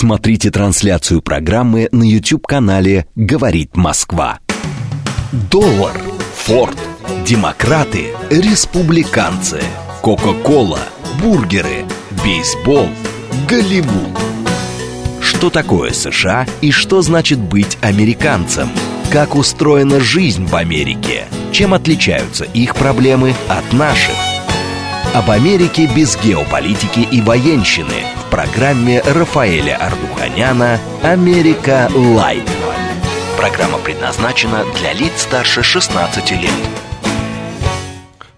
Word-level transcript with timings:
Смотрите 0.00 0.52
трансляцию 0.52 1.22
программы 1.22 1.88
на 1.90 2.04
YouTube-канале 2.04 3.08
«Говорит 3.16 3.76
Москва». 3.76 4.38
Доллар, 5.50 6.00
Форд, 6.44 6.78
демократы, 7.26 8.12
республиканцы, 8.30 9.60
Кока-Кола, 10.00 10.78
бургеры, 11.20 11.84
бейсбол, 12.22 12.88
Голливуд. 13.48 14.16
Что 15.20 15.50
такое 15.50 15.90
США 15.90 16.46
и 16.60 16.70
что 16.70 17.02
значит 17.02 17.40
быть 17.40 17.76
американцем? 17.80 18.68
Как 19.10 19.34
устроена 19.34 19.98
жизнь 19.98 20.46
в 20.46 20.54
Америке? 20.54 21.24
Чем 21.50 21.74
отличаются 21.74 22.44
их 22.44 22.76
проблемы 22.76 23.34
от 23.48 23.72
наших? 23.72 24.14
Об 25.12 25.28
Америке 25.28 25.90
без 25.92 26.16
геополитики 26.22 27.00
и 27.00 27.20
военщины 27.20 28.17
программе 28.30 29.00
Рафаэля 29.00 29.76
Ардуханяна 29.76 30.78
«Америка 31.02 31.90
Light». 31.94 32.48
Программа 33.36 33.78
предназначена 33.78 34.64
для 34.78 34.92
лиц 34.92 35.22
старше 35.22 35.62
16 35.62 36.30
лет. 36.32 36.50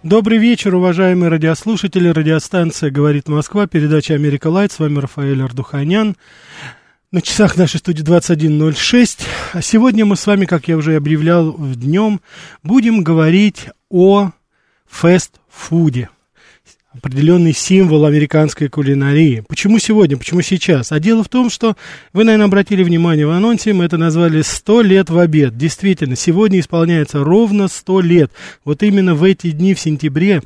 Добрый 0.03 0.39
вечер, 0.39 0.75
уважаемые 0.75 1.29
радиослушатели. 1.29 2.09
Радиостанция 2.09 2.91
«Говорит 2.91 3.29
Москва», 3.29 3.67
передача 3.67 4.15
«Америка 4.15 4.49
Light». 4.49 4.73
С 4.73 4.79
вами 4.79 4.99
Рафаэль 4.99 5.43
Ардуханян. 5.43 6.17
На 7.11 7.21
часах 7.21 7.57
нашей 7.57 7.79
студии 7.79 8.05
21.06. 8.05 9.27
А 9.53 9.63
сегодня 9.63 10.07
мы 10.07 10.17
с 10.17 10.27
вами, 10.27 10.47
как 10.47 10.69
я 10.69 10.77
уже 10.77 10.97
объявлял 10.97 11.55
днем, 11.59 12.21
будем 12.63 13.03
говорить 13.03 13.69
о 13.91 14.31
фастфуде 14.89 16.09
определенный 16.93 17.53
символ 17.53 18.05
американской 18.05 18.69
кулинарии. 18.69 19.45
Почему 19.49 19.79
сегодня, 19.79 20.17
почему 20.17 20.43
сейчас? 20.43 20.91
А 20.91 20.99
дело 20.99 21.23
в 21.23 21.29
том, 21.29 21.49
что 21.49 21.77
вы, 22.13 22.25
наверное, 22.25 22.47
обратили 22.47 22.83
внимание 22.83 23.27
в 23.27 23.31
анонсе, 23.31 23.73
мы 23.73 23.85
это 23.85 23.97
назвали 23.97 24.41
«100 24.41 24.83
лет 24.83 25.11
в 25.11 25.19
обед». 25.19 25.57
Действительно, 25.57 26.17
сегодня 26.17 26.59
исполняется 26.59 27.23
ровно 27.23 27.69
100 27.69 28.01
лет. 28.01 28.33
Вот 28.65 28.83
именно 28.83 29.15
в 29.15 29.23
эти 29.23 29.53
дни 29.53 29.75
в 29.75 29.81
сентябре 29.81 30.43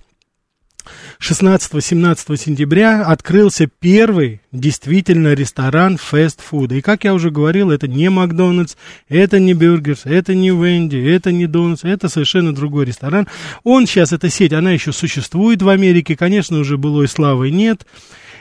16-17 1.20 2.36
сентября 2.36 3.04
открылся 3.04 3.66
первый 3.66 4.40
действительно 4.52 5.34
ресторан 5.34 5.96
фастфуда. 5.96 6.76
И 6.76 6.80
как 6.80 7.04
я 7.04 7.14
уже 7.14 7.30
говорил, 7.30 7.70
это 7.70 7.88
не 7.88 8.10
Макдональдс, 8.10 8.76
это 9.08 9.38
не 9.38 9.54
Бюргерс, 9.54 10.02
это 10.04 10.34
не 10.34 10.50
Венди, 10.50 10.96
это 10.96 11.32
не 11.32 11.46
Дональдс, 11.46 11.84
это 11.84 12.08
совершенно 12.08 12.54
другой 12.54 12.86
ресторан. 12.86 13.26
Он 13.62 13.86
сейчас, 13.86 14.12
эта 14.12 14.30
сеть, 14.30 14.52
она 14.52 14.70
еще 14.70 14.92
существует 14.92 15.62
в 15.62 15.68
Америке, 15.68 16.16
конечно, 16.16 16.58
уже 16.58 16.76
былой 16.78 17.08
славы 17.08 17.50
нет. 17.50 17.86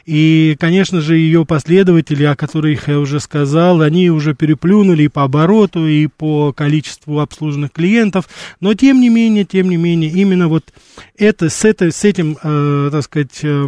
И, 0.06 0.58
конечно 0.60 1.00
же, 1.00 1.16
ее 1.16 1.46
последователи, 1.46 2.24
о 2.24 2.36
которых 2.36 2.88
я 2.90 3.00
уже 3.00 3.20
сказал, 3.20 3.82
они 3.82 4.10
уже 4.10 4.36
переплюнули 4.36 5.04
и 5.04 5.08
по 5.08 5.24
обороту, 5.24 5.88
и 5.88 6.08
по 6.08 6.52
количеству 6.52 7.20
обслуженных 7.20 7.72
клиентов. 7.72 8.28
Но, 8.60 8.74
тем 8.74 9.00
не 9.00 9.10
менее, 9.10 9.46
тем 9.46 9.70
не 9.70 9.78
менее, 9.78 10.12
именно 10.12 10.48
вот 10.50 10.74
это, 11.18 11.50
с, 11.50 11.64
это, 11.64 11.92
с 11.92 12.04
этим, 12.04 12.38
э, 12.44 12.90
так 12.92 13.04
сказать, 13.04 13.40
э, 13.44 13.66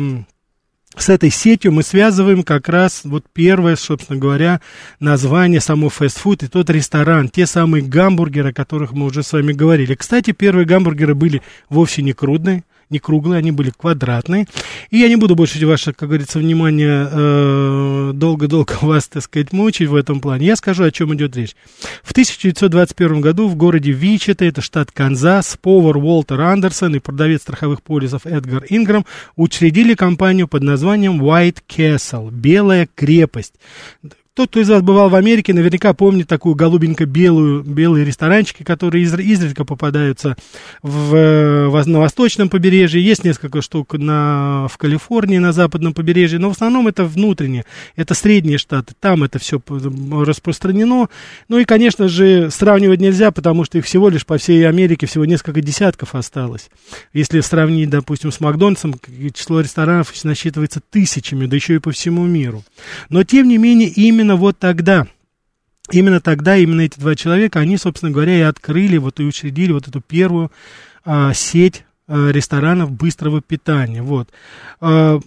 с 0.97 1.09
этой 1.09 1.29
сетью 1.29 1.71
мы 1.71 1.83
связываем 1.83 2.43
как 2.43 2.69
раз 2.69 3.01
вот 3.03 3.25
первое, 3.33 3.75
собственно 3.75 4.19
говоря, 4.19 4.61
название 4.99 5.59
самого 5.59 5.89
фастфуд 5.89 6.43
и 6.43 6.47
тот 6.47 6.69
ресторан, 6.69 7.29
те 7.29 7.45
самые 7.45 7.83
гамбургеры, 7.83 8.49
о 8.49 8.53
которых 8.53 8.93
мы 8.93 9.05
уже 9.05 9.23
с 9.23 9.33
вами 9.33 9.53
говорили. 9.53 9.95
Кстати, 9.95 10.31
первые 10.31 10.65
гамбургеры 10.65 11.15
были 11.15 11.41
вовсе 11.69 12.01
не 12.01 12.13
крудные, 12.13 12.63
не 12.89 12.99
круглые, 12.99 13.39
они 13.39 13.51
были 13.51 13.71
квадратные. 13.71 14.47
И 14.89 14.97
я 14.97 15.09
не 15.09 15.15
буду 15.15 15.35
больше 15.35 15.65
ваше, 15.65 15.93
как 15.93 16.09
говорится, 16.09 16.39
внимание 16.39 17.07
э, 17.11 18.11
долго-долго 18.13 18.73
вас, 18.81 19.07
так 19.07 19.23
сказать, 19.23 19.51
мучить 19.53 19.89
в 19.89 19.95
этом 19.95 20.19
плане. 20.19 20.47
Я 20.47 20.55
скажу, 20.55 20.83
о 20.83 20.91
чем 20.91 21.13
идет 21.15 21.35
речь. 21.35 21.55
В 22.03 22.11
1921 22.11 23.21
году 23.21 23.47
в 23.47 23.55
городе 23.55 23.91
Вичета, 23.91 24.45
это 24.45 24.61
штат 24.61 24.91
Канзас, 24.91 25.57
повар 25.61 25.97
Уолтер 25.97 26.41
Андерсон 26.41 26.95
и 26.95 26.99
продавец 26.99 27.41
страховых 27.41 27.81
полисов 27.81 28.25
Эдгар 28.25 28.65
Инграм 28.69 29.05
учредили 29.35 29.95
компанию 29.95 30.47
под 30.47 30.63
названием 30.63 31.21
White 31.21 31.59
Castle, 31.67 32.31
Белая 32.31 32.87
крепость. 32.93 33.55
Тот, 34.35 34.49
кто 34.49 34.59
из 34.59 34.69
вас 34.69 34.81
бывал 34.81 35.07
в 35.07 35.15
Америке, 35.15 35.53
наверняка 35.53 35.93
помнит 35.93 36.27
такую 36.27 36.55
голубенько-белую, 36.55 37.63
белые 37.63 38.03
ресторанчики, 38.03 38.63
которые 38.63 39.05
из, 39.05 39.17
изредка 39.17 39.63
попадаются 39.63 40.35
в, 40.81 41.69
в, 41.69 41.87
на 41.87 41.99
восточном 42.01 42.49
побережье. 42.49 43.01
Есть 43.01 43.23
несколько 43.23 43.61
штук 43.61 43.93
на, 43.93 44.67
в 44.69 44.77
Калифорнии, 44.77 45.37
на 45.37 45.53
западном 45.53 45.93
побережье, 45.93 46.37
но 46.37 46.49
в 46.49 46.51
основном 46.51 46.89
это 46.89 47.05
внутренние, 47.05 47.63
это 47.95 48.13
средние 48.13 48.57
штаты. 48.57 48.93
Там 48.99 49.23
это 49.23 49.39
все 49.39 49.61
распространено. 50.11 51.07
Ну 51.47 51.59
и, 51.59 51.63
конечно 51.63 52.09
же, 52.09 52.51
сравнивать 52.51 52.99
нельзя, 52.99 53.31
потому 53.31 53.63
что 53.63 53.77
их 53.77 53.85
всего 53.85 54.09
лишь 54.09 54.25
по 54.25 54.37
всей 54.37 54.67
Америке 54.67 55.05
всего 55.05 55.23
несколько 55.23 55.61
десятков 55.61 56.13
осталось. 56.13 56.69
Если 57.13 57.39
сравнить, 57.39 57.89
допустим, 57.89 58.33
с 58.33 58.41
Макдональдсом, 58.41 58.95
число 59.33 59.61
ресторанов 59.61 60.11
насчитывается 60.25 60.81
тысячами, 60.81 61.45
да 61.45 61.55
еще 61.55 61.75
и 61.75 61.79
по 61.79 61.91
всему 61.91 62.25
миру. 62.25 62.65
Но, 63.07 63.23
тем 63.23 63.47
не 63.47 63.57
менее, 63.57 63.87
именно 63.87 64.24
именно 64.25 64.35
вот 64.37 64.57
тогда, 64.57 65.07
именно 65.91 66.19
тогда, 66.19 66.57
именно 66.57 66.81
эти 66.81 66.99
два 66.99 67.15
человека, 67.15 67.59
они, 67.59 67.77
собственно 67.77 68.11
говоря, 68.11 68.35
и 68.35 68.41
открыли, 68.41 68.97
вот 68.97 69.19
и 69.19 69.23
учредили 69.23 69.71
вот 69.71 69.87
эту 69.87 70.01
первую 70.01 70.51
а, 71.03 71.31
сеть 71.33 71.85
ресторанов 72.07 72.91
быстрого 72.91 73.41
питания. 73.41 74.01
Вот. 74.01 74.29
Э, 74.81 75.19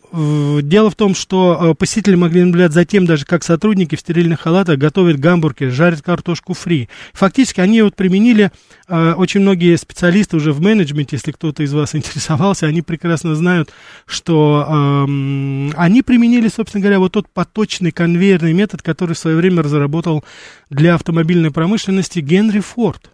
дело 0.62 0.90
в 0.90 0.94
том, 0.94 1.14
что 1.14 1.58
э, 1.60 1.74
посетители 1.74 2.14
могли 2.14 2.44
наблюдать 2.44 2.72
за 2.72 2.84
тем, 2.84 3.04
даже 3.06 3.24
как 3.24 3.42
сотрудники 3.42 3.96
в 3.96 4.00
стерильных 4.00 4.40
халатах 4.40 4.78
готовят 4.78 5.18
гамбургеры, 5.18 5.70
жарят 5.70 6.02
картошку 6.02 6.54
фри. 6.54 6.88
Фактически 7.12 7.60
они 7.60 7.82
вот 7.82 7.96
применили, 7.96 8.52
очень 8.88 9.40
многие 9.40 9.76
специалисты 9.76 10.36
уже 10.36 10.52
в 10.52 10.60
менеджменте, 10.60 11.16
если 11.16 11.32
кто-то 11.32 11.62
из 11.62 11.72
вас 11.74 11.94
интересовался, 11.96 12.66
они 12.66 12.82
прекрасно 12.82 13.34
знают, 13.34 13.70
что 14.06 14.66
эм, 14.68 15.72
они 15.76 16.02
применили, 16.02 16.48
собственно 16.48 16.82
говоря, 16.82 16.98
вот 16.98 17.12
тот 17.12 17.28
поточный 17.28 17.90
конвейерный 17.90 18.52
метод, 18.52 18.82
который 18.82 19.14
в 19.14 19.18
свое 19.18 19.36
время 19.36 19.62
разработал 19.62 20.24
для 20.70 20.94
автомобильной 20.94 21.50
промышленности 21.50 22.20
Генри 22.20 22.60
Форд. 22.60 23.10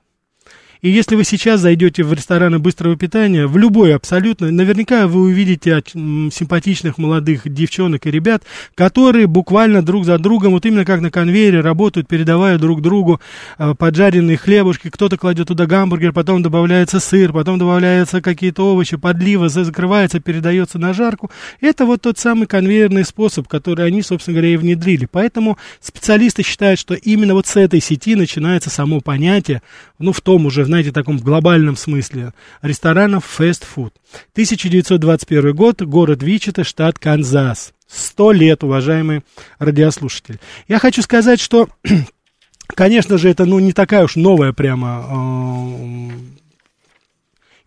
И 0.84 0.90
если 0.90 1.16
вы 1.16 1.24
сейчас 1.24 1.62
зайдете 1.62 2.04
в 2.04 2.12
рестораны 2.12 2.58
быстрого 2.58 2.94
питания, 2.94 3.46
в 3.46 3.56
любой 3.56 3.94
абсолютно, 3.94 4.50
наверняка 4.50 5.06
вы 5.06 5.22
увидите 5.22 5.82
симпатичных 5.94 6.98
молодых 6.98 7.50
девчонок 7.50 8.04
и 8.06 8.10
ребят, 8.10 8.42
которые 8.74 9.26
буквально 9.26 9.80
друг 9.80 10.04
за 10.04 10.18
другом, 10.18 10.52
вот 10.52 10.66
именно 10.66 10.84
как 10.84 11.00
на 11.00 11.10
конвейере, 11.10 11.62
работают, 11.62 12.06
передавая 12.06 12.58
друг 12.58 12.82
другу 12.82 13.18
э, 13.56 13.72
поджаренные 13.78 14.36
хлебушки. 14.36 14.90
Кто-то 14.90 15.16
кладет 15.16 15.48
туда 15.48 15.64
гамбургер, 15.64 16.12
потом 16.12 16.42
добавляется 16.42 17.00
сыр, 17.00 17.32
потом 17.32 17.58
добавляются 17.58 18.20
какие-то 18.20 18.70
овощи, 18.70 18.98
подлива 18.98 19.48
закрывается, 19.48 20.20
передается 20.20 20.78
на 20.78 20.92
жарку. 20.92 21.30
Это 21.62 21.86
вот 21.86 22.02
тот 22.02 22.18
самый 22.18 22.46
конвейерный 22.46 23.06
способ, 23.06 23.48
который 23.48 23.86
они, 23.86 24.02
собственно 24.02 24.34
говоря, 24.34 24.52
и 24.52 24.58
внедрили. 24.58 25.08
Поэтому 25.10 25.56
специалисты 25.80 26.42
считают, 26.42 26.78
что 26.78 26.92
именно 26.92 27.32
вот 27.32 27.46
с 27.46 27.56
этой 27.56 27.80
сети 27.80 28.16
начинается 28.16 28.68
само 28.68 29.00
понятие, 29.00 29.62
ну, 29.98 30.12
в 30.12 30.20
том 30.20 30.44
уже, 30.44 30.73
знаете, 30.74 30.90
таком 30.90 31.18
глобальном 31.18 31.76
смысле, 31.76 32.32
ресторанов 32.60 33.24
фастфуд. 33.24 33.94
1921 34.32 35.54
год, 35.54 35.82
город 35.82 36.24
Вичета, 36.24 36.64
штат 36.64 36.98
Канзас. 36.98 37.72
Сто 37.86 38.32
лет, 38.32 38.64
уважаемые 38.64 39.22
радиослушатели. 39.60 40.40
Я 40.66 40.80
хочу 40.80 41.02
сказать, 41.02 41.40
что, 41.40 41.68
конечно 42.66 43.18
же, 43.18 43.28
это 43.28 43.44
ну, 43.44 43.60
не 43.60 43.72
такая 43.72 44.02
уж 44.02 44.16
новая 44.16 44.52
прямо 44.52 45.06
э, 45.08 46.33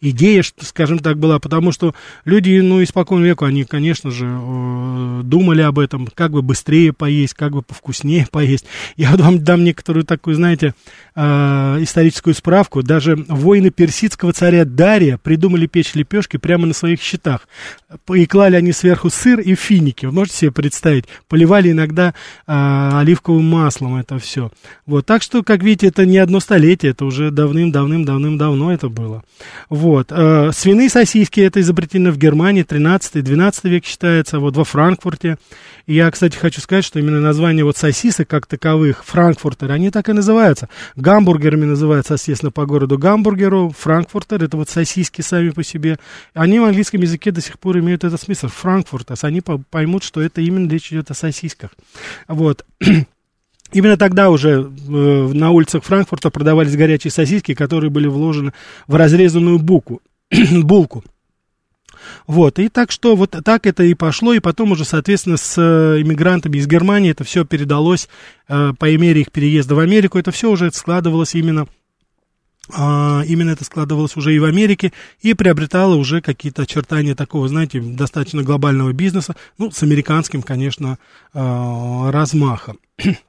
идея, 0.01 0.43
скажем 0.61 0.99
так, 0.99 1.17
была, 1.17 1.39
потому 1.39 1.71
что 1.71 1.95
люди, 2.25 2.59
ну, 2.59 2.83
испокон 2.83 3.23
веку, 3.23 3.45
они, 3.45 3.63
конечно 3.63 4.11
же, 4.11 4.27
э, 4.29 5.21
думали 5.23 5.61
об 5.61 5.79
этом, 5.79 6.07
как 6.13 6.31
бы 6.31 6.41
быстрее 6.41 6.93
поесть, 6.93 7.33
как 7.33 7.53
бы 7.53 7.61
повкуснее 7.61 8.27
поесть. 8.31 8.65
Я 8.95 9.11
вот 9.11 9.21
вам 9.21 9.43
дам 9.43 9.63
некоторую 9.63 10.05
такую, 10.05 10.35
знаете, 10.35 10.73
э, 11.15 11.77
историческую 11.81 12.33
справку. 12.35 12.83
Даже 12.83 13.15
воины 13.27 13.71
персидского 13.71 14.33
царя 14.33 14.65
Дария 14.65 15.17
придумали 15.17 15.65
печь 15.65 15.95
лепешки 15.95 16.37
прямо 16.37 16.67
на 16.67 16.73
своих 16.73 17.01
щитах. 17.01 17.47
И 18.13 18.25
клали 18.25 18.55
они 18.55 18.73
сверху 18.73 19.09
сыр 19.09 19.39
и 19.39 19.55
финики. 19.55 20.05
Вы 20.05 20.11
можете 20.11 20.37
себе 20.37 20.51
представить? 20.51 21.05
Поливали 21.27 21.71
иногда 21.71 22.13
э, 22.45 22.89
оливковым 22.93 23.45
маслом 23.45 23.95
это 23.95 24.19
все. 24.19 24.51
Вот, 24.85 25.05
так 25.05 25.23
что, 25.23 25.43
как 25.43 25.63
видите, 25.63 25.87
это 25.87 26.05
не 26.05 26.17
одно 26.17 26.39
столетие, 26.39 26.91
это 26.91 27.05
уже 27.05 27.31
давным-давным-давным-давно 27.31 28.71
это 28.71 28.89
было. 28.89 29.23
Вот. 29.69 29.86
Вот. 29.87 30.11
Э, 30.11 30.51
свиные 30.51 30.89
сосиски, 30.89 31.39
это 31.39 31.61
изобретено 31.61 32.11
в 32.11 32.17
Германии, 32.17 32.65
13-12 32.65 33.69
век 33.69 33.85
считается, 33.85 34.37
вот 34.37 34.57
во 34.57 34.65
Франкфурте. 34.65 35.37
И 35.85 35.93
я, 35.93 36.11
кстати, 36.11 36.35
хочу 36.35 36.59
сказать, 36.59 36.83
что 36.83 36.99
именно 36.99 37.21
название 37.21 37.63
вот 37.63 37.77
сосисок 37.77 38.27
как 38.27 38.47
таковых, 38.47 39.05
франкфуртер, 39.05 39.71
они 39.71 39.89
так 39.89 40.09
и 40.09 40.11
называются. 40.11 40.67
Гамбургерами 40.97 41.63
называются, 41.63 42.15
естественно, 42.15 42.51
по 42.51 42.65
городу 42.65 42.97
Гамбургеру, 42.97 43.73
франкфуртер, 43.79 44.43
это 44.43 44.57
вот 44.57 44.67
сосиски 44.67 45.21
сами 45.21 45.51
по 45.51 45.63
себе. 45.63 45.97
Они 46.33 46.59
в 46.59 46.65
английском 46.65 46.99
языке 46.99 47.31
до 47.31 47.39
сих 47.39 47.57
пор 47.57 47.79
имеют 47.79 48.03
этот 48.03 48.21
смысл, 48.21 48.49
франкфуртас, 48.49 49.23
они 49.23 49.41
поймут, 49.69 50.03
что 50.03 50.19
это 50.19 50.41
именно 50.41 50.69
речь 50.69 50.91
идет 50.91 51.11
о 51.11 51.13
сосисках. 51.13 51.69
Вот. 52.27 52.65
Именно 53.71 53.97
тогда 53.97 54.29
уже 54.29 54.49
э, 54.61 54.91
на 54.91 55.51
улицах 55.51 55.83
Франкфурта 55.83 56.29
продавались 56.29 56.75
горячие 56.75 57.11
сосиски, 57.11 57.53
которые 57.53 57.89
были 57.89 58.07
вложены 58.07 58.53
в 58.87 58.95
разрезанную 58.95 59.59
буку, 59.59 60.01
булку. 60.51 61.03
Вот, 62.25 62.59
и 62.59 62.69
так 62.69 62.91
что 62.91 63.15
вот 63.15 63.35
так 63.43 63.65
это 63.65 63.83
и 63.83 63.93
пошло, 63.93 64.33
и 64.33 64.39
потом 64.39 64.71
уже, 64.71 64.85
соответственно, 64.85 65.37
с 65.37 65.55
э, 65.57 66.01
иммигрантами 66.01 66.57
из 66.57 66.67
Германии 66.67 67.11
это 67.11 67.23
все 67.23 67.43
передалось 67.43 68.07
э, 68.47 68.73
по 68.77 68.85
мере 68.97 69.21
их 69.21 69.31
переезда 69.31 69.75
в 69.75 69.79
Америку, 69.79 70.17
это 70.17 70.31
все 70.31 70.49
уже 70.49 70.71
складывалось 70.71 71.35
именно 71.35 71.67
а, 72.69 73.23
именно 73.25 73.51
это 73.51 73.63
складывалось 73.63 74.17
уже 74.17 74.35
и 74.35 74.39
в 74.39 74.43
Америке, 74.43 74.91
и 75.21 75.33
приобретало 75.33 75.95
уже 75.95 76.21
какие-то 76.21 76.63
очертания 76.63 77.15
такого, 77.15 77.47
знаете, 77.47 77.79
достаточно 77.79 78.43
глобального 78.43 78.91
бизнеса, 78.91 79.35
ну, 79.57 79.71
с 79.71 79.83
американским, 79.83 80.41
конечно, 80.41 80.97
а, 81.33 82.11
размахом. 82.11 82.79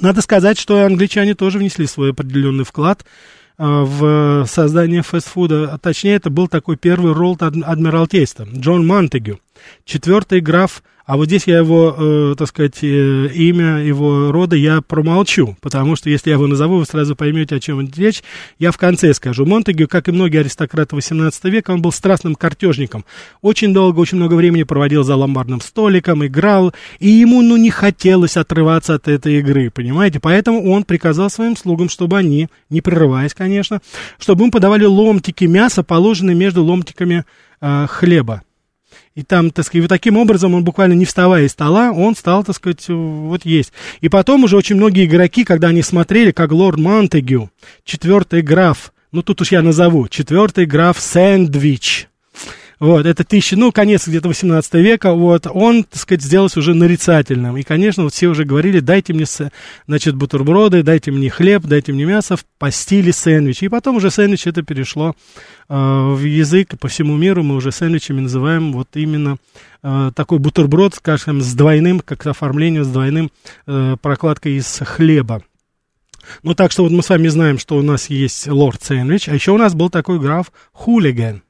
Надо 0.00 0.22
сказать, 0.22 0.58
что 0.58 0.84
англичане 0.84 1.34
тоже 1.34 1.58
внесли 1.58 1.86
свой 1.86 2.10
определенный 2.10 2.64
вклад 2.64 3.04
а, 3.58 3.84
в 3.84 4.46
создание 4.46 5.02
фастфуда. 5.02 5.78
Точнее, 5.82 6.14
это 6.14 6.30
был 6.30 6.48
такой 6.48 6.76
первый 6.76 7.12
ролл 7.12 7.36
адмиралтейства. 7.40 8.46
Джон 8.54 8.86
Монтегю, 8.86 9.40
четвертый 9.84 10.40
граф 10.40 10.82
а 11.06 11.16
вот 11.16 11.26
здесь 11.26 11.46
я 11.46 11.58
его, 11.58 11.94
э, 11.96 12.34
так 12.36 12.48
сказать, 12.48 12.78
э, 12.82 13.28
имя 13.34 13.78
его 13.78 14.30
рода 14.30 14.56
я 14.56 14.80
промолчу, 14.80 15.56
потому 15.60 15.96
что 15.96 16.10
если 16.10 16.30
я 16.30 16.36
его 16.36 16.46
назову, 16.46 16.78
вы 16.78 16.84
сразу 16.84 17.16
поймете, 17.16 17.56
о 17.56 17.60
чем 17.60 17.80
речь. 17.96 18.22
Я 18.58 18.70
в 18.70 18.78
конце 18.78 19.12
скажу. 19.14 19.46
Монтегю, 19.46 19.88
как 19.88 20.08
и 20.08 20.12
многие 20.12 20.40
аристократы 20.40 20.94
18 20.94 21.44
века, 21.44 21.70
он 21.72 21.82
был 21.82 21.92
страстным 21.92 22.34
картежником. 22.34 23.04
Очень 23.42 23.72
долго, 23.74 23.98
очень 24.00 24.18
много 24.18 24.34
времени 24.34 24.62
проводил 24.62 25.02
за 25.02 25.16
ломбардным 25.16 25.60
столиком, 25.60 26.24
играл, 26.24 26.74
и 26.98 27.08
ему, 27.08 27.42
ну, 27.42 27.56
не 27.56 27.70
хотелось 27.70 28.36
отрываться 28.36 28.94
от 28.94 29.08
этой 29.08 29.38
игры, 29.38 29.70
понимаете? 29.70 30.20
Поэтому 30.20 30.70
он 30.70 30.84
приказал 30.84 31.30
своим 31.30 31.56
слугам, 31.56 31.88
чтобы 31.88 32.18
они, 32.18 32.48
не 32.68 32.80
прерываясь, 32.80 33.34
конечно, 33.34 33.80
чтобы 34.18 34.44
им 34.44 34.50
подавали 34.50 34.84
ломтики 34.84 35.44
мяса, 35.44 35.82
положенные 35.82 36.36
между 36.36 36.62
ломтиками 36.64 37.24
э, 37.60 37.86
хлеба. 37.88 38.42
И 39.14 39.22
там, 39.22 39.50
так 39.50 39.64
сказать, 39.64 39.82
вот 39.82 39.88
таким 39.88 40.16
образом 40.16 40.54
он 40.54 40.64
буквально 40.64 40.94
не 40.94 41.04
вставая 41.04 41.44
из 41.44 41.52
стола, 41.52 41.92
он 41.92 42.14
стал, 42.14 42.44
так 42.44 42.56
сказать, 42.56 42.86
вот 42.88 43.44
есть. 43.44 43.72
И 44.00 44.08
потом 44.08 44.44
уже 44.44 44.56
очень 44.56 44.76
многие 44.76 45.06
игроки, 45.06 45.44
когда 45.44 45.68
они 45.68 45.82
смотрели, 45.82 46.30
как 46.30 46.52
лорд 46.52 46.78
Монтегю, 46.78 47.50
четвертый 47.84 48.42
граф, 48.42 48.92
ну 49.12 49.22
тут 49.22 49.40
уж 49.40 49.52
я 49.52 49.62
назову, 49.62 50.08
четвертый 50.08 50.66
граф 50.66 51.00
Сэндвич, 51.00 52.09
вот, 52.80 53.04
это 53.04 53.24
тысяча, 53.24 53.58
ну, 53.58 53.72
конец 53.72 54.08
где-то 54.08 54.28
18 54.28 54.74
века, 54.74 55.12
вот, 55.12 55.46
он, 55.46 55.84
так 55.84 56.00
сказать, 56.00 56.22
сделался 56.22 56.60
уже 56.60 56.72
нарицательным. 56.72 57.58
И, 57.58 57.62
конечно, 57.62 58.04
вот 58.04 58.14
все 58.14 58.28
уже 58.28 58.44
говорили, 58.44 58.80
дайте 58.80 59.12
мне, 59.12 59.26
значит, 59.86 60.14
бутерброды, 60.16 60.82
дайте 60.82 61.10
мне 61.10 61.28
хлеб, 61.28 61.62
дайте 61.64 61.92
мне 61.92 62.06
мясо 62.06 62.36
по 62.58 62.70
стиле 62.70 63.12
сэндвича. 63.12 63.66
И 63.66 63.68
потом 63.68 63.96
уже 63.96 64.10
сэндвич 64.10 64.46
это 64.46 64.62
перешло 64.62 65.14
э, 65.68 65.74
в 65.74 66.24
язык, 66.24 66.78
по 66.80 66.88
всему 66.88 67.18
миру 67.18 67.42
мы 67.42 67.56
уже 67.56 67.70
сэндвичами 67.70 68.20
называем 68.20 68.72
вот 68.72 68.88
именно 68.94 69.36
э, 69.82 70.10
такой 70.16 70.38
бутерброд, 70.38 70.94
скажем, 70.94 71.42
с 71.42 71.52
двойным, 71.52 72.00
как 72.00 72.26
оформлением, 72.26 72.84
с 72.84 72.88
двойным 72.88 73.30
э, 73.66 73.96
прокладкой 74.00 74.54
из 74.54 74.80
хлеба. 74.86 75.42
Ну, 76.42 76.54
так 76.54 76.72
что 76.72 76.84
вот 76.84 76.92
мы 76.92 77.02
с 77.02 77.10
вами 77.10 77.28
знаем, 77.28 77.58
что 77.58 77.76
у 77.76 77.82
нас 77.82 78.08
есть 78.08 78.46
лорд 78.46 78.82
сэндвич, 78.82 79.28
а 79.28 79.34
еще 79.34 79.52
у 79.52 79.58
нас 79.58 79.74
был 79.74 79.90
такой 79.90 80.18
граф 80.18 80.50
хулиган. 80.72 81.42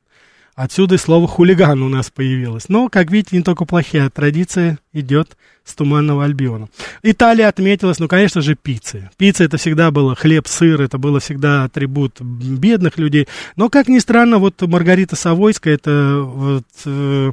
Отсюда 0.62 0.96
и 0.96 0.98
слово 0.98 1.26
хулиган 1.26 1.82
у 1.82 1.88
нас 1.88 2.10
появилось. 2.10 2.68
Но, 2.68 2.90
как 2.90 3.10
видите, 3.10 3.34
не 3.34 3.42
только 3.42 3.64
плохая 3.64 4.10
традиция 4.10 4.78
идет 4.92 5.38
с 5.64 5.74
Туманного 5.74 6.22
Альбиона. 6.22 6.68
Италия 7.02 7.48
отметилась, 7.48 7.98
ну, 7.98 8.08
конечно 8.08 8.42
же, 8.42 8.56
пиццы. 8.56 9.08
Пицца 9.16 9.44
это 9.44 9.56
всегда 9.56 9.90
было 9.90 10.14
хлеб, 10.14 10.46
сыр, 10.46 10.82
это 10.82 10.98
было 10.98 11.18
всегда 11.18 11.64
атрибут 11.64 12.20
бедных 12.20 12.98
людей. 12.98 13.26
Но, 13.56 13.70
как 13.70 13.88
ни 13.88 13.98
странно, 14.00 14.36
вот 14.36 14.60
Маргарита 14.60 15.16
Савойская, 15.16 15.76
это 15.76 16.20
вот, 16.22 16.66
э, 16.84 17.30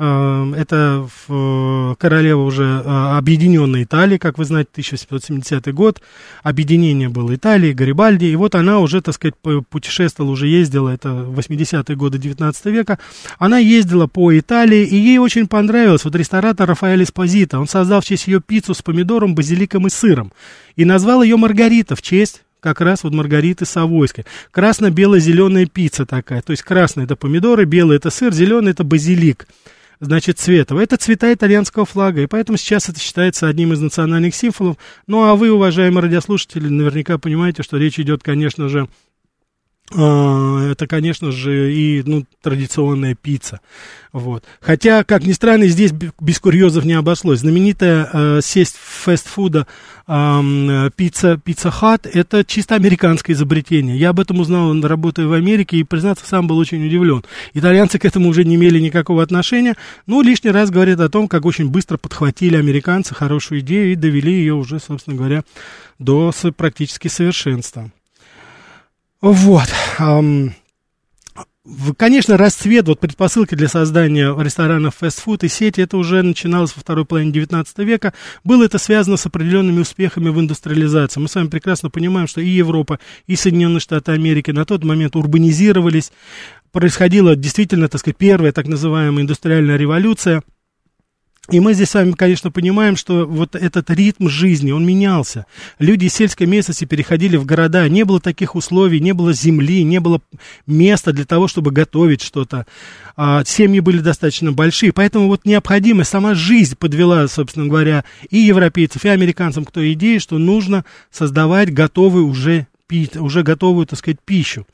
это 0.00 1.06
королева 1.98 2.40
уже 2.40 2.64
э, 2.64 3.16
объединенной 3.18 3.82
Италии, 3.82 4.16
как 4.16 4.38
вы 4.38 4.46
знаете, 4.46 4.70
1770 4.72 5.74
год. 5.74 6.00
Объединение 6.42 7.10
было 7.10 7.34
Италии, 7.34 7.74
Гарибальди. 7.74 8.24
И 8.24 8.36
вот 8.36 8.54
она 8.54 8.78
уже, 8.78 9.02
так 9.02 9.14
сказать, 9.14 9.34
путешествовала, 9.68 10.30
уже 10.30 10.46
ездила, 10.46 10.88
это 10.88 11.08
80-е 11.08 11.96
годы 11.96 12.16
19 12.16 12.64
века. 12.66 12.98
Она 13.38 13.58
ездила 13.58 14.06
по 14.06 14.36
Италии, 14.38 14.86
и 14.86 14.96
ей 14.96 15.18
очень 15.18 15.46
понравилось. 15.46 16.04
Вот 16.04 16.14
ресторатор 16.14 16.66
Рафаэль 16.66 17.02
Эспозита, 17.02 17.58
он 17.58 17.68
создал 17.68 18.00
в 18.00 18.06
честь 18.06 18.26
ее 18.26 18.40
пиццу 18.40 18.72
с 18.72 18.80
помидором, 18.80 19.34
базиликом 19.34 19.86
и 19.86 19.90
сыром. 19.90 20.32
И 20.76 20.86
назвал 20.86 21.22
ее 21.22 21.36
Маргарита 21.36 21.94
в 21.94 22.00
честь 22.00 22.42
как 22.60 22.80
раз 22.80 23.04
вот 23.04 23.12
Маргариты 23.12 23.66
Савойской. 23.66 24.24
Красно-бело-зеленая 24.50 25.66
пицца 25.66 26.06
такая. 26.06 26.40
То 26.40 26.52
есть 26.52 26.62
красный 26.62 27.04
это 27.04 27.16
помидоры, 27.16 27.64
белый 27.66 27.98
это 27.98 28.08
сыр, 28.08 28.32
зеленый 28.32 28.72
это 28.72 28.84
базилик 28.84 29.46
значит, 30.00 30.38
цветов. 30.38 30.80
Это 30.80 30.96
цвета 30.96 31.32
итальянского 31.32 31.84
флага, 31.84 32.22
и 32.22 32.26
поэтому 32.26 32.58
сейчас 32.58 32.88
это 32.88 32.98
считается 32.98 33.46
одним 33.46 33.72
из 33.72 33.80
национальных 33.80 34.34
символов. 34.34 34.76
Ну, 35.06 35.24
а 35.24 35.36
вы, 35.36 35.52
уважаемые 35.52 36.02
радиослушатели, 36.02 36.68
наверняка 36.68 37.18
понимаете, 37.18 37.62
что 37.62 37.76
речь 37.76 38.00
идет, 38.00 38.22
конечно 38.22 38.68
же, 38.68 38.88
это, 39.92 40.86
конечно 40.88 41.32
же, 41.32 41.74
и 41.74 42.02
ну, 42.06 42.24
традиционная 42.42 43.16
пицца. 43.16 43.60
Вот. 44.12 44.44
Хотя, 44.60 45.04
как 45.04 45.24
ни 45.24 45.32
странно, 45.32 45.66
здесь 45.66 45.92
без 45.92 46.40
курьезов 46.40 46.84
не 46.84 46.94
обошлось. 46.94 47.40
Знаменитая 47.40 48.08
э, 48.12 48.40
сеть 48.42 48.70
фастфуда 48.70 49.66
э, 50.06 50.90
пицца, 50.96 51.38
пицца 51.38 51.70
хат 51.70 52.06
это 52.06 52.44
чисто 52.44 52.74
американское 52.74 53.34
изобретение. 53.34 53.96
Я 53.96 54.10
об 54.10 54.20
этом 54.20 54.40
узнал, 54.40 54.80
работая 54.80 55.26
в 55.26 55.32
Америке, 55.32 55.76
и, 55.76 55.84
признаться, 55.84 56.26
сам 56.26 56.46
был 56.46 56.58
очень 56.58 56.84
удивлен. 56.84 57.24
Итальянцы 57.54 57.98
к 57.98 58.04
этому 58.04 58.28
уже 58.28 58.44
не 58.44 58.56
имели 58.56 58.80
никакого 58.80 59.22
отношения, 59.22 59.76
но 60.06 60.22
лишний 60.22 60.50
раз 60.50 60.70
говорит 60.70 61.00
о 61.00 61.08
том, 61.08 61.28
как 61.28 61.44
очень 61.44 61.68
быстро 61.68 61.96
подхватили 61.96 62.56
американцы 62.56 63.14
хорошую 63.14 63.60
идею 63.60 63.92
и 63.92 63.96
довели 63.96 64.32
ее 64.32 64.54
уже, 64.54 64.80
собственно 64.80 65.16
говоря, 65.16 65.42
до 65.98 66.32
практически 66.56 67.08
совершенства. 67.08 67.90
Вот. 69.20 69.68
Конечно, 71.98 72.36
расцвет, 72.38 72.88
вот 72.88 73.00
предпосылки 73.00 73.54
для 73.54 73.68
создания 73.68 74.34
ресторанов 74.36 74.96
фастфуд 74.96 75.44
и 75.44 75.48
сети, 75.48 75.82
это 75.82 75.98
уже 75.98 76.22
начиналось 76.22 76.74
во 76.74 76.80
второй 76.80 77.04
половине 77.04 77.32
19 77.32 77.78
века. 77.80 78.14
Было 78.44 78.64
это 78.64 78.78
связано 78.78 79.18
с 79.18 79.26
определенными 79.26 79.80
успехами 79.80 80.30
в 80.30 80.40
индустриализации. 80.40 81.20
Мы 81.20 81.28
с 81.28 81.34
вами 81.34 81.48
прекрасно 81.48 81.90
понимаем, 81.90 82.26
что 82.26 82.40
и 82.40 82.48
Европа, 82.48 82.98
и 83.26 83.36
Соединенные 83.36 83.80
Штаты 83.80 84.12
Америки 84.12 84.50
на 84.50 84.64
тот 84.64 84.84
момент 84.84 85.14
урбанизировались. 85.16 86.12
Происходила 86.72 87.36
действительно, 87.36 87.88
так 87.88 88.00
сказать, 88.00 88.16
первая 88.16 88.52
так 88.52 88.66
называемая 88.66 89.22
индустриальная 89.22 89.76
революция– 89.76 90.42
и 91.50 91.60
мы 91.60 91.74
здесь 91.74 91.90
с 91.90 91.94
вами, 91.94 92.12
конечно, 92.12 92.50
понимаем, 92.50 92.96
что 92.96 93.26
вот 93.26 93.54
этот 93.54 93.90
ритм 93.90 94.28
жизни, 94.28 94.70
он 94.70 94.86
менялся. 94.86 95.46
Люди 95.78 96.06
из 96.06 96.14
сельской 96.14 96.46
местности 96.46 96.84
переходили 96.84 97.36
в 97.36 97.44
города, 97.44 97.88
не 97.88 98.04
было 98.04 98.20
таких 98.20 98.54
условий, 98.54 99.00
не 99.00 99.12
было 99.12 99.32
земли, 99.32 99.82
не 99.82 100.00
было 100.00 100.20
места 100.66 101.12
для 101.12 101.24
того, 101.24 101.48
чтобы 101.48 101.72
готовить 101.72 102.22
что-то. 102.22 102.66
А, 103.16 103.44
семьи 103.44 103.80
были 103.80 103.98
достаточно 103.98 104.52
большие, 104.52 104.92
поэтому 104.92 105.26
вот 105.26 105.44
необходимость, 105.44 106.10
сама 106.10 106.34
жизнь 106.34 106.76
подвела, 106.76 107.26
собственно 107.28 107.66
говоря, 107.66 108.04
и 108.30 108.38
европейцев, 108.38 109.04
и 109.04 109.08
американцам 109.08 109.64
к 109.64 109.72
той 109.72 109.92
идее, 109.92 110.20
что 110.20 110.38
нужно 110.38 110.84
создавать 111.10 111.72
готовую 111.72 112.26
уже, 112.26 112.66
уже 113.16 113.42
готовую, 113.42 113.86
так 113.86 113.98
сказать, 113.98 114.18
пищу. 114.24 114.66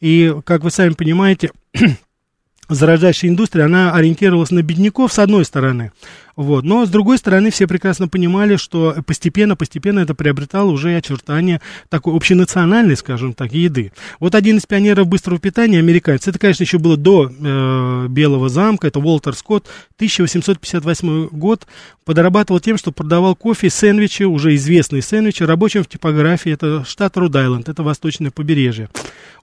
И, 0.00 0.34
как 0.44 0.64
вы 0.64 0.70
сами 0.70 0.94
понимаете, 0.94 1.50
зарождающая 2.68 3.28
индустрия, 3.28 3.66
она 3.66 3.92
ориентировалась 3.94 4.50
на 4.50 4.62
бедняков, 4.62 5.12
с 5.12 5.18
одной 5.18 5.44
стороны, 5.44 5.92
Вот. 6.36 6.64
Но, 6.64 6.84
с 6.84 6.88
другой 6.88 7.18
стороны, 7.18 7.50
все 7.50 7.66
прекрасно 7.66 8.08
понимали, 8.08 8.56
что 8.56 8.96
постепенно-постепенно 9.06 10.00
это 10.00 10.14
приобретало 10.14 10.70
уже 10.70 10.96
очертания 10.96 11.60
такой 11.88 12.14
общенациональной, 12.16 12.96
скажем 12.96 13.34
так, 13.34 13.52
еды. 13.52 13.92
Вот 14.18 14.34
один 14.34 14.58
из 14.58 14.66
пионеров 14.66 15.06
быстрого 15.06 15.38
питания, 15.38 15.78
американец, 15.78 16.26
это, 16.26 16.38
конечно, 16.38 16.64
еще 16.64 16.78
было 16.78 16.96
до 16.96 17.30
э, 17.30 18.06
Белого 18.08 18.48
замка, 18.48 18.88
это 18.88 18.98
Уолтер 18.98 19.34
Скотт, 19.34 19.66
1858 19.96 21.28
год, 21.28 21.66
подрабатывал 22.04 22.60
тем, 22.60 22.76
что 22.78 22.90
продавал 22.92 23.36
кофе, 23.36 23.70
сэндвичи, 23.70 24.24
уже 24.24 24.54
известные 24.56 25.02
сэндвичи, 25.02 25.44
рабочим 25.44 25.84
в 25.84 25.88
типографии, 25.88 26.52
это 26.52 26.84
штат 26.84 27.16
Род-Айленд, 27.16 27.68
это 27.68 27.82
восточное 27.82 28.30
побережье. 28.30 28.88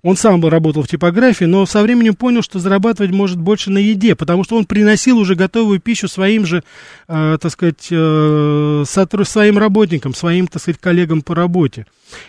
Он 0.03 0.17
сам 0.17 0.43
работал 0.45 0.81
в 0.81 0.87
типографии, 0.87 1.45
но 1.45 1.65
со 1.65 1.81
временем 1.83 2.15
понял, 2.15 2.41
что 2.41 2.59
зарабатывать 2.59 3.11
может 3.11 3.39
больше 3.39 3.69
на 3.69 3.77
еде, 3.77 4.15
потому 4.15 4.43
что 4.43 4.57
он 4.57 4.65
приносил 4.65 5.17
уже 5.19 5.35
готовую 5.35 5.79
пищу 5.79 6.07
своим 6.07 6.45
же, 6.45 6.63
э, 7.07 7.37
так 7.41 7.51
сказать, 7.51 7.87
э, 7.91 8.83
своим 8.85 9.57
работникам, 9.57 10.13
своим, 10.13 10.47
так 10.47 10.61
сказать, 10.61 10.79
коллегам 10.79 11.21
по 11.21 11.35
работе. 11.35 11.85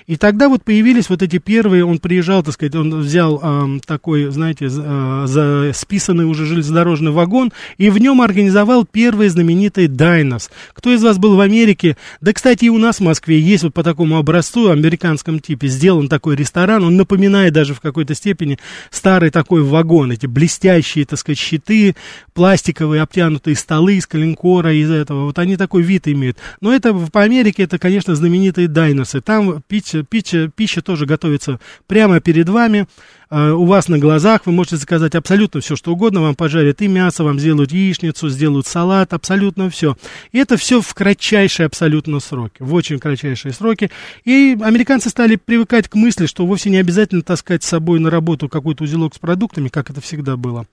И 0.06 0.16
тогда 0.16 0.48
вот 0.48 0.64
появились 0.64 1.08
вот 1.08 1.22
эти 1.22 1.38
первые, 1.38 1.84
он 1.84 1.98
приезжал, 1.98 2.42
так 2.42 2.54
сказать, 2.54 2.74
он 2.74 3.00
взял 3.00 3.40
э, 3.42 3.80
такой, 3.86 4.30
знаете, 4.30 4.66
э, 4.70 5.24
за, 5.26 5.72
списанный 5.74 6.24
уже 6.24 6.46
железнодорожный 6.46 7.12
вагон, 7.12 7.52
и 7.78 7.90
в 7.90 7.98
нем 7.98 8.20
организовал 8.20 8.84
первые 8.84 9.30
знаменитые 9.30 9.88
Дайнос. 9.88 10.50
Кто 10.72 10.92
из 10.92 11.02
вас 11.02 11.18
был 11.18 11.36
в 11.36 11.40
Америке? 11.40 11.96
Да, 12.20 12.32
кстати, 12.32 12.66
и 12.66 12.68
у 12.68 12.78
нас 12.78 12.98
в 12.98 13.02
Москве 13.02 13.40
есть 13.40 13.64
вот 13.64 13.74
по 13.74 13.82
такому 13.82 14.18
образцу, 14.18 14.70
американском 14.70 15.40
типе, 15.40 15.68
сделан 15.68 16.08
такой 16.08 16.36
ресторан, 16.36 16.84
он 16.84 16.96
напоминает 16.96 17.52
даже 17.52 17.74
в 17.74 17.80
какой-то 17.80 18.14
степени 18.14 18.58
старый 18.90 19.30
такой 19.30 19.62
вагон, 19.62 20.12
эти 20.12 20.26
блестящие, 20.26 21.04
так 21.04 21.18
сказать, 21.18 21.38
щиты, 21.38 21.96
пластиковые 22.34 23.02
обтянутые 23.02 23.56
столы 23.56 23.94
из 23.94 24.06
коленкора, 24.42 24.74
из 24.74 24.90
этого, 24.90 25.24
вот 25.24 25.38
они 25.38 25.56
такой 25.56 25.82
вид 25.82 26.08
имеют. 26.08 26.38
Но 26.60 26.72
это 26.72 26.92
по 26.94 27.22
Америке, 27.22 27.62
это, 27.64 27.78
конечно, 27.78 28.14
знаменитые 28.14 28.68
дайносы. 28.68 29.20
Там 29.20 29.62
пища, 29.68 30.02
пища, 30.02 30.50
пища 30.54 30.82
тоже 30.82 31.06
готовится 31.06 31.60
прямо 31.86 32.20
перед 32.20 32.48
вами. 32.48 32.86
Э, 33.34 33.52
у 33.52 33.64
вас 33.64 33.88
на 33.88 33.98
глазах, 33.98 34.42
вы 34.44 34.52
можете 34.52 34.76
заказать 34.76 35.14
абсолютно 35.14 35.62
все, 35.62 35.74
что 35.74 35.92
угодно, 35.92 36.20
вам 36.20 36.34
пожарят 36.34 36.82
и 36.82 36.86
мясо, 36.86 37.24
вам 37.24 37.40
сделают 37.40 37.72
яичницу, 37.72 38.28
сделают 38.28 38.66
салат, 38.66 39.14
абсолютно 39.14 39.70
все. 39.70 39.96
И 40.32 40.38
это 40.38 40.58
все 40.58 40.82
в 40.82 40.92
кратчайшие 40.92 41.64
абсолютно 41.64 42.20
сроки, 42.20 42.56
в 42.58 42.74
очень 42.74 42.98
кратчайшие 42.98 43.54
сроки. 43.54 43.90
И 44.26 44.54
американцы 44.60 45.08
стали 45.08 45.36
привыкать 45.36 45.88
к 45.88 45.94
мысли, 45.94 46.26
что 46.26 46.44
вовсе 46.44 46.68
не 46.68 46.76
обязательно 46.76 47.22
таскать 47.22 47.64
с 47.64 47.68
собой 47.68 48.00
на 48.00 48.10
работу 48.10 48.50
какой-то 48.50 48.84
узелок 48.84 49.14
с 49.14 49.18
продуктами, 49.18 49.68
как 49.68 49.88
это 49.88 50.02
всегда 50.02 50.36
было. 50.36 50.66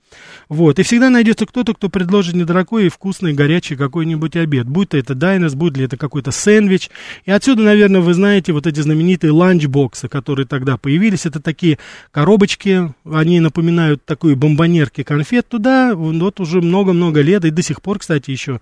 Вот. 0.50 0.78
И 0.78 0.82
всегда 0.82 1.08
найдется 1.08 1.46
кто-то, 1.46 1.72
кто 1.72 1.88
предложит 1.88 2.34
недорогой 2.34 2.86
и 2.86 2.90
вкусный, 2.90 3.32
горячий 3.32 3.74
какой-нибудь 3.74 4.36
обед. 4.36 4.68
Будь 4.68 4.90
то 4.90 4.98
это 4.98 5.14
дайнес, 5.14 5.54
будет 5.54 5.78
ли 5.78 5.84
это 5.84 5.96
какой-то 5.96 6.30
сэндвич. 6.30 6.90
И 7.24 7.30
отсюда, 7.30 7.62
наверное, 7.62 8.02
вы 8.02 8.12
знаете 8.12 8.52
вот 8.52 8.66
эти 8.66 8.80
знаменитые 8.80 9.30
ланчбоксы, 9.30 10.08
которые 10.08 10.46
тогда 10.46 10.76
появились. 10.76 11.24
Это 11.24 11.40
такие 11.40 11.78
коробочки, 12.10 12.49
коробочки, 12.50 12.94
они 13.04 13.40
напоминают 13.40 14.04
такую 14.04 14.36
бомбонерки 14.36 15.02
конфет, 15.02 15.48
туда 15.48 15.94
вот 15.94 16.40
уже 16.40 16.60
много-много 16.60 17.20
лет, 17.20 17.44
и 17.44 17.50
до 17.50 17.62
сих 17.62 17.82
пор, 17.82 17.98
кстати, 17.98 18.30
еще 18.30 18.60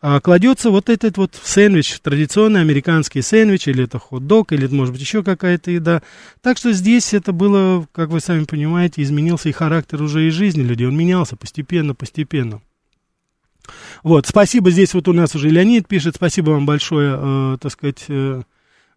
а, 0.00 0.20
кладется 0.20 0.70
вот 0.70 0.88
этот 0.88 1.16
вот 1.16 1.38
сэндвич, 1.42 2.00
традиционный 2.00 2.60
американский 2.60 3.22
сэндвич, 3.22 3.68
или 3.68 3.84
это 3.84 3.98
хот-дог, 3.98 4.52
или, 4.52 4.66
может 4.66 4.92
быть, 4.92 5.02
еще 5.02 5.22
какая-то 5.22 5.70
еда. 5.70 6.02
Так 6.42 6.58
что 6.58 6.72
здесь 6.72 7.14
это 7.14 7.32
было, 7.32 7.86
как 7.92 8.10
вы 8.10 8.20
сами 8.20 8.44
понимаете, 8.44 9.02
изменился 9.02 9.48
и 9.48 9.52
характер 9.52 10.02
уже 10.02 10.26
и 10.26 10.30
жизни 10.30 10.62
людей, 10.62 10.86
он 10.86 10.96
менялся 10.96 11.36
постепенно, 11.36 11.94
постепенно. 11.94 12.60
Вот, 14.02 14.26
спасибо, 14.26 14.70
здесь 14.70 14.94
вот 14.94 15.06
у 15.08 15.12
нас 15.12 15.34
уже 15.34 15.48
Леонид 15.48 15.86
пишет, 15.86 16.16
спасибо 16.16 16.50
вам 16.50 16.66
большое, 16.66 17.16
э, 17.16 17.58
так 17.60 17.70
сказать, 17.70 18.04
э, 18.08 18.42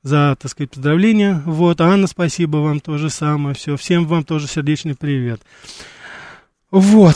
за, 0.03 0.37
так 0.39 0.51
сказать, 0.51 0.71
поздравления. 0.71 1.41
Вот, 1.45 1.81
Анна, 1.81 2.07
спасибо 2.07 2.57
вам 2.57 2.79
тоже 2.79 3.09
самое. 3.09 3.55
Все, 3.55 3.77
всем 3.77 4.05
вам 4.05 4.23
тоже 4.23 4.47
сердечный 4.47 4.95
привет. 4.95 5.41
Вот. 6.69 7.15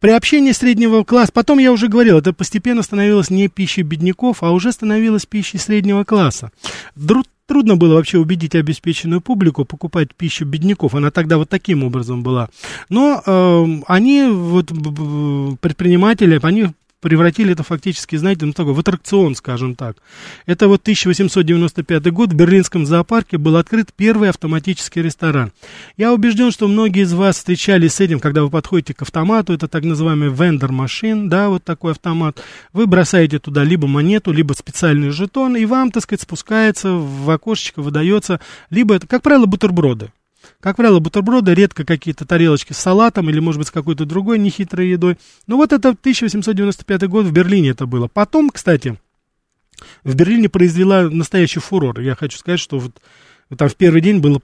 Приобщение 0.00 0.54
среднего 0.54 1.04
класса, 1.04 1.32
потом 1.32 1.58
я 1.58 1.70
уже 1.70 1.88
говорил, 1.88 2.18
это 2.18 2.32
постепенно 2.32 2.82
становилось 2.82 3.28
не 3.30 3.48
пищей 3.48 3.82
бедняков, 3.82 4.42
а 4.42 4.50
уже 4.50 4.72
становилось 4.72 5.26
пищей 5.26 5.58
среднего 5.58 6.04
класса. 6.04 6.50
Друг, 6.94 7.26
Трудно 7.46 7.76
было 7.76 7.94
вообще 7.94 8.18
убедить 8.18 8.56
обеспеченную 8.56 9.20
публику 9.20 9.64
покупать 9.64 10.12
пищу 10.16 10.44
бедняков. 10.44 10.94
Она 10.96 11.12
тогда 11.12 11.38
вот 11.38 11.48
таким 11.48 11.84
образом 11.84 12.24
была. 12.24 12.48
Но 12.88 13.22
э, 13.24 13.66
они, 13.86 14.24
вот, 14.24 14.66
предприниматели, 15.60 16.40
они 16.42 16.70
превратили 17.06 17.52
это 17.52 17.62
фактически, 17.62 18.16
знаете, 18.16 18.46
ну 18.46 18.52
такой, 18.52 18.72
в 18.74 18.80
аттракцион, 18.80 19.36
скажем 19.36 19.76
так. 19.76 19.96
Это 20.44 20.66
вот 20.66 20.80
1895 20.80 22.10
год 22.10 22.32
в 22.32 22.34
Берлинском 22.34 22.84
зоопарке 22.84 23.38
был 23.38 23.56
открыт 23.56 23.90
первый 23.94 24.28
автоматический 24.28 25.02
ресторан. 25.02 25.52
Я 25.96 26.12
убежден, 26.12 26.50
что 26.50 26.66
многие 26.66 27.04
из 27.04 27.12
вас 27.12 27.36
встречались 27.36 27.94
с 27.94 28.00
этим, 28.00 28.18
когда 28.18 28.42
вы 28.42 28.50
подходите 28.50 28.92
к 28.92 29.02
автомату, 29.02 29.52
это 29.52 29.68
так 29.68 29.84
называемый 29.84 30.30
вендор 30.30 30.72
машин, 30.72 31.28
да, 31.28 31.48
вот 31.48 31.62
такой 31.62 31.92
автомат. 31.92 32.42
Вы 32.72 32.88
бросаете 32.88 33.38
туда 33.38 33.62
либо 33.62 33.86
монету, 33.86 34.32
либо 34.32 34.54
специальный 34.54 35.10
жетон, 35.10 35.54
и 35.54 35.64
вам, 35.64 35.92
так 35.92 36.02
сказать, 36.02 36.22
спускается 36.22 36.90
в 36.90 37.30
окошечко, 37.30 37.82
выдается, 37.82 38.40
либо 38.70 38.96
это, 38.96 39.06
как 39.06 39.22
правило, 39.22 39.46
бутерброды. 39.46 40.10
Как 40.60 40.76
правило, 40.76 40.98
бутерброды, 40.98 41.54
редко 41.54 41.84
какие-то 41.84 42.24
тарелочки 42.24 42.72
с 42.72 42.78
салатом 42.78 43.30
или, 43.30 43.38
может 43.38 43.58
быть, 43.58 43.68
с 43.68 43.70
какой-то 43.70 44.04
другой 44.04 44.38
нехитрой 44.38 44.88
едой. 44.88 45.18
Но 45.46 45.56
вот 45.56 45.72
это 45.72 45.90
1895 45.90 47.08
год 47.08 47.26
в 47.26 47.32
Берлине 47.32 47.70
это 47.70 47.86
было. 47.86 48.08
Потом, 48.08 48.50
кстати, 48.50 48.98
в 50.04 50.14
Берлине 50.14 50.48
произвела 50.48 51.08
настоящий 51.10 51.60
фурор. 51.60 52.00
Я 52.00 52.14
хочу 52.14 52.38
сказать, 52.38 52.60
что 52.60 52.78
вот 52.78 53.00
там 53.56 53.68
в 53.68 53.76
первый 53.76 54.00
день 54.00 54.18
было 54.18 54.40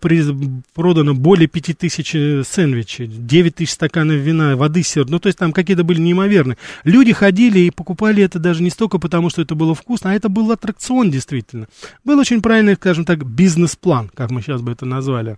продано 0.74 1.14
более 1.14 1.48
5000 1.48 2.14
э, 2.14 2.42
сэндвичей, 2.44 3.08
9 3.08 3.54
тысяч 3.56 3.72
стаканов 3.72 4.18
вина, 4.18 4.56
воды 4.56 4.84
сер. 4.84 5.08
Ну, 5.08 5.18
то 5.18 5.26
есть 5.26 5.38
там 5.40 5.52
какие-то 5.52 5.82
были 5.82 6.00
неимоверные. 6.00 6.56
Люди 6.84 7.12
ходили 7.12 7.58
и 7.58 7.70
покупали 7.70 8.22
это 8.22 8.38
даже 8.38 8.62
не 8.62 8.70
столько 8.70 8.98
потому, 8.98 9.28
что 9.28 9.42
это 9.42 9.56
было 9.56 9.74
вкусно, 9.74 10.12
а 10.12 10.14
это 10.14 10.28
был 10.28 10.52
аттракцион 10.52 11.10
действительно. 11.10 11.66
Был 12.04 12.20
очень 12.20 12.40
правильный, 12.40 12.76
скажем 12.76 13.04
так, 13.04 13.26
бизнес-план, 13.26 14.08
как 14.14 14.30
мы 14.30 14.40
сейчас 14.40 14.62
бы 14.62 14.70
это 14.70 14.86
назвали. 14.86 15.36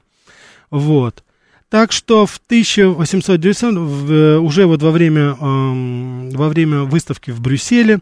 Вот. 0.75 1.23
Так 1.69 1.93
что 1.93 2.26
в 2.26 2.40
1890, 2.47 3.73
в, 3.78 4.38
уже 4.40 4.66
вот 4.66 4.83
во 4.83 4.90
время, 4.90 5.37
э, 5.40 6.31
во 6.37 6.49
время 6.49 6.83
выставки 6.83 7.31
в 7.31 7.40
Брюсселе, 7.40 8.00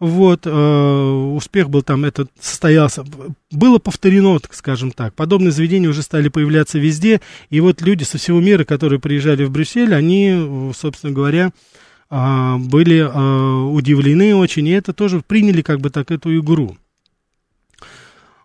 вот, 0.00 0.40
э, 0.44 0.50
успех 0.50 1.70
был 1.70 1.82
там, 1.82 2.04
этот 2.04 2.28
состоялся, 2.40 3.04
было 3.52 3.78
повторено, 3.78 4.40
так 4.40 4.52
скажем 4.54 4.90
так, 4.90 5.14
подобные 5.14 5.52
заведения 5.52 5.88
уже 5.88 6.02
стали 6.02 6.28
появляться 6.28 6.80
везде, 6.80 7.20
и 7.50 7.60
вот 7.60 7.82
люди 7.82 8.02
со 8.02 8.18
всего 8.18 8.40
мира, 8.40 8.64
которые 8.64 8.98
приезжали 8.98 9.44
в 9.44 9.52
Брюссель, 9.52 9.94
они, 9.94 10.72
собственно 10.76 11.12
говоря, 11.12 11.52
э, 12.10 12.56
были 12.56 12.98
э, 12.98 13.68
удивлены 13.70 14.34
очень, 14.34 14.66
и 14.66 14.72
это 14.72 14.92
тоже 14.92 15.22
приняли 15.24 15.62
как 15.62 15.80
бы 15.80 15.90
так 15.90 16.10
эту 16.10 16.36
игру. 16.36 16.76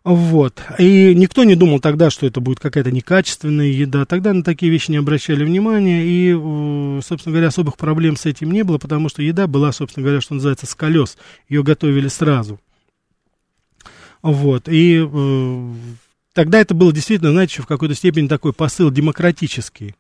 Вот. 0.03 0.62
И 0.79 1.13
никто 1.15 1.45
не 1.45 1.55
думал 1.55 1.79
тогда, 1.79 2.10
что 2.10 2.27
это 2.27 2.41
будет 2.41 2.60
какая-то 2.60 2.91
некачественная 2.91 3.67
еда. 3.67 4.05
Тогда 4.05 4.33
на 4.33 4.43
такие 4.43 4.69
вещи 4.69 4.91
не 4.91 4.98
обращали 4.98 5.45
внимания. 5.45 6.03
И, 6.03 7.01
собственно 7.01 7.31
говоря, 7.31 7.48
особых 7.48 7.77
проблем 7.77 8.17
с 8.17 8.25
этим 8.25 8.51
не 8.51 8.63
было, 8.63 8.77
потому 8.77 9.07
что 9.07 9.22
еда 9.22 9.48
была, 9.48 9.72
собственно 9.72 10.03
говоря, 10.03 10.19
что 10.19 10.33
называется, 10.33 10.65
с 10.65 10.75
колес. 10.75 11.17
Ее 11.48 11.63
готовили 11.63 12.10
сразу. 12.10 12.60
Вот. 14.22 14.67
И 14.67 15.07
э, 15.10 15.74
тогда 16.33 16.60
это 16.60 16.74
было 16.74 16.91
действительно, 16.91 17.31
знаете, 17.31 17.62
в 17.62 17.67
какой-то 17.67 17.95
степени 17.95 18.27
такой 18.27 18.51
посыл 18.51 18.91
демократический 18.91 19.95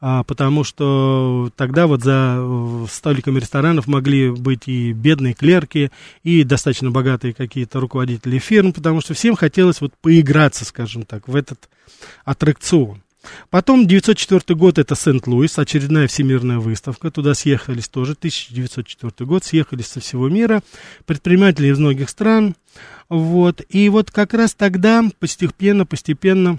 а, 0.00 0.24
потому 0.24 0.64
что 0.64 1.50
тогда 1.56 1.86
вот 1.86 2.02
за 2.02 2.86
столиками 2.90 3.38
ресторанов 3.38 3.86
могли 3.86 4.30
быть 4.30 4.68
и 4.68 4.92
бедные 4.92 5.34
клерки, 5.34 5.90
и 6.22 6.44
достаточно 6.44 6.90
богатые 6.90 7.34
какие-то 7.34 7.80
руководители 7.80 8.38
фирм, 8.38 8.72
потому 8.72 9.00
что 9.00 9.14
всем 9.14 9.36
хотелось 9.36 9.80
вот 9.80 9.92
поиграться, 10.00 10.64
скажем 10.64 11.04
так, 11.04 11.28
в 11.28 11.36
этот 11.36 11.68
аттракцион. 12.24 13.02
Потом 13.50 13.86
904 13.86 14.56
год 14.56 14.78
это 14.78 14.94
Сент-Луис, 14.94 15.58
очередная 15.58 16.06
всемирная 16.06 16.58
выставка, 16.58 17.10
туда 17.10 17.34
съехались 17.34 17.88
тоже, 17.88 18.12
1904 18.12 19.26
год, 19.26 19.44
съехались 19.44 19.88
со 19.88 20.00
всего 20.00 20.28
мира, 20.28 20.62
предприниматели 21.06 21.68
из 21.68 21.78
многих 21.78 22.08
стран, 22.10 22.54
вот, 23.08 23.62
и 23.68 23.88
вот 23.88 24.10
как 24.10 24.34
раз 24.34 24.54
тогда 24.54 25.02
постепенно, 25.18 25.86
постепенно 25.86 26.58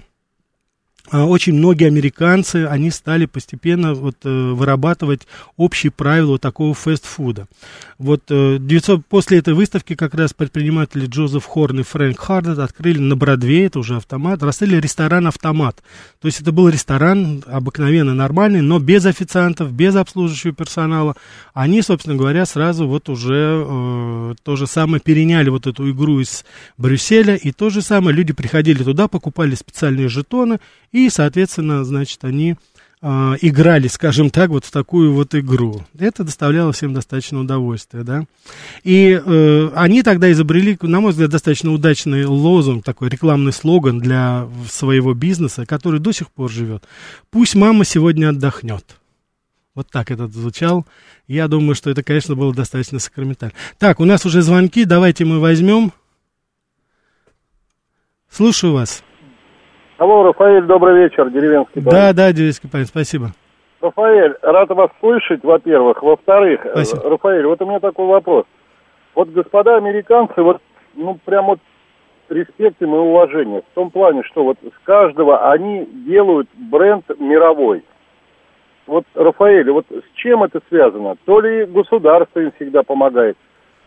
очень 1.12 1.54
многие 1.54 1.86
американцы, 1.86 2.66
они 2.66 2.90
стали 2.90 3.26
постепенно 3.26 3.94
вот, 3.94 4.16
э, 4.24 4.28
вырабатывать 4.28 5.26
общие 5.56 5.90
правила 5.90 6.38
такого 6.38 6.74
фастфуда. 6.74 7.46
Вот 7.98 8.24
900, 8.28 9.00
э, 9.00 9.02
после 9.08 9.38
этой 9.38 9.54
выставки 9.54 9.94
как 9.94 10.14
раз 10.14 10.32
предприниматели 10.32 11.06
Джозеф 11.06 11.44
Хорн 11.44 11.80
и 11.80 11.82
Фрэнк 11.82 12.18
Хардет 12.18 12.58
открыли 12.58 12.98
на 12.98 13.16
Бродвее, 13.16 13.66
это 13.66 13.78
уже 13.78 13.96
автомат, 13.96 14.42
раскрыли 14.42 14.76
ресторан-автомат. 14.76 15.82
То 16.20 16.26
есть 16.28 16.40
это 16.40 16.52
был 16.52 16.68
ресторан 16.68 17.42
обыкновенно 17.46 18.14
нормальный, 18.14 18.60
но 18.60 18.78
без 18.78 19.06
официантов, 19.06 19.72
без 19.72 19.96
обслуживающего 19.96 20.52
персонала. 20.52 21.16
Они, 21.54 21.80
собственно 21.82 22.16
говоря, 22.16 22.44
сразу 22.44 22.86
вот 22.86 23.08
уже 23.08 23.64
э, 23.66 24.34
то 24.42 24.56
же 24.56 24.66
самое 24.66 25.00
переняли 25.00 25.48
вот 25.48 25.66
эту 25.66 25.90
игру 25.90 26.20
из 26.20 26.44
Брюсселя, 26.76 27.34
и 27.34 27.50
то 27.52 27.70
же 27.70 27.82
самое 27.82 28.14
люди 28.16 28.32
приходили 28.32 28.82
туда, 28.82 29.08
покупали 29.08 29.54
специальные 29.54 30.08
жетоны, 30.08 30.58
и, 30.90 30.97
соответственно, 31.08 31.84
значит, 31.84 32.24
они 32.24 32.56
э, 33.00 33.34
играли, 33.40 33.88
скажем 33.88 34.30
так, 34.30 34.50
вот 34.50 34.64
в 34.64 34.70
такую 34.70 35.12
вот 35.12 35.34
игру. 35.34 35.84
Это 35.98 36.24
доставляло 36.24 36.72
всем 36.72 36.94
достаточно 36.94 37.40
удовольствия, 37.40 38.02
да. 38.02 38.24
И 38.82 39.20
э, 39.24 39.70
они 39.74 40.02
тогда 40.02 40.30
изобрели, 40.32 40.76
на 40.82 41.00
мой 41.00 41.12
взгляд, 41.12 41.30
достаточно 41.30 41.72
удачный 41.72 42.24
лозунг, 42.24 42.84
такой 42.84 43.08
рекламный 43.08 43.52
слоган 43.52 44.00
для 44.00 44.48
своего 44.68 45.14
бизнеса, 45.14 45.66
который 45.66 46.00
до 46.00 46.12
сих 46.12 46.30
пор 46.30 46.50
живет. 46.50 46.84
«Пусть 47.30 47.54
мама 47.54 47.84
сегодня 47.84 48.30
отдохнет». 48.30 48.96
Вот 49.78 49.88
так 49.90 50.10
это 50.10 50.26
звучал. 50.26 50.84
Я 51.28 51.46
думаю, 51.46 51.76
что 51.76 51.88
это, 51.90 52.02
конечно, 52.02 52.34
было 52.34 52.52
достаточно 52.52 52.98
сакраментально. 52.98 53.54
Так, 53.78 54.00
у 54.00 54.04
нас 54.04 54.26
уже 54.26 54.42
звонки, 54.42 54.84
давайте 54.84 55.24
мы 55.24 55.38
возьмем. 55.38 55.92
Слушаю 58.28 58.72
вас. 58.72 59.04
Алло, 59.98 60.22
Рафаэль, 60.22 60.62
добрый 60.62 61.02
вечер, 61.02 61.28
деревенский 61.28 61.82
парень. 61.82 61.90
Да, 61.90 62.12
да, 62.12 62.32
деревенский 62.32 62.70
парень, 62.70 62.86
спасибо. 62.86 63.32
Рафаэль, 63.80 64.36
рад 64.42 64.70
вас 64.70 64.90
слышать, 65.00 65.42
во-первых. 65.42 66.04
Во-вторых, 66.04 66.60
спасибо. 66.70 67.10
Рафаэль, 67.10 67.44
вот 67.44 67.60
у 67.60 67.66
меня 67.66 67.80
такой 67.80 68.06
вопрос. 68.06 68.44
Вот 69.16 69.28
господа 69.30 69.76
американцы, 69.76 70.40
вот, 70.40 70.62
ну, 70.94 71.18
прям 71.24 71.46
вот 71.46 71.58
респект 72.28 72.80
им 72.80 72.94
и 72.94 72.98
уважение. 72.98 73.62
В 73.72 73.74
том 73.74 73.90
плане, 73.90 74.22
что 74.22 74.44
вот 74.44 74.58
с 74.62 74.84
каждого 74.84 75.50
они 75.50 75.84
делают 76.06 76.48
бренд 76.54 77.04
мировой. 77.18 77.82
Вот, 78.86 79.04
Рафаэль, 79.16 79.68
вот 79.72 79.86
с 79.90 80.16
чем 80.16 80.44
это 80.44 80.60
связано? 80.68 81.16
То 81.24 81.40
ли 81.40 81.64
государство 81.64 82.38
им 82.38 82.52
всегда 82.52 82.84
помогает, 82.84 83.36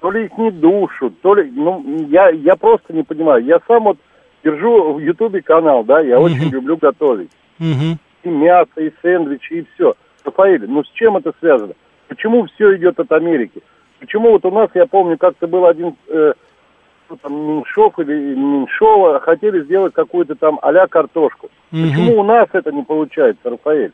то 0.01 0.11
ли 0.11 0.25
их 0.25 0.37
не 0.37 0.51
душат, 0.51 1.13
то 1.21 1.35
ли... 1.35 1.49
Ну, 1.55 1.85
я, 2.09 2.31
я 2.31 2.57
просто 2.57 2.91
не 2.91 3.03
понимаю. 3.03 3.45
Я 3.45 3.61
сам 3.65 3.85
вот 3.85 3.97
держу 4.43 4.93
в 4.93 4.99
Ютубе 4.99 5.41
канал, 5.41 5.83
да, 5.83 5.99
я 6.01 6.17
угу. 6.19 6.25
очень 6.25 6.49
люблю 6.49 6.77
готовить. 6.77 7.31
Угу. 7.59 7.97
И 8.23 8.29
мясо, 8.29 8.81
и 8.81 8.91
сэндвичи, 9.01 9.53
и 9.53 9.65
все. 9.73 9.93
Рафаэль, 10.23 10.65
ну 10.67 10.83
с 10.83 10.89
чем 10.91 11.17
это 11.17 11.33
связано? 11.39 11.73
Почему 12.07 12.45
все 12.45 12.75
идет 12.75 12.99
от 12.99 13.11
Америки? 13.11 13.61
Почему 13.99 14.31
вот 14.31 14.45
у 14.45 14.51
нас, 14.51 14.69
я 14.73 14.85
помню, 14.85 15.17
как-то 15.17 15.47
был 15.47 15.65
один 15.65 15.95
э, 16.07 16.33
там, 17.21 17.33
Меньшов 17.33 17.97
или 17.99 18.35
Меньшова, 18.35 19.19
хотели 19.19 19.63
сделать 19.63 19.93
какую-то 19.93 20.35
там 20.35 20.59
а 20.61 20.87
картошку. 20.87 21.49
Угу. 21.71 21.81
Почему 21.81 22.19
у 22.19 22.23
нас 22.23 22.47
это 22.53 22.71
не 22.71 22.83
получается, 22.83 23.49
Рафаэль? 23.49 23.93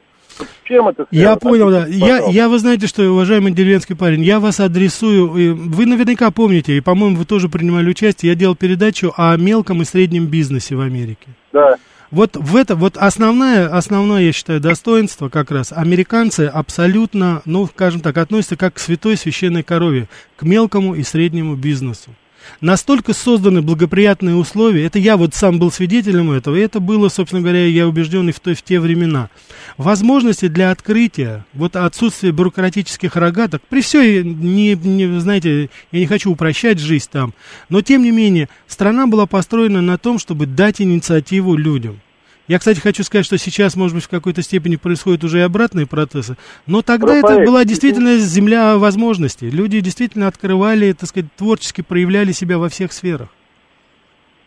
Чем 0.64 0.88
это 0.88 1.06
связано? 1.10 1.30
Я 1.30 1.36
понял, 1.36 1.70
да. 1.70 1.86
Я, 1.88 2.26
я, 2.30 2.50
вы 2.50 2.60
знаете, 2.60 2.88
что, 2.88 3.04
уважаемый 3.04 3.52
деревенский 3.52 3.96
парень, 3.96 4.24
я 4.24 4.40
вас 4.40 4.60
адресую, 4.60 5.28
вы 5.30 5.86
наверняка 5.86 6.32
помните, 6.32 6.78
и, 6.78 6.82
по-моему, 6.82 7.18
вы 7.18 7.26
тоже 7.26 7.50
принимали 7.50 7.90
участие, 7.90 8.32
я 8.32 8.36
делал 8.36 8.56
передачу 8.56 9.14
о 9.16 9.36
мелком 9.38 9.82
и 9.82 9.86
среднем 9.86 10.28
бизнесе 10.28 10.76
в 10.76 10.82
Америке. 10.82 11.28
Да. 11.54 11.78
Вот 12.10 12.38
в 12.38 12.56
это, 12.56 12.76
вот 12.76 12.96
основное, 12.96 13.68
основное, 13.68 14.22
я 14.22 14.32
считаю, 14.32 14.62
достоинство 14.62 15.28
как 15.30 15.52
раз, 15.52 15.74
американцы 15.74 16.46
абсолютно, 16.46 17.42
ну, 17.46 17.68
скажем 17.68 18.00
так, 18.02 18.18
относятся 18.18 18.56
как 18.56 18.76
к 18.76 18.80
святой 18.80 19.18
священной 19.18 19.64
корове, 19.64 20.08
к 20.38 20.44
мелкому 20.44 20.96
и 20.96 21.04
среднему 21.04 21.56
бизнесу 21.56 22.12
настолько 22.62 23.14
созданы 23.14 23.62
благоприятные 23.62 24.36
условия, 24.36 24.86
это 24.86 25.00
я 25.00 25.18
вот 25.18 25.34
сам 25.34 25.60
был 25.60 25.72
свидетелем 25.72 26.32
этого, 26.32 26.56
и 26.56 26.60
это 26.60 26.80
было, 26.80 27.10
собственно 27.10 27.42
говоря, 27.42 27.66
я 27.66 27.88
убежден 27.88 28.30
и 28.30 28.32
в, 28.32 28.40
то, 28.40 28.54
в 28.54 28.62
те 28.62 28.80
времена. 28.80 29.30
Возможности 29.78 30.48
для 30.48 30.72
открытия, 30.72 31.46
вот 31.54 31.76
отсутствие 31.76 32.32
бюрократических 32.32 33.16
рогаток, 33.16 33.62
при 33.70 33.82
все, 33.82 34.24
не, 34.24 34.76
не, 34.76 35.20
знаете, 35.20 35.70
я 35.92 36.00
не 36.00 36.06
хочу 36.06 36.32
упрощать 36.32 36.80
жизнь 36.80 37.10
там, 37.12 37.34
но 37.70 37.82
тем 37.82 38.04
не 38.04 38.12
менее, 38.12 38.50
страна 38.68 39.08
была 39.08 39.26
построена 39.26 39.82
на 39.82 39.98
том, 39.98 40.20
чтобы 40.20 40.46
дать 40.46 40.82
инициативу 40.82 41.56
людям. 41.56 42.00
Я, 42.48 42.60
кстати, 42.60 42.80
хочу 42.80 43.04
сказать, 43.04 43.26
что 43.26 43.38
сейчас, 43.38 43.76
может 43.76 43.96
быть, 43.96 44.06
в 44.06 44.10
какой-то 44.10 44.42
степени 44.42 44.78
происходят 44.78 45.24
уже 45.26 45.40
и 45.40 45.42
обратные 45.42 45.86
процессы, 45.86 46.38
но 46.66 46.82
тогда 46.82 47.16
Рафаэль, 47.16 47.42
это 47.42 47.46
была 47.46 47.66
действительно 47.66 48.16
земля 48.18 48.78
возможностей. 48.78 49.50
Люди 49.50 49.82
действительно 49.82 50.28
открывали, 50.28 50.94
так 50.94 51.10
сказать, 51.10 51.30
творчески 51.36 51.82
проявляли 51.82 52.32
себя 52.32 52.58
во 52.58 52.70
всех 52.70 52.94
сферах. 52.94 53.28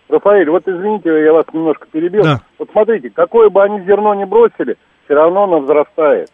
Рафаэль, 0.09 0.49
вот 0.49 0.67
извините, 0.67 1.11
я 1.11 1.33
вас 1.33 1.45
немножко 1.53 1.87
перебил. 1.93 2.23
Да. 2.23 2.41
Вот 2.59 2.71
смотрите, 2.73 3.11
какое 3.11 3.51
бы 3.51 3.63
они 3.63 3.81
зерно 3.85 4.15
ни 4.15 4.25
бросили, 4.25 4.77
все 5.05 5.15
равно 5.15 5.45
оно 5.45 5.61
взрастает. 5.61 6.31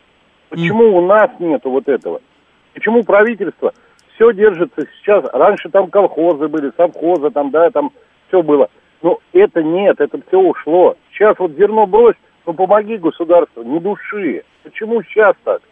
Почему 0.48 0.84
mm. 0.84 0.98
у 0.98 1.06
нас 1.06 1.30
нету 1.40 1.70
вот 1.70 1.88
этого? 1.88 2.20
Почему 2.74 3.02
правительство 3.02 3.72
все 4.14 4.32
держится 4.32 4.86
сейчас? 5.00 5.24
Раньше 5.32 5.68
там 5.68 5.90
колхозы 5.90 6.46
были, 6.46 6.70
совхозы, 6.76 7.30
там, 7.30 7.50
да, 7.50 7.70
там 7.70 7.90
все 8.28 8.42
было. 8.42 8.68
Но 9.02 9.18
это 9.32 9.62
нет, 9.62 10.00
это 10.00 10.18
все 10.28 10.38
ушло. 10.38 10.96
Сейчас 11.16 11.34
вот 11.38 11.52
зерно 11.56 11.86
брось, 11.86 12.16
ну 12.46 12.52
помоги 12.52 12.98
государству, 12.98 13.62
не 13.62 13.80
души. 13.80 14.42
Почему 14.62 15.02
сейчас 15.02 15.34
так? 15.44 15.62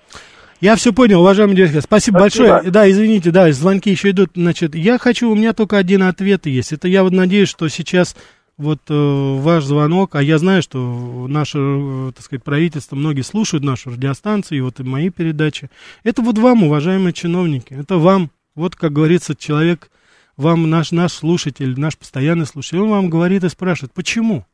Я 0.60 0.76
все 0.76 0.92
понял, 0.92 1.20
уважаемый 1.20 1.54
директор. 1.54 1.82
Спасибо, 1.82 2.18
Спасибо 2.18 2.44
большое. 2.48 2.72
Да, 2.72 2.90
извините, 2.90 3.30
да, 3.30 3.52
звонки 3.52 3.90
еще 3.90 4.10
идут. 4.10 4.30
Значит, 4.34 4.74
я 4.74 4.98
хочу, 4.98 5.30
у 5.30 5.34
меня 5.34 5.52
только 5.52 5.76
один 5.76 6.02
ответ 6.02 6.46
есть. 6.46 6.72
Это 6.72 6.88
я 6.88 7.02
вот 7.02 7.12
надеюсь, 7.12 7.50
что 7.50 7.68
сейчас 7.68 8.16
вот 8.56 8.78
э, 8.88 8.94
ваш 8.94 9.64
звонок, 9.64 10.14
а 10.14 10.22
я 10.22 10.38
знаю, 10.38 10.62
что 10.62 11.26
наше, 11.28 11.58
э, 11.58 12.12
так 12.14 12.24
сказать, 12.24 12.44
правительство, 12.44 12.96
многие 12.96 13.22
слушают 13.22 13.64
нашу 13.64 13.90
радиостанцию, 13.90 14.58
и 14.58 14.60
вот 14.62 14.80
и 14.80 14.84
мои 14.84 15.10
передачи. 15.10 15.70
Это 16.04 16.22
вот 16.22 16.38
вам, 16.38 16.62
уважаемые 16.62 17.12
чиновники, 17.12 17.74
это 17.74 17.98
вам, 17.98 18.30
вот, 18.54 18.76
как 18.76 18.92
говорится, 18.92 19.34
человек, 19.34 19.90
вам 20.36 20.70
наш, 20.70 20.92
наш 20.92 21.12
слушатель, 21.12 21.78
наш 21.78 21.98
постоянный 21.98 22.46
слушатель, 22.46 22.78
он 22.78 22.90
вам 22.90 23.10
говорит 23.10 23.44
и 23.44 23.48
спрашивает, 23.48 23.92
почему? 23.92 24.46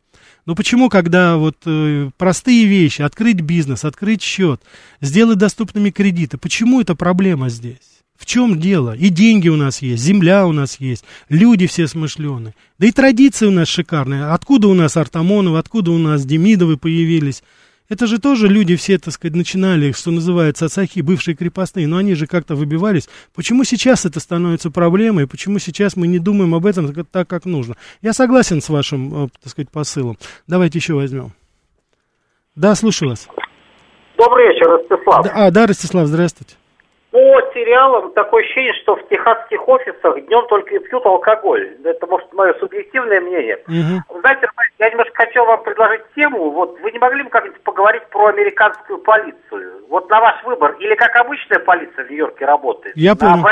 Ну 0.46 0.55
почему, 0.55 0.88
когда 0.88 1.37
вот 1.37 1.57
э, 1.66 2.11
простые 2.16 2.66
вещи, 2.66 3.03
открыть 3.03 3.40
бизнес, 3.40 3.85
открыть 3.85 4.22
счет, 4.22 4.62
сделать 5.00 5.38
доступными 5.38 5.90
кредиты, 5.90 6.38
почему 6.38 6.81
это 6.81 6.94
проблема 6.94 7.48
здесь? 7.48 8.00
В 8.16 8.26
чем 8.26 8.61
дело? 8.61 8.94
И 8.94 9.09
деньги 9.09 9.48
у 9.48 9.57
нас 9.57 9.81
есть, 9.81 10.03
земля 10.03 10.46
у 10.46 10.53
нас 10.53 10.79
есть, 10.79 11.05
люди 11.31 11.66
все 11.66 11.87
смышленые. 11.87 12.55
Да 12.79 12.87
и 12.87 12.92
традиции 12.92 13.46
у 13.46 13.50
нас 13.50 13.68
шикарные. 13.68 14.26
Откуда 14.26 14.68
у 14.68 14.74
нас 14.74 14.96
Артамоновы, 14.98 15.59
откуда 15.59 15.90
у 15.90 15.98
нас 15.98 16.26
Демидовы 16.26 16.76
появились? 16.76 17.42
Это 17.90 18.07
же 18.07 18.20
тоже 18.20 18.46
люди 18.46 18.76
все, 18.76 18.98
так 18.98 19.12
сказать, 19.12 19.35
начинали, 19.35 19.90
что 19.90 20.12
называется, 20.12 20.66
отцахи, 20.66 21.00
бывшие 21.00 21.35
крепостные, 21.35 21.88
но 21.88 21.96
они 21.96 22.14
же 22.14 22.29
как-то 22.29 22.55
выбивались. 22.55 23.09
Почему 23.35 23.64
сейчас 23.64 24.07
это 24.07 24.20
становится 24.20 24.70
проблемой, 24.70 25.26
почему 25.26 25.59
сейчас 25.59 25.96
мы 25.96 26.07
не 26.07 26.20
думаем 26.20 26.55
об 26.55 26.66
этом 26.66 26.94
так, 27.05 27.29
как 27.29 27.46
нужно? 27.46 27.74
Я 28.00 28.12
согласен 28.12 28.62
с 28.62 28.68
вашим, 28.68 29.24
э, 29.24 29.29
так 29.42 29.50
сказать, 29.50 29.70
посылом. 29.70 30.16
Давайте 30.46 30.79
еще 30.79 30.94
возьмем. 30.94 31.33
Да, 32.55 32.76
слушаю 32.76 33.11
вас. 33.11 33.26
Добрый 34.16 34.48
вечер, 34.48 34.68
Ростислав. 34.68 35.24
Да, 35.24 35.33
а, 35.35 35.50
да, 35.50 35.66
Ростислав, 35.66 36.07
здравствуйте. 36.07 36.55
По 37.11 37.18
сериалам 37.52 38.12
такое 38.12 38.42
ощущение, 38.42 38.72
что 38.82 38.96
в 38.96 39.08
техасских 39.08 39.66
офисах 39.68 40.20
днем 40.26 40.46
только 40.48 40.74
и 40.74 40.78
пьют 40.78 41.04
алкоголь. 41.06 41.76
Это, 41.84 42.06
может, 42.06 42.32
мое 42.32 42.54
субъективное 42.54 43.20
мнение. 43.20 43.58
Угу. 43.66 44.20
Знаете, 44.20 44.48
я 44.78 44.90
немножко 44.90 45.14
хотел 45.14 45.44
вам 45.44 45.62
предложить 45.62 46.02
тему. 46.14 46.50
Вот 46.50 46.80
вы 46.80 46.90
не 46.90 46.98
могли 46.98 47.22
бы 47.22 47.30
как-нибудь 47.30 47.60
поговорить 47.62 48.06
про 48.10 48.26
американскую 48.26 48.98
полицию? 48.98 49.86
Вот 49.88 50.08
на 50.10 50.20
ваш 50.20 50.42
выбор. 50.44 50.76
Или 50.80 50.94
как 50.94 51.14
обычная 51.16 51.58
полиция 51.58 52.04
в 52.04 52.10
Нью-Йорке 52.10 52.44
работает? 52.44 52.96
Я 52.96 53.14
понял. 53.14 53.34
А 53.34 53.42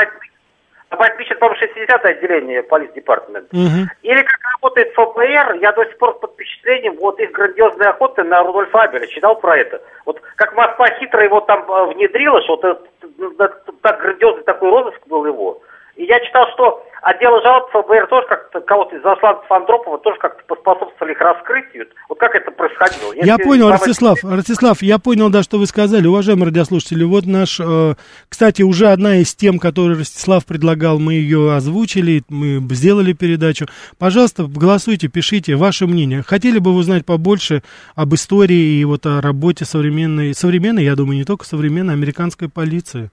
Байтмичен, 0.97 1.37
по-моему, 1.37 1.59
60 1.59 2.05
отделение 2.05 2.63
полиц 2.63 2.91
департамента. 2.93 3.55
Угу. 3.55 3.89
Или 4.01 4.21
как 4.23 4.39
работает 4.55 4.93
ФБР, 4.93 5.59
я 5.61 5.71
до 5.71 5.85
сих 5.85 5.97
пор 5.97 6.19
под 6.19 6.33
впечатлением 6.33 6.95
вот 6.97 7.19
их 7.19 7.31
грандиозной 7.31 7.87
охоты 7.87 8.23
на 8.23 8.43
Рудольфа 8.43 8.81
Абеля. 8.81 9.07
Читал 9.07 9.35
про 9.39 9.57
это. 9.57 9.81
Вот 10.05 10.21
как 10.35 10.55
Москва 10.55 10.87
хитро 10.99 11.23
его 11.23 11.41
там 11.41 11.69
э, 11.69 11.93
внедрила, 11.93 12.41
что 12.43 12.57
вот 12.57 13.81
так 13.81 14.01
грандиозный 14.01 14.43
такой 14.43 14.69
розыск 14.69 15.07
был 15.07 15.25
его. 15.25 15.61
И 15.95 16.05
я 16.05 16.19
читал, 16.21 16.47
что 16.53 16.85
дело 17.19 17.41
жалоб 17.41 17.69
ФБР 17.71 18.07
тоже 18.07 18.27
как-то, 18.27 18.61
кого-то 18.61 18.95
из 18.95 19.01
засланцев 19.01 19.51
Андропова 19.51 19.97
тоже 19.99 20.17
как-то 20.17 20.43
поспособствовали 20.45 21.11
их 21.11 21.19
раскрытию. 21.19 21.87
Вот 22.07 22.19
как 22.19 22.35
это 22.35 22.48
происходило? 22.59 23.13
Если 23.13 23.27
я 23.27 23.37
понял, 23.37 23.69
Ростислав, 23.69 24.23
Ростислав, 24.23 24.81
я 24.83 24.99
понял, 24.99 25.29
да, 25.29 25.41
что 25.41 25.57
вы 25.57 25.65
сказали. 25.65 26.05
Уважаемые 26.05 26.47
радиослушатели, 26.47 27.03
вот 27.03 27.25
наш, 27.25 27.59
э, 27.59 27.95
кстати, 28.27 28.61
уже 28.61 28.89
одна 28.89 29.17
из 29.17 29.33
тем, 29.33 29.57
которую 29.57 29.97
Ростислав 29.97 30.45
предлагал, 30.45 30.99
мы 30.99 31.13
ее 31.13 31.55
озвучили, 31.55 32.23
мы 32.29 32.63
сделали 32.75 33.13
передачу. 33.13 33.67
Пожалуйста, 33.97 34.43
голосуйте, 34.43 35.07
пишите 35.07 35.55
ваше 35.55 35.87
мнение. 35.87 36.23
Хотели 36.23 36.59
бы 36.59 36.73
вы 36.73 36.79
узнать 36.79 37.05
побольше 37.05 37.63
об 37.95 38.13
истории 38.13 38.79
и 38.79 38.85
вот 38.85 39.05
о 39.05 39.21
работе 39.21 39.65
современной, 39.65 40.35
современной, 40.35 40.83
я 40.83 40.95
думаю, 40.95 41.17
не 41.17 41.25
только 41.25 41.45
современной 41.45 41.93
американской 41.93 42.49
полиции? 42.49 43.09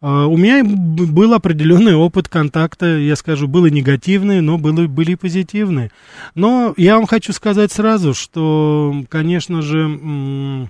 А, 0.00 0.26
у 0.26 0.36
меня 0.36 0.62
был 0.64 1.34
определенный 1.34 1.94
опыт 1.94 2.28
контакта, 2.28 2.98
я 2.98 3.16
скажу, 3.16 3.48
было 3.48 3.66
негативные, 3.66 4.40
но 4.40 4.58
было, 4.58 4.86
были 4.86 5.12
и 5.12 5.16
позитивные. 5.16 5.90
Но 6.34 6.74
я 6.76 6.96
вам 6.96 7.06
хочу 7.06 7.32
сказать 7.32 7.72
сразу, 7.72 8.14
что, 8.14 8.94
конечно 9.08 9.62
же, 9.62 10.68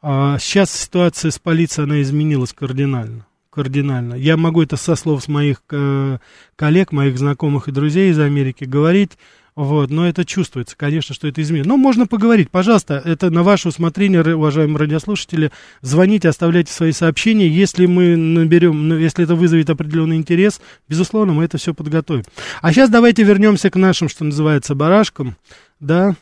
а, 0.00 0.38
сейчас 0.38 0.70
ситуация 0.70 1.30
с 1.30 1.38
полицией, 1.38 1.84
она 1.84 2.02
изменилась 2.02 2.52
кардинально. 2.52 3.26
Кардинально. 3.50 4.14
Я 4.14 4.36
могу 4.36 4.62
это 4.62 4.76
со 4.76 4.94
слов 4.94 5.26
моих 5.26 5.62
э, 5.72 6.18
коллег, 6.54 6.92
моих 6.92 7.18
знакомых 7.18 7.66
и 7.66 7.72
друзей 7.72 8.12
из 8.12 8.18
Америки 8.20 8.62
говорить. 8.62 9.18
Вот, 9.58 9.90
но 9.90 10.08
это 10.08 10.24
чувствуется, 10.24 10.76
конечно, 10.76 11.16
что 11.16 11.26
это 11.26 11.42
изменится. 11.42 11.68
Но 11.68 11.76
можно 11.76 12.06
поговорить, 12.06 12.48
пожалуйста, 12.48 13.02
это 13.04 13.28
на 13.28 13.42
ваше 13.42 13.66
усмотрение, 13.66 14.22
уважаемые 14.36 14.78
радиослушатели. 14.78 15.50
Звоните, 15.80 16.28
оставляйте 16.28 16.70
свои 16.72 16.92
сообщения. 16.92 17.48
Если 17.48 17.86
мы 17.86 18.14
наберем, 18.14 18.86
ну, 18.86 18.96
если 18.96 19.24
это 19.24 19.34
вызовет 19.34 19.68
определенный 19.68 20.14
интерес, 20.14 20.62
безусловно, 20.88 21.32
мы 21.32 21.42
это 21.42 21.58
все 21.58 21.74
подготовим. 21.74 22.22
А 22.62 22.72
сейчас 22.72 22.88
давайте 22.88 23.24
вернемся 23.24 23.68
к 23.68 23.74
нашим, 23.74 24.08
что 24.08 24.24
называется, 24.24 24.76
барашкам. 24.76 25.34
Да, 25.80 26.12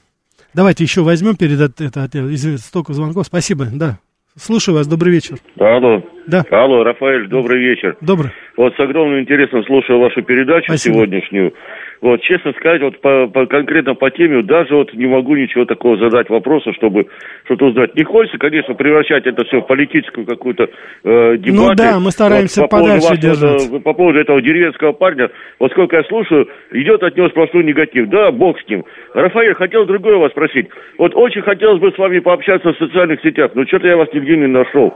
давайте 0.54 0.84
еще 0.84 1.02
возьмем 1.02 1.36
перед 1.36 1.60
это, 1.60 1.84
это 1.84 2.34
извините, 2.34 2.62
столько 2.62 2.94
звонков. 2.94 3.26
Спасибо, 3.26 3.66
да. 3.70 3.98
Слушаю 4.38 4.76
вас, 4.76 4.86
добрый 4.86 5.12
вечер. 5.12 5.36
Алло. 5.58 6.02
Да. 6.26 6.42
Алло, 6.50 6.84
Рафаэль, 6.84 7.26
добрый 7.28 7.58
вечер. 7.58 7.96
Добрый. 8.00 8.32
Вот 8.56 8.74
с 8.74 8.80
огромным 8.80 9.20
интересом 9.20 9.62
слушаю 9.64 9.98
вашу 9.98 10.22
передачу 10.22 10.68
Спасибо. 10.68 10.94
сегодняшнюю. 10.94 11.52
Вот, 12.00 12.20
честно 12.22 12.52
сказать, 12.52 12.82
вот 12.82 13.00
по, 13.00 13.26
по, 13.26 13.46
конкретно 13.46 13.94
по 13.94 14.10
теме, 14.10 14.42
даже 14.42 14.74
вот 14.74 14.92
не 14.92 15.06
могу 15.06 15.34
ничего 15.36 15.64
такого 15.64 15.96
задать 15.96 16.28
вопроса, 16.28 16.72
чтобы 16.74 17.06
что-то 17.44 17.66
узнать. 17.66 17.94
Не 17.94 18.04
хочется, 18.04 18.38
конечно, 18.38 18.74
превращать 18.74 19.26
это 19.26 19.44
все 19.44 19.60
в 19.60 19.66
политическую 19.66 20.26
какую-то 20.26 20.64
э, 20.64 21.36
дебаты. 21.38 21.52
Ну 21.52 21.74
да, 21.74 21.98
мы 21.98 22.10
стараемся 22.10 22.62
вот, 22.62 22.70
по 22.70 22.78
подальше 22.78 23.08
поводу 23.08 23.20
держаться. 23.20 23.80
По 23.80 23.92
поводу 23.92 24.18
этого 24.18 24.42
деревенского 24.42 24.92
парня, 24.92 25.30
вот 25.58 25.70
сколько 25.72 25.96
я 25.96 26.04
слушаю, 26.04 26.48
идет 26.72 27.02
от 27.02 27.16
него 27.16 27.28
сплошной 27.28 27.64
негатив. 27.64 28.08
Да, 28.08 28.30
бог 28.30 28.60
с 28.60 28.68
ним. 28.68 28.84
Рафаэль, 29.14 29.54
хотел 29.54 29.86
другое 29.86 30.16
вас 30.16 30.32
спросить. 30.32 30.68
Вот 30.98 31.14
очень 31.14 31.42
хотелось 31.42 31.80
бы 31.80 31.92
с 31.92 31.98
вами 31.98 32.18
пообщаться 32.18 32.72
в 32.72 32.78
социальных 32.78 33.20
сетях, 33.22 33.52
но 33.54 33.64
что-то 33.66 33.86
я 33.86 33.96
вас 33.96 34.08
нигде 34.12 34.36
не 34.36 34.46
нашел. 34.46 34.94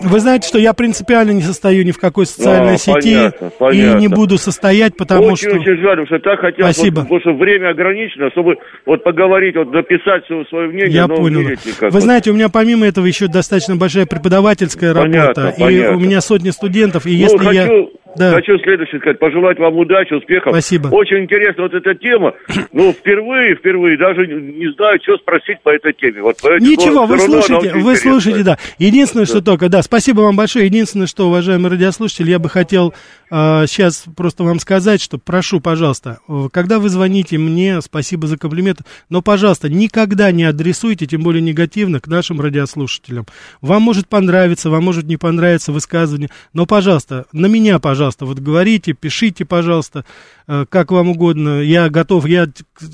Вы 0.00 0.20
знаете, 0.20 0.48
что 0.48 0.58
я 0.58 0.72
принципиально 0.74 1.32
не 1.32 1.42
состою 1.42 1.84
ни 1.84 1.90
в 1.90 1.98
какой 1.98 2.26
социальной 2.26 2.74
а, 2.74 2.78
сети 2.78 3.14
понятно, 3.14 3.50
понятно. 3.58 3.98
и 3.98 4.00
не 4.00 4.08
буду 4.08 4.38
состоять, 4.38 4.96
потому 4.96 5.26
очень, 5.26 5.48
что... 5.48 5.58
Очень 5.58 5.82
жаль, 5.82 6.06
что 6.06 6.18
так 6.18 6.40
хотел, 6.40 6.66
Спасибо. 6.66 7.00
Вот, 7.00 7.02
потому 7.04 7.20
что 7.20 7.32
время 7.32 7.70
ограничено, 7.70 8.30
чтобы 8.30 8.56
вот 8.86 9.02
поговорить, 9.02 9.56
вот 9.56 9.72
написать 9.72 10.24
свое 10.26 10.68
мнение. 10.68 10.90
Я 10.90 11.08
понял. 11.08 11.40
Видите, 11.40 11.70
Вы 11.80 11.90
вот. 11.90 12.02
знаете, 12.02 12.30
у 12.30 12.34
меня 12.34 12.48
помимо 12.48 12.86
этого 12.86 13.06
еще 13.06 13.26
достаточно 13.26 13.76
большая 13.76 14.06
преподавательская 14.06 14.94
понятно, 14.94 15.44
работа, 15.44 15.54
понятно. 15.58 15.92
и 15.92 15.94
у 15.94 15.98
меня 15.98 16.20
сотни 16.20 16.50
студентов, 16.50 17.06
и 17.06 17.10
ну, 17.10 17.16
если 17.16 17.38
хочу... 17.38 17.52
я... 17.52 17.68
Да. 18.16 18.32
Хочу 18.32 18.58
следующее 18.58 19.00
сказать, 19.00 19.18
пожелать 19.18 19.58
вам 19.58 19.76
удачи, 19.76 20.14
успехов. 20.14 20.52
Спасибо. 20.52 20.88
Очень 20.88 21.24
интересна 21.24 21.64
вот 21.64 21.74
эта 21.74 21.94
тема. 21.94 22.34
Ну, 22.72 22.92
впервые, 22.92 23.56
впервые, 23.56 23.96
даже 23.96 24.26
не 24.26 24.72
знаю, 24.74 24.98
что 25.02 25.16
спросить 25.16 25.60
по 25.62 25.70
этой 25.70 25.92
теме. 25.92 26.22
Вот 26.22 26.36
Ничего, 26.60 27.06
вы 27.06 27.18
слушаете, 27.18 27.72
вы 27.74 27.96
слушаете, 27.96 28.44
да. 28.44 28.58
Единственное, 28.78 29.24
да. 29.24 29.30
что 29.30 29.42
только, 29.42 29.68
да, 29.68 29.82
спасибо 29.82 30.20
вам 30.20 30.36
большое. 30.36 30.66
Единственное, 30.66 31.06
что, 31.06 31.28
уважаемые 31.28 31.72
радиослушатели, 31.72 32.30
я 32.30 32.38
бы 32.38 32.48
хотел 32.48 32.94
сейчас 33.30 34.04
просто 34.16 34.44
вам 34.44 34.58
сказать, 34.58 35.00
что 35.00 35.18
прошу, 35.18 35.60
пожалуйста, 35.60 36.18
когда 36.52 36.78
вы 36.78 36.88
звоните 36.88 37.38
мне, 37.38 37.80
спасибо 37.82 38.26
за 38.26 38.38
комплимент, 38.38 38.80
но, 39.08 39.22
пожалуйста, 39.22 39.68
никогда 39.68 40.32
не 40.32 40.44
адресуйте, 40.44 41.06
тем 41.06 41.22
более 41.22 41.42
негативно, 41.42 42.00
к 42.00 42.06
нашим 42.06 42.40
радиослушателям. 42.40 43.26
Вам 43.60 43.82
может 43.82 44.08
понравиться, 44.08 44.70
вам 44.70 44.84
может 44.84 45.04
не 45.06 45.16
понравиться 45.16 45.72
высказывание, 45.72 46.30
но, 46.52 46.66
пожалуйста, 46.66 47.26
на 47.32 47.46
меня, 47.46 47.78
пожалуйста, 47.78 47.98
пожалуйста, 47.98 48.26
вот 48.26 48.38
говорите, 48.38 48.92
пишите, 48.92 49.44
пожалуйста, 49.44 50.04
э, 50.46 50.66
как 50.68 50.92
вам 50.92 51.08
угодно. 51.08 51.60
Я 51.60 51.88
готов, 51.88 52.26
я 52.26 52.48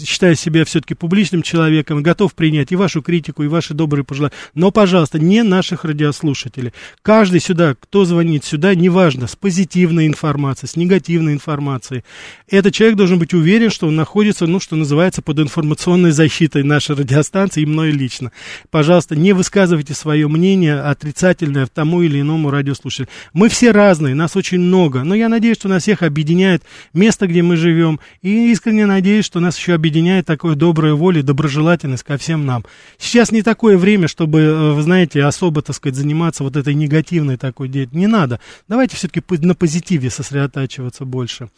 считаю 0.05 0.35
себя 0.35 0.65
все-таки 0.65 0.95
публичным 0.95 1.43
человеком, 1.43 2.03
готов 2.03 2.35
принять 2.35 2.73
и 2.73 2.77
вашу 2.77 3.03
критику, 3.03 3.43
и 3.43 3.49
ваши 3.49 3.75
добрые 3.75 4.05
пожелания. 4.05 4.33
Но, 4.55 4.71
пожалуйста, 4.71 5.19
не 5.19 5.43
наших 5.43 5.85
радиослушателей. 5.85 6.73
Каждый 7.03 7.41
сюда, 7.41 7.75
кто 7.79 8.05
звонит 8.05 8.45
сюда, 8.45 8.75
неважно, 8.75 9.27
с 9.27 9.37
позитивной 9.37 10.07
информацией, 10.07 10.24
с 10.67 10.77
негативной 10.77 11.35
информацией. 11.35 12.05
Этот 12.49 12.75
человек 12.75 12.97
должен 12.97 13.19
быть 13.19 13.35
уверен, 13.35 13.71
что 13.71 13.87
он 13.89 13.97
находится, 13.97 14.47
ну, 14.47 14.61
что 14.61 14.77
называется, 14.77 15.23
под 15.23 15.39
информационной 15.39 16.11
защитой 16.11 16.63
нашей 16.63 16.97
радиостанции 16.97 17.63
и 17.63 17.67
мной 17.67 17.91
лично. 17.91 18.33
Пожалуйста, 18.71 19.17
не 19.17 19.33
высказывайте 19.33 19.95
свое 19.95 20.29
мнение 20.29 20.81
отрицательное 20.81 21.67
тому 21.67 22.03
или 22.03 22.21
иному 22.21 22.51
радиослушателю. 22.51 23.09
Мы 23.33 23.49
все 23.49 23.71
разные, 23.71 24.15
нас 24.15 24.37
очень 24.37 24.61
много, 24.61 25.05
но 25.05 25.15
я 25.15 25.29
надеюсь, 25.29 25.57
что 25.57 25.69
нас 25.69 25.83
всех 25.83 26.03
объединяет 26.03 26.63
место, 26.93 27.27
где 27.27 27.43
мы 27.43 27.57
живем, 27.57 28.01
и 28.23 28.51
искренне 28.51 28.87
надеюсь, 28.87 29.25
что 29.25 29.41
нас 29.41 29.59
еще 29.59 29.75
объединяет 29.75 30.27
такое 30.27 30.55
добрая 30.55 30.95
воля 30.95 31.21
и 31.21 31.23
доброжелательность 31.23 32.03
ко 32.03 32.17
всем 32.17 32.47
нам. 32.47 32.65
Сейчас 32.99 33.33
не 33.33 33.43
такое 33.43 33.77
время, 33.77 34.09
чтобы, 34.09 34.41
э, 34.41 34.73
вы 34.73 34.83
знаете, 34.83 35.23
особо, 35.25 35.63
так 35.63 35.77
сказать, 35.77 35.97
заниматься 35.97 36.45
вот 36.45 36.57
этой 36.57 36.75
негативной 36.75 37.37
такой 37.37 37.69
деятельностью. 37.69 38.01
Не 38.01 38.07
надо. 38.07 38.41
Давайте 38.69 38.97
все-таки 38.97 39.23
на 39.45 39.55
позитиве 39.55 40.11
сосредотачиваться 40.15 41.05
больше. 41.05 41.51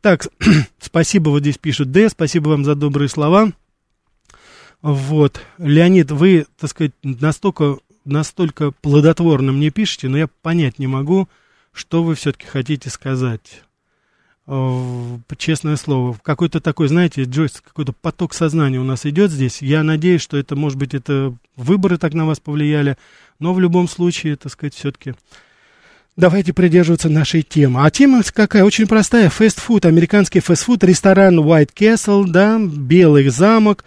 Так, 0.00 0.28
спасибо, 0.80 1.30
вот 1.30 1.40
здесь 1.40 1.58
пишут 1.58 1.90
Д, 1.90 2.08
спасибо 2.08 2.50
вам 2.50 2.64
за 2.64 2.74
добрые 2.74 3.08
слова. 3.08 3.52
Вот, 4.82 5.40
Леонид, 5.58 6.10
вы, 6.10 6.46
так 6.58 6.70
сказать, 6.70 6.92
настолько, 7.02 7.78
настолько 8.04 8.72
плодотворно 8.72 9.52
мне 9.52 9.70
пишете, 9.70 10.08
но 10.08 10.18
я 10.18 10.26
понять 10.26 10.80
не 10.80 10.88
могу, 10.88 11.28
что 11.72 12.02
вы 12.02 12.16
все-таки 12.16 12.46
хотите 12.46 12.90
сказать? 12.90 13.62
Честное 15.38 15.76
слово, 15.76 16.18
какой-то 16.20 16.60
такой, 16.60 16.88
знаете, 16.88 17.22
Джойс, 17.22 17.60
какой-то 17.60 17.92
поток 17.92 18.34
сознания 18.34 18.80
у 18.80 18.84
нас 18.84 19.06
идет 19.06 19.30
здесь. 19.30 19.62
Я 19.62 19.84
надеюсь, 19.84 20.20
что 20.20 20.36
это, 20.36 20.56
может 20.56 20.78
быть, 20.78 20.94
это 20.94 21.34
выборы 21.54 21.96
так 21.96 22.12
на 22.12 22.26
вас 22.26 22.40
повлияли, 22.40 22.98
но 23.38 23.54
в 23.54 23.60
любом 23.60 23.88
случае, 23.88 24.34
так 24.36 24.50
сказать, 24.50 24.74
все-таки 24.74 25.14
Давайте 26.14 26.52
придерживаться 26.52 27.08
нашей 27.08 27.42
темы. 27.42 27.84
А 27.84 27.90
тема 27.90 28.22
какая? 28.34 28.64
Очень 28.64 28.86
простая. 28.86 29.30
Фастфуд, 29.30 29.86
американский 29.86 30.40
фастфуд, 30.40 30.84
ресторан 30.84 31.40
White 31.40 31.70
Castle, 31.74 32.24
да, 32.26 32.58
Белый 32.58 33.28
замок. 33.28 33.84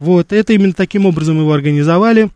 Вот, 0.00 0.32
это 0.32 0.52
именно 0.52 0.72
таким 0.72 1.06
образом 1.06 1.38
его 1.38 1.52
организовали. 1.52 2.30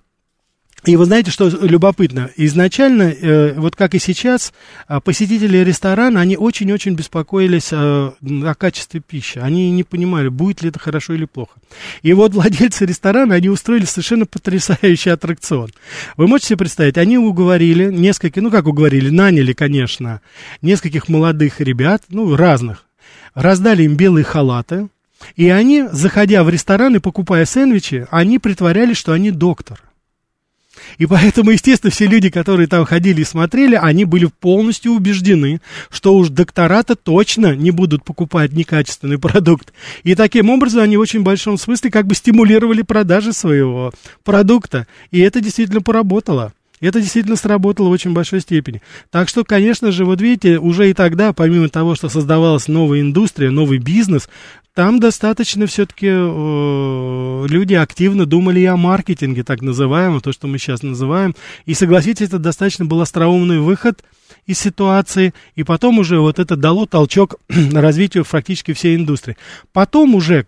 И 0.87 0.97
вы 0.97 1.07
знаете, 1.07 1.31
что 1.31 1.49
любопытно? 1.49 2.31
Изначально, 2.37 3.05
э, 3.05 3.55
вот 3.55 3.75
как 3.75 3.95
и 3.95 3.99
сейчас, 3.99 4.53
э, 4.87 5.01
посетители 5.01 5.59
ресторана, 5.59 6.21
они 6.21 6.37
очень-очень 6.37 6.95
беспокоились 6.95 7.73
э, 7.73 7.77
о 7.77 8.55
качестве 8.55 9.01
пищи. 9.01 9.39
Они 9.39 9.71
не 9.71 9.83
понимали, 9.83 10.29
будет 10.29 10.63
ли 10.63 10.69
это 10.69 10.79
хорошо 10.79 11.15
или 11.15 11.25
плохо. 11.25 11.55
И 12.03 12.13
вот 12.13 12.35
владельцы 12.35 12.85
ресторана, 12.85 13.35
они 13.35 13.49
устроили 13.49 13.87
совершенно 13.87 14.27
потрясающий 14.27 15.11
аттракцион. 15.11 15.71
Вы 16.19 16.27
можете 16.27 16.49
себе 16.49 16.59
представить, 16.59 16.99
они 16.99 17.17
уговорили 17.17 17.91
несколько, 17.91 18.43
ну 18.43 18.51
как 18.51 18.67
уговорили, 18.67 19.09
наняли, 19.09 19.55
конечно, 19.55 20.21
нескольких 20.61 21.09
молодых 21.09 21.61
ребят, 21.61 22.03
ну 22.11 22.37
разных, 22.37 22.85
раздали 23.35 23.85
им 23.85 23.97
белые 23.97 24.25
халаты, 24.25 24.89
и 25.37 25.49
они, 25.49 25.85
заходя 25.91 26.45
в 26.45 26.51
ресторан 26.51 26.97
и 26.97 26.99
покупая 26.99 27.47
сэндвичи, 27.47 28.07
они 28.11 28.39
притворялись, 28.39 28.99
что 28.99 29.13
они 29.13 29.31
доктор. 29.31 29.81
И 30.99 31.07
поэтому, 31.07 31.51
естественно, 31.51 31.91
все 31.91 32.07
люди, 32.07 32.31
которые 32.31 32.67
там 32.67 32.85
ходили 32.85 33.23
и 33.23 33.25
смотрели, 33.25 33.75
они 33.75 34.05
были 34.05 34.27
полностью 34.27 34.93
убеждены, 34.93 35.61
что 35.91 36.15
уж 36.15 36.29
доктора-то 36.29 36.95
точно 36.97 37.55
не 37.55 37.71
будут 37.71 38.05
покупать 38.05 38.53
некачественный 38.53 39.19
продукт. 39.19 39.73
И 40.03 40.15
таким 40.15 40.51
образом 40.51 40.83
они 40.83 40.97
в 40.97 41.01
очень 41.01 41.23
большом 41.23 41.59
смысле 41.59 41.91
как 41.91 42.07
бы 42.07 42.15
стимулировали 42.15 42.83
продажи 42.83 43.33
своего 43.33 43.93
продукта. 44.25 44.87
И 45.11 45.21
это 45.21 45.41
действительно 45.41 45.81
поработало. 45.81 46.53
Это 46.81 47.01
действительно 47.01 47.37
сработало 47.37 47.89
в 47.89 47.93
очень 47.93 48.13
большой 48.13 48.41
степени. 48.41 48.83
Так 49.11 49.29
что, 49.29 49.45
конечно 49.45 49.91
же, 49.91 50.05
вот 50.05 50.21
видите, 50.21 50.59
уже 50.59 50.91
и 50.91 50.93
тогда, 50.93 51.33
помимо 51.33 51.69
того, 51.69 51.95
что 51.95 52.09
создавалась 52.09 52.69
новая 52.69 53.01
индустрия, 53.01 53.51
новый 53.51 53.79
бизнес, 53.79 54.29
там 54.75 54.99
достаточно 54.99 55.67
все-таки 55.67 56.09
э, 56.11 57.47
люди 57.49 57.75
активно 57.75 58.27
думали 58.27 58.61
и 58.61 58.65
о 58.65 58.77
маркетинге, 58.77 59.45
так 59.45 59.63
называемом, 59.63 60.21
то, 60.21 60.33
что 60.33 60.49
мы 60.49 60.59
сейчас 60.59 60.83
называем. 60.83 61.37
И 61.65 61.75
согласитесь, 61.75 62.27
это 62.27 62.41
достаточно 62.41 62.85
был 62.85 63.01
остроумный 63.01 63.61
выход 63.61 64.03
из 64.47 64.59
ситуации, 64.59 65.33
и 65.55 65.63
потом 65.63 66.01
уже 66.01 66.19
вот 66.19 66.41
это 66.41 66.57
дало 66.57 66.87
толчок 66.87 67.37
развитию 67.49 68.25
практически 68.25 68.73
всей 68.73 68.97
индустрии. 68.97 69.37
Потом 69.73 70.17
уже 70.17 70.45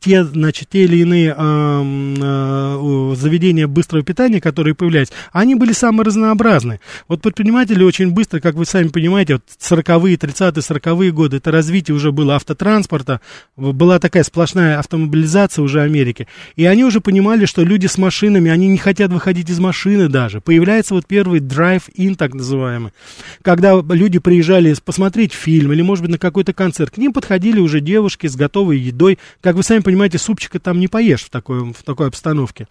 те, 0.00 0.24
значит, 0.24 0.68
те 0.70 0.84
или 0.84 0.98
иные 0.98 1.34
э, 1.36 2.14
э, 2.18 3.14
заведения 3.16 3.66
быстрого 3.66 4.04
питания, 4.04 4.40
которые 4.40 4.74
появлялись, 4.74 5.08
они 5.32 5.54
были 5.54 5.72
самые 5.72 6.04
разнообразные. 6.04 6.80
Вот 7.08 7.22
предприниматели 7.22 7.82
очень 7.82 8.10
быстро, 8.10 8.40
как 8.40 8.54
вы 8.54 8.66
сами 8.66 8.88
понимаете, 8.88 9.34
вот 9.34 9.42
40-е, 9.58 10.16
30-е, 10.16 10.62
40-е 10.62 11.12
годы, 11.12 11.38
это 11.38 11.50
развитие 11.50 11.94
уже 11.94 12.12
было 12.12 12.36
автотранспорта, 12.36 13.20
была 13.56 13.98
такая 13.98 14.24
сплошная 14.24 14.78
автомобилизация 14.78 15.62
уже 15.62 15.82
Америки, 15.82 16.26
и 16.56 16.64
они 16.64 16.84
уже 16.84 17.00
понимали, 17.00 17.46
что 17.46 17.62
люди 17.62 17.86
с 17.86 17.98
машинами, 17.98 18.50
они 18.50 18.68
не 18.68 18.78
хотят 18.78 19.12
выходить 19.12 19.50
из 19.50 19.58
машины 19.58 20.08
даже. 20.08 20.40
Появляется 20.40 20.94
вот 20.94 21.06
первый 21.06 21.40
drive-in, 21.40 22.16
так 22.16 22.34
называемый, 22.34 22.92
когда 23.42 23.80
люди 23.80 24.18
приезжали 24.18 24.74
посмотреть 24.84 25.32
фильм 25.32 25.72
или, 25.72 25.82
может 25.82 26.02
быть, 26.02 26.12
на 26.12 26.18
какой-то 26.18 26.52
концерт, 26.52 26.92
к 26.92 26.96
ним 26.96 27.12
подходили 27.12 27.60
уже 27.60 27.80
девушки 27.80 28.26
с 28.26 28.36
готовой 28.36 28.78
едой, 28.78 29.18
как 29.40 29.56
вы 29.56 29.62
сами 29.76 29.82
понимаете, 29.82 30.18
супчика 30.18 30.58
там 30.58 30.80
не 30.80 30.88
поешь 30.88 31.24
в 31.24 31.30
такой, 31.30 31.72
в 31.72 31.82
такой 31.84 32.08
обстановке. 32.08 32.66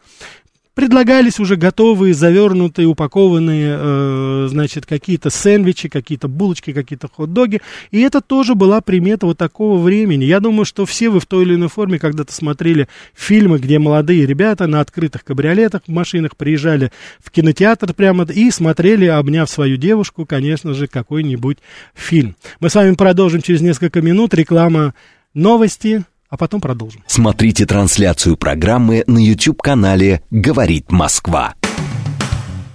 Предлагались 0.73 1.39
уже 1.39 1.55
готовые, 1.55 2.13
завернутые, 2.13 2.89
упакованные, 2.89 3.77
э, 3.79 4.47
значит, 4.49 4.85
какие-то 4.85 5.29
сэндвичи, 5.29 5.87
какие-то 5.87 6.27
булочки, 6.27 6.73
какие-то 6.73 7.07
хот-доги. 7.07 7.61
И 7.91 8.01
это 8.01 8.19
тоже 8.19 8.55
была 8.55 8.81
примета 8.81 9.25
вот 9.25 9.37
такого 9.37 9.81
времени. 9.81 10.25
Я 10.25 10.41
думаю, 10.41 10.65
что 10.65 10.85
все 10.85 11.09
вы 11.09 11.21
в 11.21 11.27
той 11.27 11.45
или 11.45 11.55
иной 11.55 11.69
форме 11.69 11.97
когда-то 11.97 12.33
смотрели 12.33 12.89
фильмы, 13.13 13.59
где 13.59 13.79
молодые 13.79 14.25
ребята 14.25 14.67
на 14.67 14.81
открытых 14.81 15.23
кабриолетах, 15.23 15.83
в 15.87 15.91
машинах 15.91 16.35
приезжали 16.35 16.91
в 17.23 17.31
кинотеатр 17.31 17.93
прямо 17.93 18.25
и 18.25 18.51
смотрели, 18.51 19.05
обняв 19.05 19.49
свою 19.49 19.77
девушку, 19.77 20.25
конечно 20.25 20.73
же, 20.73 20.87
какой-нибудь 20.87 21.59
фильм. 21.93 22.35
Мы 22.59 22.69
с 22.69 22.75
вами 22.75 22.95
продолжим 22.95 23.41
через 23.41 23.61
несколько 23.61 24.01
минут. 24.01 24.33
Реклама 24.33 24.93
новости, 25.33 26.03
а 26.29 26.37
потом 26.37 26.61
продолжим. 26.61 27.03
Смотрите 27.07 27.65
трансляцию 27.65 28.37
программы 28.37 29.03
на 29.07 29.19
YouTube-канале 29.19 30.21
«Говорит 30.31 30.91
Москва». 30.91 31.53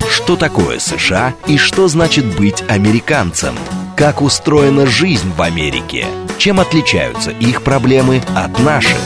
Что 0.09 0.37
такое 0.37 0.79
США 0.79 1.35
и 1.47 1.57
что 1.57 1.89
значит 1.89 2.25
быть 2.37 2.63
американцем? 2.69 3.55
Как 3.97 4.23
устроена 4.23 4.87
жизнь 4.87 5.31
в 5.37 5.43
Америке? 5.43 6.07
Чем 6.39 6.59
отличаются 6.59 7.31
их 7.31 7.63
проблемы 7.63 8.23
от 8.35 8.59
наших? 8.61 8.99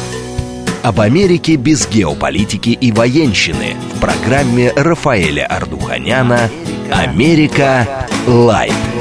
Об 0.82 1.00
Америке 1.00 1.56
без 1.56 1.88
геополитики 1.88 2.70
и 2.70 2.92
военщины 2.92 3.74
в 3.94 4.00
программе 4.00 4.70
Рафаэля 4.76 5.46
Ардуханяна 5.46 6.50
«Америка. 6.92 8.06
Light». 8.26 8.93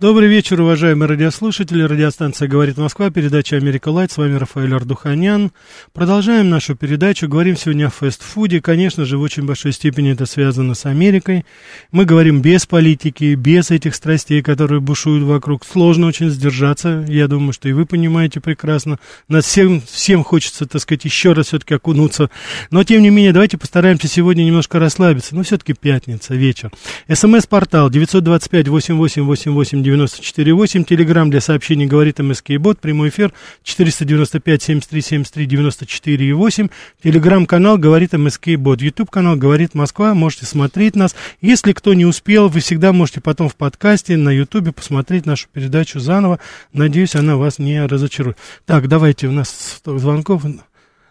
Добрый 0.00 0.30
вечер, 0.30 0.58
уважаемые 0.62 1.10
радиослушатели. 1.10 1.82
Радиостанция 1.82 2.48
«Говорит 2.48 2.78
Москва», 2.78 3.10
передача 3.10 3.56
«Америка 3.56 3.90
Light». 3.90 4.10
С 4.10 4.16
вами 4.16 4.36
Рафаэль 4.36 4.74
Ардуханян. 4.74 5.52
Продолжаем 5.92 6.48
нашу 6.48 6.74
передачу. 6.74 7.28
Говорим 7.28 7.54
сегодня 7.54 7.88
о 7.88 7.90
фастфуде. 7.90 8.62
Конечно 8.62 9.04
же, 9.04 9.18
в 9.18 9.20
очень 9.20 9.44
большой 9.44 9.72
степени 9.72 10.12
это 10.12 10.24
связано 10.24 10.72
с 10.72 10.86
Америкой. 10.86 11.44
Мы 11.92 12.06
говорим 12.06 12.40
без 12.40 12.64
политики, 12.64 13.34
без 13.34 13.70
этих 13.70 13.94
страстей, 13.94 14.40
которые 14.40 14.80
бушуют 14.80 15.24
вокруг. 15.24 15.66
Сложно 15.66 16.06
очень 16.06 16.30
сдержаться. 16.30 17.04
Я 17.06 17.28
думаю, 17.28 17.52
что 17.52 17.68
и 17.68 17.72
вы 17.72 17.84
понимаете 17.84 18.40
прекрасно. 18.40 18.98
Нас 19.28 19.44
всем, 19.44 19.82
всем 19.82 20.24
хочется, 20.24 20.64
так 20.64 20.80
сказать, 20.80 21.04
еще 21.04 21.34
раз 21.34 21.48
все-таки 21.48 21.74
окунуться. 21.74 22.30
Но, 22.70 22.84
тем 22.84 23.02
не 23.02 23.10
менее, 23.10 23.34
давайте 23.34 23.58
постараемся 23.58 24.08
сегодня 24.08 24.44
немножко 24.44 24.78
расслабиться. 24.78 25.36
Ну, 25.36 25.42
все-таки 25.42 25.74
пятница, 25.74 26.34
вечер. 26.34 26.70
СМС-портал 27.06 27.90
925 27.90 28.68
8888 28.68 29.89
94,8. 29.96 30.84
Телеграмм 30.84 31.30
для 31.30 31.40
сообщений 31.40 31.86
говорит 31.86 32.18
МСК 32.18 32.52
Бот. 32.58 32.78
Прямой 32.80 33.08
эфир 33.08 33.32
495 33.62 34.62
73 34.62 35.00
73 35.00 35.46
94,8. 35.46 36.70
Телеграм-канал 37.02 37.78
говорит 37.78 38.12
МСК 38.12 38.50
Бот. 38.56 38.80
Ютуб 38.80 39.10
канал 39.10 39.36
говорит 39.36 39.74
Москва. 39.74 40.14
Можете 40.14 40.46
смотреть 40.46 40.96
нас. 40.96 41.16
Если 41.40 41.72
кто 41.72 41.94
не 41.94 42.06
успел, 42.06 42.48
вы 42.48 42.60
всегда 42.60 42.92
можете 42.92 43.20
потом 43.20 43.48
в 43.48 43.56
подкасте 43.56 44.16
на 44.16 44.30
Ютубе 44.30 44.72
посмотреть 44.72 45.26
нашу 45.26 45.48
передачу 45.52 46.00
заново. 46.00 46.38
Надеюсь, 46.72 47.14
она 47.16 47.36
вас 47.36 47.58
не 47.58 47.84
разочарует. 47.86 48.36
Так, 48.66 48.88
давайте, 48.88 49.26
у 49.26 49.32
нас 49.32 49.80
звонков. 49.84 50.42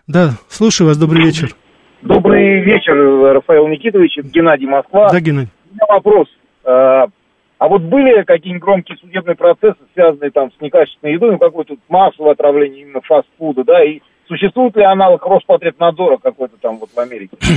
Да, 0.07 0.37
слушаю 0.49 0.87
вас, 0.87 0.97
добрый 0.97 1.23
вечер. 1.25 1.55
Добрый 2.01 2.61
вечер, 2.61 2.93
Рафаэл 3.33 3.67
Никитович, 3.67 4.17
Геннадий 4.23 4.67
Москва. 4.67 5.09
Да, 5.11 5.19
Геннадий. 5.19 5.51
У 5.69 5.73
меня 5.73 5.85
вопрос. 5.87 6.27
А 7.59 7.67
вот 7.67 7.81
были 7.81 8.23
какие-нибудь 8.23 8.63
громкие 8.63 8.97
судебные 8.97 9.35
процессы, 9.35 9.79
связанные 9.93 10.31
там 10.31 10.49
с 10.51 10.61
некачественной 10.61 11.13
едой, 11.13 11.31
ну 11.31 11.37
какое-то 11.37 11.75
массовое 11.89 12.31
отравление 12.31 12.83
именно 12.83 13.01
фастфуда, 13.01 13.65
да, 13.65 13.83
и 13.83 13.99
существует 14.29 14.77
ли 14.77 14.83
аналог 14.83 15.25
Роспотребнадзора 15.25 16.17
какой-то 16.17 16.55
там 16.61 16.77
вот 16.77 16.89
в 16.95 16.97
Америке? 16.97 17.37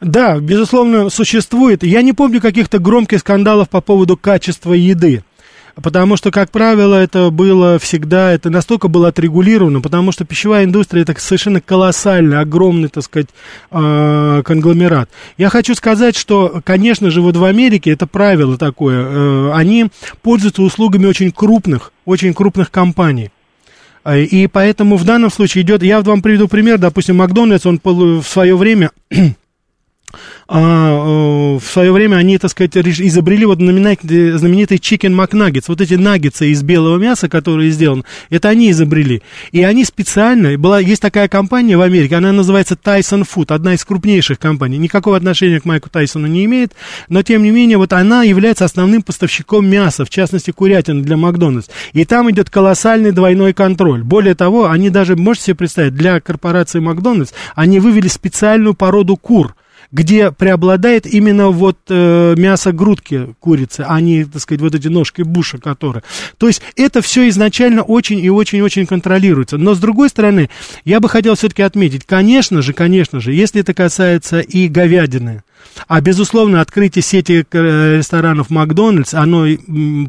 Да, 0.00 0.38
безусловно, 0.38 1.10
существует. 1.10 1.82
Я 1.82 2.02
не 2.02 2.12
помню 2.12 2.40
каких-то 2.40 2.78
громких 2.78 3.18
скандалов 3.18 3.68
по 3.68 3.80
поводу 3.80 4.16
качества 4.16 4.72
еды. 4.72 5.24
Потому 5.74 6.16
что, 6.16 6.30
как 6.30 6.50
правило, 6.50 6.94
это 6.94 7.30
было 7.30 7.78
всегда, 7.78 8.32
это 8.32 8.50
настолько 8.50 8.88
было 8.88 9.08
отрегулировано, 9.08 9.80
потому 9.80 10.12
что 10.12 10.24
пищевая 10.24 10.64
индустрия 10.64 11.02
это 11.02 11.14
совершенно 11.18 11.60
колоссальный, 11.60 12.40
огромный, 12.40 12.88
так 12.88 13.04
сказать, 13.04 13.28
э, 13.70 14.42
конгломерат. 14.44 15.08
Я 15.36 15.48
хочу 15.50 15.74
сказать, 15.74 16.16
что, 16.16 16.60
конечно 16.64 17.10
же, 17.10 17.20
вот 17.20 17.36
в 17.36 17.44
Америке 17.44 17.92
это 17.92 18.06
правило 18.06 18.58
такое, 18.58 19.04
э, 19.04 19.52
они 19.54 19.88
пользуются 20.22 20.62
услугами 20.62 21.06
очень 21.06 21.30
крупных, 21.30 21.92
очень 22.04 22.34
крупных 22.34 22.70
компаний. 22.70 23.30
Э, 24.04 24.20
и 24.20 24.46
поэтому 24.46 24.96
в 24.96 25.04
данном 25.04 25.30
случае 25.30 25.62
идет, 25.62 25.82
я 25.82 26.00
вам 26.00 26.22
приведу 26.22 26.48
пример, 26.48 26.78
допустим, 26.78 27.16
Макдональдс, 27.16 27.66
он 27.66 27.80
в 27.82 28.22
свое 28.24 28.56
время 28.56 28.90
а, 30.46 31.54
э, 31.54 31.58
в 31.58 31.64
свое 31.64 31.92
время 31.92 32.16
они, 32.16 32.38
так 32.38 32.50
сказать, 32.50 32.76
изобрели 32.76 33.44
вот 33.44 33.58
знаменитый 33.58 34.78
chicken 34.78 35.14
McNuggets, 35.14 35.64
вот 35.68 35.80
эти 35.80 35.94
наггетсы 35.94 36.50
из 36.50 36.62
белого 36.62 36.96
мяса, 36.96 37.28
которые 37.28 37.70
сделаны, 37.70 38.04
это 38.30 38.48
они 38.48 38.70
изобрели. 38.70 39.22
И 39.52 39.62
они 39.62 39.84
специально, 39.84 40.56
была, 40.56 40.80
есть 40.80 41.02
такая 41.02 41.28
компания 41.28 41.76
в 41.76 41.82
Америке, 41.82 42.16
она 42.16 42.32
называется 42.32 42.78
Tyson 42.82 43.26
Food, 43.28 43.52
одна 43.52 43.74
из 43.74 43.84
крупнейших 43.84 44.38
компаний, 44.38 44.78
никакого 44.78 45.16
отношения 45.16 45.60
к 45.60 45.64
Майку 45.64 45.90
Тайсону 45.90 46.26
не 46.26 46.44
имеет, 46.46 46.72
но 47.08 47.22
тем 47.22 47.42
не 47.42 47.50
менее, 47.50 47.76
вот 47.76 47.92
она 47.92 48.22
является 48.22 48.64
основным 48.64 49.02
поставщиком 49.02 49.68
мяса, 49.68 50.04
в 50.04 50.10
частности, 50.10 50.50
курятины 50.50 51.02
для 51.02 51.16
Макдональдс. 51.16 51.68
И 51.92 52.04
там 52.04 52.30
идет 52.30 52.48
колоссальный 52.50 53.12
двойной 53.12 53.52
контроль. 53.52 54.02
Более 54.02 54.34
того, 54.34 54.70
они 54.70 54.90
даже, 54.90 55.16
можете 55.16 55.46
себе 55.46 55.56
представить, 55.56 55.94
для 55.94 56.20
корпорации 56.20 56.80
Макдональдс, 56.80 57.32
они 57.54 57.80
вывели 57.80 58.08
специальную 58.08 58.74
породу 58.74 59.16
кур, 59.16 59.54
где 59.90 60.30
преобладает 60.30 61.06
именно 61.06 61.48
вот 61.48 61.78
э, 61.88 62.34
мясо 62.36 62.72
грудки 62.72 63.34
курицы, 63.40 63.84
а 63.86 64.00
не, 64.00 64.24
так 64.24 64.42
сказать, 64.42 64.60
вот 64.60 64.74
эти 64.74 64.88
ножки 64.88 65.22
буша, 65.22 65.58
которые. 65.58 66.02
То 66.36 66.46
есть 66.46 66.62
это 66.76 67.00
все 67.00 67.28
изначально 67.28 67.82
очень 67.82 68.18
и 68.18 68.28
очень-очень 68.30 68.86
контролируется. 68.86 69.56
Но 69.56 69.74
с 69.74 69.78
другой 69.78 70.10
стороны, 70.10 70.50
я 70.84 71.00
бы 71.00 71.08
хотел 71.08 71.34
все-таки 71.36 71.62
отметить, 71.62 72.04
конечно 72.04 72.62
же, 72.62 72.72
конечно 72.72 73.20
же, 73.20 73.32
если 73.32 73.62
это 73.62 73.72
касается 73.74 74.40
и 74.40 74.68
говядины, 74.68 75.42
а, 75.86 76.00
безусловно, 76.00 76.60
открытие 76.60 77.02
сети 77.02 77.46
э, 77.50 77.96
ресторанов 77.98 78.50
Макдональдс, 78.50 79.14
оно 79.14 79.46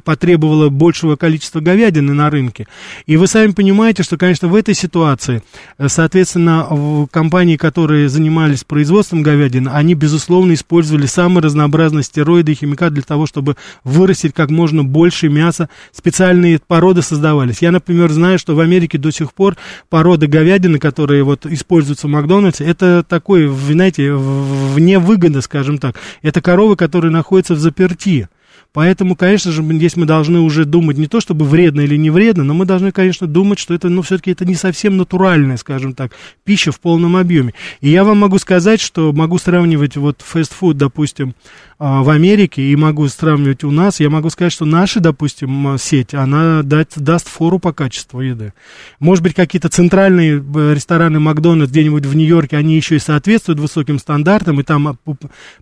потребовало 0.03 0.69
большего 0.69 1.15
количества 1.15 1.59
говядины 1.59 2.13
на 2.13 2.29
рынке. 2.29 2.67
И 3.05 3.17
вы 3.17 3.27
сами 3.27 3.51
понимаете, 3.51 4.03
что, 4.03 4.17
конечно, 4.17 4.47
в 4.47 4.55
этой 4.55 4.73
ситуации, 4.73 5.43
э, 5.77 5.87
соответственно, 5.87 7.07
компании, 7.11 7.57
которые 7.57 8.09
занимались 8.09 8.63
производством 8.63 9.21
говядины, 9.21 9.69
они, 9.69 9.93
безусловно, 9.93 10.53
использовали 10.53 11.05
самые 11.05 11.43
разнообразные 11.43 12.03
стероиды 12.03 12.51
и 12.53 12.55
химикаты 12.55 12.95
для 12.95 13.03
того, 13.03 13.25
чтобы 13.25 13.55
вырастить 13.83 14.33
как 14.33 14.49
можно 14.49 14.83
больше 14.83 15.29
мяса. 15.29 15.69
Специальные 15.91 16.59
породы 16.65 17.01
создавались. 17.01 17.61
Я, 17.61 17.71
например, 17.71 18.11
знаю, 18.11 18.39
что 18.39 18.55
в 18.55 18.59
Америке 18.59 18.97
до 18.97 19.11
сих 19.11 19.33
пор 19.33 19.55
породы 19.89 20.27
говядины, 20.27 20.79
которые 20.79 21.23
вот 21.23 21.45
используются 21.45 22.07
в 22.07 22.09
Макдональдсе, 22.09 22.65
это 22.65 23.03
такой, 23.07 23.47
знаете, 23.47 24.13
вне 24.13 24.99
выгоды, 24.99 25.38
скажем 25.41 25.77
так. 25.77 25.95
Это 26.21 26.41
коровы, 26.41 26.75
которые 26.75 27.11
находятся 27.11 27.55
в 27.55 27.59
заперти. 27.59 28.29
Поэтому, 28.71 29.15
конечно 29.15 29.51
же, 29.51 29.63
здесь 29.63 29.95
мы 29.95 30.05
должны 30.05 30.39
уже 30.39 30.63
думать 30.63 30.97
не 30.97 31.07
то, 31.07 31.19
чтобы 31.19 31.45
вредно 31.45 31.81
или 31.81 31.95
не 31.95 32.11
вредно, 32.11 32.43
но 32.43 32.53
мы 32.53 32.65
должны, 32.65 32.91
конечно, 32.91 33.25
думать, 33.25 33.57
что 33.57 33.73
это, 33.73 33.89
ну, 33.89 34.03
все-таки 34.03 34.31
это 34.31 34.45
не 34.45 34.53
совсем 34.53 34.95
натуральная, 34.95 35.57
скажем 35.57 35.93
так, 35.93 36.11
пища 36.43 36.71
в 36.71 36.79
полном 36.79 37.15
объеме. 37.15 37.53
И 37.81 37.89
я 37.89 38.03
вам 38.03 38.19
могу 38.19 38.37
сказать, 38.37 38.79
что 38.79 39.11
могу 39.11 39.39
сравнивать 39.39 39.97
вот 39.97 40.21
фастфуд, 40.21 40.77
допустим, 40.77 41.33
а, 41.81 42.03
в 42.03 42.09
Америке, 42.09 42.61
и 42.61 42.75
могу 42.75 43.07
сравнивать 43.07 43.63
у 43.63 43.71
нас, 43.71 44.01
я 44.01 44.09
могу 44.09 44.29
сказать, 44.29 44.51
что 44.51 44.65
наша, 44.65 44.99
допустим, 44.99 45.77
сеть, 45.79 46.13
она 46.13 46.61
дать, 46.61 46.91
даст 46.97 47.27
фору 47.27 47.57
по 47.57 47.71
качеству 47.71 48.19
еды. 48.19 48.53
Может 48.99 49.23
быть, 49.23 49.33
какие-то 49.33 49.69
центральные 49.69 50.43
э, 50.43 50.73
рестораны 50.75 51.19
Макдональдс 51.19 51.71
где-нибудь 51.71 52.05
в 52.05 52.15
Нью-Йорке, 52.15 52.57
они 52.57 52.75
еще 52.75 52.97
и 52.97 52.99
соответствуют 52.99 53.59
высоким 53.59 53.97
стандартам, 53.97 54.59
и 54.59 54.63
там 54.63 54.89
а, 54.89 54.95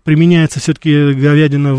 применяется 0.03 0.59
все-таки 0.59 1.13
говядина 1.13 1.75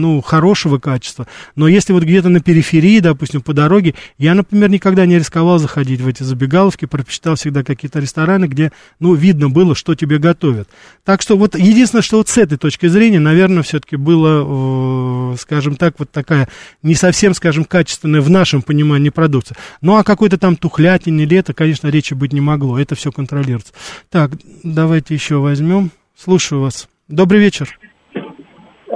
ну, 0.00 0.20
хорошего 0.20 0.78
качества. 0.78 1.26
Но 1.54 1.68
если 1.68 1.92
вот 1.92 2.04
где-то 2.04 2.28
на 2.28 2.40
периферии, 2.40 3.00
допустим, 3.00 3.40
по 3.40 3.52
дороге, 3.52 3.94
я, 4.18 4.34
например, 4.34 4.70
никогда 4.70 5.06
не 5.06 5.18
рисковал 5.18 5.58
заходить 5.58 6.00
в 6.00 6.08
эти 6.08 6.22
забегаловки, 6.22 6.84
предпочитал 6.84 7.34
всегда 7.34 7.64
какие-то 7.64 7.98
рестораны, 7.98 8.46
где, 8.46 8.72
ну, 9.00 9.14
видно 9.14 9.50
было, 9.50 9.74
что 9.74 9.94
тебе 9.94 10.18
готовят. 10.18 10.68
Так 11.04 11.22
что 11.22 11.36
вот 11.36 11.56
единственное, 11.56 12.02
что 12.02 12.18
вот 12.18 12.28
с 12.28 12.38
этой 12.38 12.58
точки 12.58 12.86
зрения, 12.86 13.20
наверное, 13.20 13.62
все-таки 13.62 13.96
было, 13.96 15.32
э, 15.32 15.36
скажем 15.38 15.76
так, 15.76 15.98
вот 15.98 16.10
такая 16.10 16.48
не 16.82 16.94
совсем, 16.94 17.34
скажем, 17.34 17.64
качественная 17.64 18.20
в 18.20 18.30
нашем 18.30 18.62
понимании 18.62 19.10
продукция. 19.10 19.56
Ну, 19.80 19.96
а 19.96 20.04
какой-то 20.04 20.38
там 20.38 20.56
тухлятине 20.56 21.24
или 21.24 21.36
это, 21.36 21.54
конечно, 21.54 21.88
речи 21.88 22.14
быть 22.14 22.32
не 22.32 22.40
могло. 22.40 22.78
Это 22.78 22.94
все 22.94 23.12
контролируется. 23.12 23.72
Так, 24.10 24.32
давайте 24.62 25.14
еще 25.14 25.36
возьмем. 25.36 25.90
Слушаю 26.16 26.62
вас. 26.62 26.88
Добрый 27.08 27.40
вечер. 27.40 27.78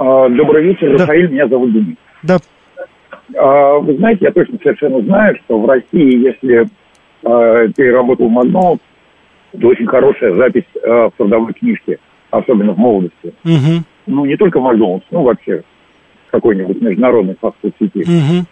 А, 0.01 0.29
добрый 0.29 0.65
вечер, 0.65 0.97
да. 0.97 1.05
Рафаэль, 1.05 1.31
меня 1.31 1.47
зовут 1.49 1.73
Денис. 1.73 1.97
Да. 2.23 2.39
А, 3.37 3.79
вы 3.79 3.97
знаете, 3.97 4.25
я 4.25 4.33
точно 4.33 4.59
совершенно 4.63 5.01
знаю, 5.03 5.37
что 5.45 5.59
в 5.59 5.67
России, 5.67 6.25
если 6.25 6.67
а, 7.25 7.69
ты 7.75 7.93
работал 7.93 8.29
в 8.29 8.31
Макдональдс, 8.31 8.83
это 9.53 9.67
очень 9.67 9.87
хорошая 9.87 10.35
запись 10.37 10.65
в 10.83 11.13
трудовой 11.17 11.53
книжке, 11.55 11.99
особенно 12.31 12.73
в 12.73 12.79
молодости. 12.79 13.35
Угу 13.45 13.85
ну, 14.11 14.25
не 14.25 14.37
только 14.37 14.61
Макдональдс, 14.61 15.07
ну, 15.11 15.23
вообще 15.23 15.63
какой-нибудь 16.31 16.81
международной 16.81 17.37
фастфуд-сети. 17.41 18.03
Угу. 18.03 18.47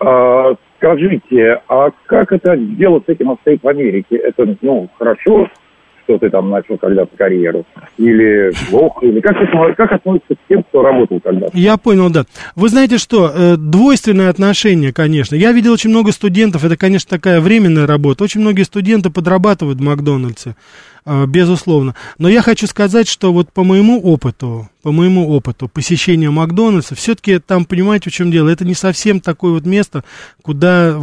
А, 0.00 0.54
скажите, 0.76 1.60
а 1.68 1.90
как 2.06 2.32
это 2.32 2.56
дело 2.56 3.02
с 3.04 3.08
этим 3.08 3.30
обстоит 3.30 3.62
в 3.62 3.68
Америке? 3.68 4.16
Это, 4.16 4.56
ну, 4.60 4.88
хорошо, 4.98 5.48
что 6.08 6.18
ты 6.18 6.30
там 6.30 6.48
начал 6.48 6.78
когда-то 6.78 7.14
карьеру? 7.16 7.66
Или 7.98 8.50
плохо? 8.70 9.04
Или 9.04 9.20
как, 9.20 9.36
как 9.76 9.92
относится 9.92 10.34
к 10.34 10.38
тем, 10.48 10.62
кто 10.62 10.82
работал 10.82 11.20
когда-то? 11.20 11.56
Я 11.56 11.76
понял, 11.76 12.10
да. 12.10 12.24
Вы 12.56 12.70
знаете 12.70 12.96
что, 12.96 13.30
э, 13.34 13.56
двойственное 13.56 14.30
отношение, 14.30 14.92
конечно. 14.92 15.34
Я 15.34 15.52
видел 15.52 15.72
очень 15.72 15.90
много 15.90 16.12
студентов, 16.12 16.64
это, 16.64 16.76
конечно, 16.76 17.10
такая 17.10 17.40
временная 17.40 17.86
работа. 17.86 18.24
Очень 18.24 18.40
многие 18.40 18.62
студенты 18.62 19.10
подрабатывают 19.10 19.78
в 19.78 19.82
Макдональдсе. 19.82 20.56
А, 21.10 21.26
безусловно. 21.26 21.94
Но 22.18 22.28
я 22.28 22.42
хочу 22.42 22.66
сказать, 22.66 23.08
что 23.08 23.32
вот 23.32 23.50
по 23.50 23.64
моему 23.64 23.98
опыту, 23.98 24.68
по 24.82 24.92
моему 24.92 25.30
опыту 25.30 25.66
посещения 25.66 26.28
Макдональдса, 26.28 26.94
все-таки 26.94 27.38
там, 27.38 27.64
понимаете, 27.64 28.10
в 28.10 28.12
чем 28.12 28.30
дело, 28.30 28.50
это 28.50 28.66
не 28.66 28.74
совсем 28.74 29.20
такое 29.20 29.52
вот 29.52 29.64
место, 29.64 30.04
куда 30.42 31.00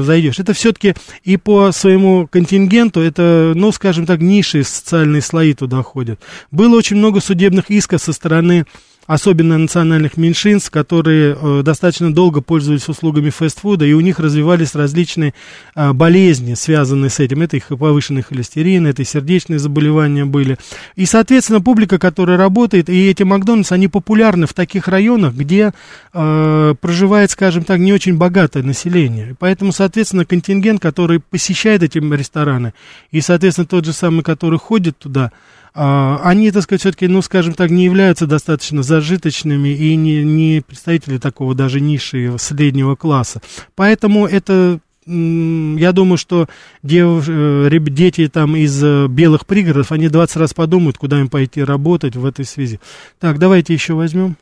зайдешь. 0.00 0.38
Это 0.38 0.54
все-таки 0.54 0.94
и 1.24 1.36
по 1.36 1.72
своему 1.72 2.26
контингенту, 2.26 3.00
это, 3.00 3.52
ну, 3.54 3.70
скажем 3.70 4.06
так, 4.06 4.22
ниши 4.22 4.64
социальные 4.64 5.20
слои 5.20 5.52
туда 5.52 5.82
ходят. 5.82 6.18
Было 6.50 6.78
очень 6.78 6.96
много 6.96 7.20
судебных 7.20 7.70
исков 7.70 8.00
со 8.00 8.14
стороны 8.14 8.64
особенно 9.08 9.56
национальных 9.56 10.18
меньшинств, 10.18 10.70
которые 10.70 11.34
э, 11.34 11.62
достаточно 11.64 12.12
долго 12.12 12.42
пользовались 12.42 12.88
услугами 12.88 13.30
фастфуда, 13.30 13.86
и 13.86 13.94
у 13.94 14.00
них 14.00 14.20
развивались 14.20 14.74
различные 14.74 15.32
э, 15.74 15.92
болезни, 15.94 16.52
связанные 16.52 17.08
с 17.08 17.18
этим. 17.18 17.40
Это 17.40 17.56
их 17.56 17.68
повышенный 17.68 18.22
холестерин, 18.22 18.86
это 18.86 19.00
и 19.00 19.06
сердечные 19.06 19.58
заболевания 19.58 20.26
были. 20.26 20.58
И, 20.94 21.06
соответственно, 21.06 21.62
публика, 21.62 21.98
которая 21.98 22.36
работает, 22.36 22.90
и 22.90 23.08
эти 23.08 23.22
Макдональдс, 23.22 23.72
они 23.72 23.88
популярны 23.88 24.46
в 24.46 24.52
таких 24.52 24.88
районах, 24.88 25.32
где 25.32 25.72
э, 26.12 26.74
проживает, 26.78 27.30
скажем 27.30 27.64
так, 27.64 27.78
не 27.78 27.94
очень 27.94 28.18
богатое 28.18 28.62
население. 28.62 29.34
Поэтому, 29.38 29.72
соответственно, 29.72 30.26
контингент, 30.26 30.82
который 30.82 31.18
посещает 31.18 31.82
эти 31.82 31.98
рестораны, 31.98 32.74
и, 33.10 33.22
соответственно, 33.22 33.66
тот 33.66 33.86
же 33.86 33.94
самый, 33.94 34.22
который 34.22 34.58
ходит 34.58 34.98
туда, 34.98 35.32
они, 35.78 36.50
так 36.50 36.62
сказать, 36.62 36.80
все-таки, 36.80 37.06
ну, 37.08 37.22
скажем 37.22 37.54
так, 37.54 37.70
не 37.70 37.84
являются 37.84 38.26
достаточно 38.26 38.82
зажиточными 38.82 39.68
и 39.68 39.94
не, 39.96 40.22
не 40.24 40.62
представители 40.66 41.18
такого 41.18 41.54
даже 41.54 41.80
ниши 41.80 42.34
среднего 42.38 42.96
класса. 42.96 43.40
Поэтому 43.76 44.26
это 44.26 44.80
я 45.08 45.92
думаю, 45.92 46.18
что 46.18 46.46
дев, 46.82 47.26
э, 47.28 47.70
дети 47.70 48.28
там 48.28 48.56
из 48.56 48.84
э, 48.84 49.06
белых 49.08 49.46
пригородов, 49.46 49.90
они 49.90 50.08
20 50.08 50.36
раз 50.36 50.52
подумают, 50.52 50.98
куда 50.98 51.18
им 51.18 51.30
пойти 51.30 51.64
работать 51.64 52.14
в 52.14 52.26
этой 52.26 52.44
связи. 52.44 52.78
Так, 53.18 53.38
давайте 53.38 53.72
еще 53.72 53.94
возьмем. 53.94 54.36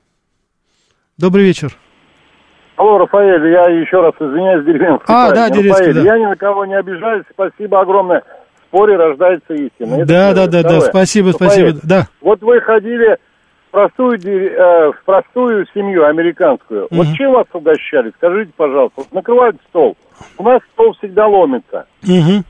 Добрый 1.18 1.44
вечер. 1.44 1.76
Алло, 2.76 2.98
Рафаэль, 2.98 3.48
я 3.52 3.62
еще 3.80 4.00
раз 4.00 4.14
извиняюсь, 4.18 4.66
Деревенский. 4.66 5.06
А, 5.06 5.30
да, 5.30 5.50
Деревенский, 5.50 5.92
да. 5.92 6.00
Я 6.02 6.18
ни 6.18 6.24
на 6.24 6.36
кого 6.36 6.66
не 6.66 6.76
обижаюсь, 6.76 7.24
спасибо 7.32 7.80
огромное 7.80 8.22
споре 8.68 8.96
рождается 8.96 9.54
истина. 9.54 10.04
да, 10.04 10.34
да, 10.34 10.46
да, 10.46 10.62
да, 10.62 10.80
спасибо, 10.80 11.30
спасибо, 11.30 11.78
да. 11.82 12.06
Вот 12.20 12.40
вы 12.42 12.60
ходили 12.60 13.16
в 13.68 13.70
простую, 13.70 14.18
э, 14.18 14.92
в 14.92 15.04
простую 15.04 15.66
семью 15.74 16.06
американскую. 16.06 16.86
Угу. 16.86 16.96
Вот 16.96 17.06
чем 17.14 17.32
вас 17.32 17.46
угощали? 17.52 18.12
Скажите, 18.16 18.52
пожалуйста. 18.56 18.94
Вот 18.96 19.12
накрывают 19.12 19.56
стол. 19.68 19.96
У 20.38 20.44
нас 20.44 20.60
стол 20.72 20.94
всегда 20.98 21.26
ломится. 21.26 21.86
Угу. 22.02 22.44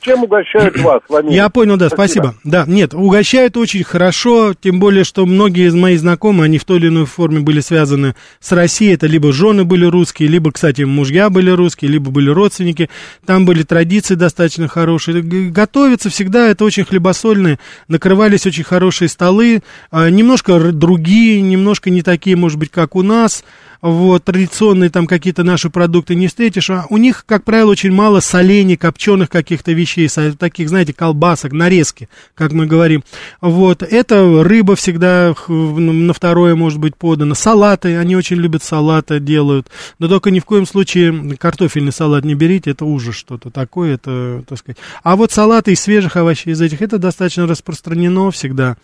Чем 0.00 0.24
угощают 0.24 0.78
вас 0.82 1.00
в 1.08 1.14
Америке? 1.14 1.36
Я 1.36 1.48
понял, 1.48 1.76
да, 1.76 1.88
спасибо. 1.88 2.34
спасибо. 2.34 2.40
Да, 2.44 2.64
нет, 2.66 2.94
угощают 2.94 3.56
очень 3.56 3.84
хорошо, 3.84 4.54
тем 4.58 4.80
более, 4.80 5.04
что 5.04 5.26
многие 5.26 5.68
из 5.68 5.74
моих 5.74 6.00
знакомых, 6.00 6.44
они 6.44 6.58
в 6.58 6.64
той 6.64 6.78
или 6.78 6.88
иной 6.88 7.06
форме 7.06 7.40
были 7.40 7.60
связаны 7.60 8.14
с 8.40 8.52
Россией, 8.52 8.94
это 8.94 9.06
либо 9.06 9.32
жены 9.32 9.64
были 9.64 9.84
русские, 9.84 10.28
либо, 10.28 10.52
кстати, 10.52 10.82
мужья 10.82 11.30
были 11.30 11.50
русские, 11.50 11.90
либо 11.90 12.10
были 12.10 12.30
родственники, 12.30 12.88
там 13.26 13.44
были 13.44 13.62
традиции 13.62 14.14
достаточно 14.14 14.68
хорошие. 14.68 15.22
Готовиться 15.22 16.10
всегда, 16.10 16.48
это 16.48 16.64
очень 16.64 16.84
хлебосольные, 16.84 17.58
накрывались 17.88 18.46
очень 18.46 18.64
хорошие 18.64 19.08
столы, 19.08 19.62
а, 19.90 20.08
немножко 20.10 20.58
другие, 20.72 21.40
немножко 21.40 21.90
не 21.90 22.02
такие, 22.02 22.36
может 22.36 22.58
быть, 22.58 22.70
как 22.70 22.96
у 22.96 23.02
нас, 23.02 23.44
вот, 23.80 24.24
традиционные 24.24 24.90
там 24.90 25.06
какие-то 25.06 25.44
наши 25.44 25.70
продукты 25.70 26.14
не 26.14 26.26
встретишь, 26.26 26.70
а 26.70 26.86
у 26.90 26.96
них, 26.96 27.24
как 27.26 27.44
правило, 27.44 27.70
очень 27.70 27.92
мало 27.92 28.20
солений, 28.20 28.76
копченых 28.76 29.30
каких-то 29.30 29.72
вещей, 29.72 30.08
таких, 30.38 30.68
знаете, 30.68 30.92
колбасок, 30.92 31.52
нарезки, 31.52 32.08
как 32.34 32.52
мы 32.52 32.66
говорим. 32.66 33.04
Вот, 33.40 33.82
это 33.82 34.42
рыба 34.42 34.74
всегда 34.74 35.34
на 35.48 36.12
второе 36.12 36.56
может 36.56 36.78
быть 36.80 36.96
подана, 36.96 37.34
салаты, 37.34 37.96
они 37.96 38.16
очень 38.16 38.36
любят 38.36 38.62
салаты, 38.62 39.20
делают, 39.20 39.68
но 39.98 40.08
только 40.08 40.30
ни 40.30 40.40
в 40.40 40.44
коем 40.44 40.66
случае 40.66 41.36
картофельный 41.36 41.92
салат 41.92 42.24
не 42.24 42.34
берите, 42.34 42.72
это 42.72 42.84
ужас 42.84 43.14
что-то 43.14 43.50
такое, 43.50 43.94
это, 43.94 44.42
так 44.48 44.58
сказать. 44.58 44.78
А 45.02 45.14
вот 45.14 45.30
салаты 45.30 45.72
из 45.72 45.80
свежих 45.80 46.16
овощей, 46.16 46.52
из 46.52 46.60
этих, 46.60 46.82
это 46.82 46.98
достаточно 46.98 47.46
распространено 47.46 48.30
всегда. 48.32 48.76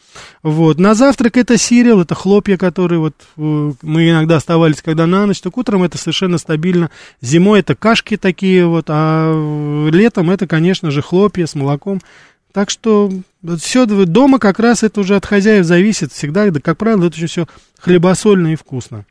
Вот, 0.43 0.79
на 0.79 0.95
завтрак 0.95 1.37
это 1.37 1.59
сириал, 1.59 2.01
это 2.01 2.15
хлопья, 2.15 2.57
которые 2.57 3.01
вот 3.01 3.15
э, 3.37 3.73
мы 3.83 4.09
иногда 4.09 4.37
оставались 4.37 4.84
когда 4.85 5.07
на 5.07 5.27
ночь, 5.27 5.41
так 5.41 5.57
утром 5.57 5.83
это 5.83 5.99
совершенно 5.99 6.39
стабильно. 6.39 6.91
Зимой 7.21 7.61
это 7.61 7.75
кашки 7.75 8.17
такие 8.17 8.67
вот, 8.67 8.87
а 8.89 9.89
летом 9.91 10.31
это, 10.31 10.47
конечно 10.47 10.91
же, 10.91 11.03
хлопья 11.03 11.47
с 11.47 11.55
молоком. 11.55 12.01
Так 12.53 12.71
что 12.71 13.11
все 13.59 13.87
дома 13.87 14.39
как 14.39 14.61
раз 14.61 14.83
это 14.83 15.01
уже 15.01 15.17
от 15.17 15.27
хозяев 15.27 15.65
зависит 15.65 16.13
всегда, 16.13 16.49
да, 16.51 16.61
как 16.61 16.79
правило, 16.79 17.07
это 17.07 17.17
очень 17.17 17.27
все 17.27 17.49
хлебосольно 17.81 18.53
и 18.53 18.57
вкусно. 18.57 19.05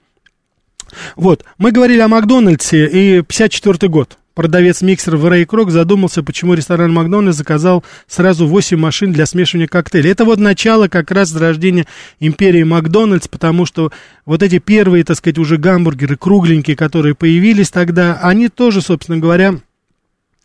Вот, 1.16 1.44
мы 1.58 1.72
говорили 1.72 2.00
о 2.00 2.08
Макдональдсе 2.08 2.86
и 2.86 3.22
54 3.22 3.90
год. 3.90 4.18
Продавец 4.34 4.82
миксеров 4.82 5.24
Рэй 5.26 5.46
Крок 5.46 5.70
задумался, 5.70 6.24
почему 6.24 6.56
ресторан 6.56 6.92
Макдональдс 6.92 7.38
заказал 7.38 7.84
сразу 8.08 8.48
8 8.48 8.78
машин 8.78 9.14
для 9.14 9.28
смешивания 9.28 9.68
коктейлей. 9.68 10.12
Это 10.12 10.26
вот 10.26 10.40
начало 10.40 10.88
как 10.88 11.12
раз 11.12 11.30
зарождения 11.30 11.86
империи 12.20 12.64
Макдональдс, 12.64 13.28
потому 13.28 13.68
что 13.68 13.92
вот 14.26 14.42
эти 14.42 14.58
первые, 14.58 15.04
так 15.04 15.18
сказать, 15.18 15.38
уже 15.38 15.58
гамбургеры 15.58 16.18
кругленькие, 16.18 16.76
которые 16.76 17.14
появились 17.14 17.70
тогда, 17.70 18.20
они 18.24 18.50
тоже, 18.50 18.82
собственно 18.82 19.20
говоря, 19.20 19.60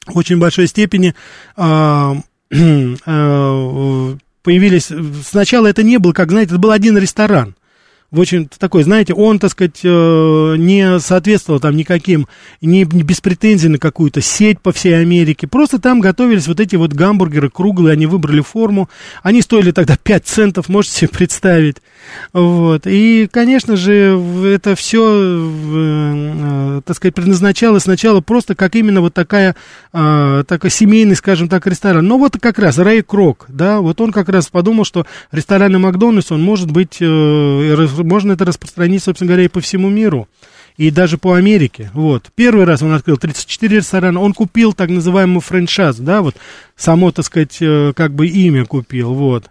в 0.06 0.16
очень 0.18 0.38
большой 0.38 0.66
степени 0.66 1.14
э, 1.56 2.14
э, 2.50 4.16
появились... 4.42 4.92
Сначала 5.24 5.66
это 5.66 5.82
не 5.82 5.98
было, 5.98 6.12
как, 6.12 6.30
знаете, 6.30 6.50
это 6.50 6.58
был 6.58 6.72
один 6.72 6.98
ресторан. 6.98 7.54
В 8.10 8.20
очень 8.20 8.48
такой, 8.48 8.84
знаете, 8.84 9.12
он, 9.12 9.38
так 9.38 9.50
сказать, 9.50 9.80
э, 9.84 10.54
не 10.56 10.98
соответствовал 10.98 11.60
там 11.60 11.76
никаким, 11.76 12.26
не, 12.62 12.86
не 12.90 13.02
без 13.02 13.20
претензий 13.20 13.68
на 13.68 13.78
какую-то 13.78 14.22
сеть 14.22 14.60
по 14.60 14.72
всей 14.72 14.98
Америке. 14.98 15.46
Просто 15.46 15.78
там 15.78 16.00
готовились 16.00 16.48
вот 16.48 16.58
эти 16.58 16.76
вот 16.76 16.94
гамбургеры 16.94 17.50
круглые, 17.50 17.92
они 17.92 18.06
выбрали 18.06 18.40
форму. 18.40 18.88
Они 19.22 19.42
стоили 19.42 19.72
тогда 19.72 19.96
5 20.02 20.26
центов, 20.26 20.70
можете 20.70 20.96
себе 20.96 21.08
представить. 21.08 21.76
Вот. 22.32 22.86
И, 22.86 23.28
конечно 23.30 23.76
же, 23.76 24.18
это 24.46 24.74
все, 24.74 25.02
э, 25.04 26.80
так 26.86 26.96
сказать, 26.96 27.14
предназначалось 27.14 27.82
сначала 27.82 28.22
просто 28.22 28.54
как 28.54 28.74
именно 28.74 29.02
вот 29.02 29.12
такая, 29.12 29.54
э, 29.92 30.44
такой 30.48 30.70
семейный, 30.70 31.14
скажем 31.14 31.50
так, 31.50 31.66
ресторан. 31.66 32.06
Но 32.06 32.16
вот 32.16 32.38
как 32.40 32.58
раз 32.58 32.78
Рэй 32.78 33.02
Крок, 33.02 33.44
да, 33.48 33.80
вот 33.80 34.00
он 34.00 34.12
как 34.12 34.30
раз 34.30 34.46
подумал, 34.46 34.86
что 34.86 35.06
ресторан 35.30 35.78
Макдональдс, 35.78 36.32
он 36.32 36.42
может 36.42 36.70
быть, 36.70 36.96
э, 37.00 37.74
можно 38.04 38.32
это 38.32 38.44
распространить, 38.44 39.02
собственно 39.02 39.28
говоря, 39.28 39.44
и 39.44 39.48
по 39.48 39.60
всему 39.60 39.88
миру 39.88 40.28
и 40.78 40.90
даже 40.90 41.18
по 41.18 41.34
Америке. 41.34 41.90
Вот. 41.92 42.30
Первый 42.34 42.64
раз 42.64 42.82
он 42.82 42.94
открыл 42.94 43.18
34 43.18 43.76
ресторана, 43.76 44.20
он 44.20 44.32
купил 44.32 44.72
так 44.72 44.88
называемый 44.88 45.40
франшиз, 45.40 45.96
да, 45.96 46.22
вот 46.22 46.36
само, 46.76 47.10
так 47.10 47.26
сказать, 47.26 47.58
э, 47.60 47.92
как 47.94 48.14
бы 48.14 48.28
имя 48.28 48.64
купил, 48.64 49.12
вот. 49.12 49.50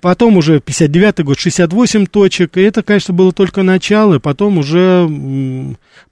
Потом 0.00 0.36
уже 0.36 0.58
59 0.58 1.22
год, 1.24 1.38
68 1.38 2.06
точек. 2.06 2.56
И 2.56 2.60
это, 2.60 2.82
конечно, 2.82 3.14
было 3.14 3.32
только 3.32 3.62
начало. 3.62 4.18
Потом 4.18 4.58
уже 4.58 5.08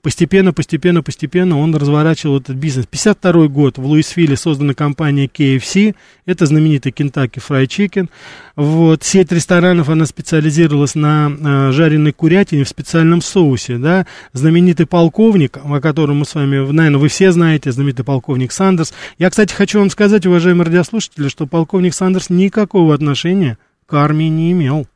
постепенно, 0.01 0.53
постепенно, 0.53 1.03
постепенно 1.03 1.59
он 1.59 1.75
разворачивал 1.75 2.37
этот 2.37 2.55
бизнес. 2.55 2.85
52 2.85 3.47
год 3.49 3.77
в 3.77 3.85
Луисвилле 3.85 4.37
создана 4.37 4.73
компания 4.73 5.25
KFC. 5.27 5.93
Это 6.25 6.45
знаменитый 6.45 6.93
Kentucky 6.93 7.43
Fried 7.45 7.67
Chicken. 7.67 8.09
Вот. 8.55 9.03
Сеть 9.03 9.33
ресторанов, 9.33 9.89
она 9.89 10.05
специализировалась 10.05 10.95
на 10.95 11.29
э, 11.29 11.71
жареной 11.73 12.13
курятине 12.13 12.63
в 12.63 12.69
специальном 12.69 13.21
соусе. 13.21 13.77
Да? 13.77 14.05
Знаменитый 14.31 14.85
полковник, 14.85 15.57
о 15.61 15.81
котором 15.81 16.19
мы 16.19 16.25
с 16.25 16.33
вами, 16.33 16.65
наверное, 16.71 16.97
вы 16.97 17.09
все 17.09 17.33
знаете, 17.33 17.73
знаменитый 17.73 18.05
полковник 18.05 18.53
Сандерс. 18.53 18.93
Я, 19.17 19.29
кстати, 19.29 19.53
хочу 19.53 19.79
вам 19.79 19.89
сказать, 19.89 20.25
уважаемые 20.25 20.65
радиослушатели, 20.65 21.27
что 21.27 21.45
полковник 21.45 21.93
Сандерс 21.93 22.29
никакого 22.29 22.93
отношения 22.93 23.57
к 23.85 23.93
армии 23.93 24.29
не 24.29 24.51
имел. 24.51 24.87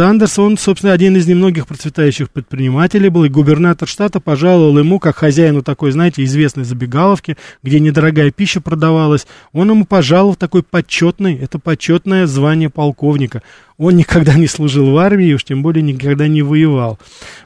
Сандерс, 0.00 0.38
он, 0.38 0.56
собственно, 0.56 0.94
один 0.94 1.14
из 1.18 1.26
немногих 1.26 1.66
процветающих 1.66 2.30
предпринимателей 2.30 3.10
был, 3.10 3.24
и 3.24 3.28
губернатор 3.28 3.86
штата 3.86 4.18
пожаловал 4.18 4.78
ему, 4.78 4.98
как 4.98 5.16
хозяину 5.16 5.62
такой, 5.62 5.90
знаете, 5.90 6.24
известной 6.24 6.64
забегаловки, 6.64 7.36
где 7.62 7.80
недорогая 7.80 8.30
пища 8.30 8.62
продавалась, 8.62 9.26
он 9.52 9.68
ему 9.68 9.84
пожаловал 9.84 10.36
такой 10.36 10.62
почетный, 10.62 11.36
это 11.36 11.58
почетное 11.58 12.26
звание 12.26 12.70
полковника. 12.70 13.42
Он 13.76 13.94
никогда 13.94 14.36
не 14.36 14.46
служил 14.46 14.90
в 14.90 14.96
армии, 14.96 15.34
уж 15.34 15.44
тем 15.44 15.62
более 15.62 15.82
никогда 15.82 16.28
не 16.28 16.40
воевал. 16.40 16.98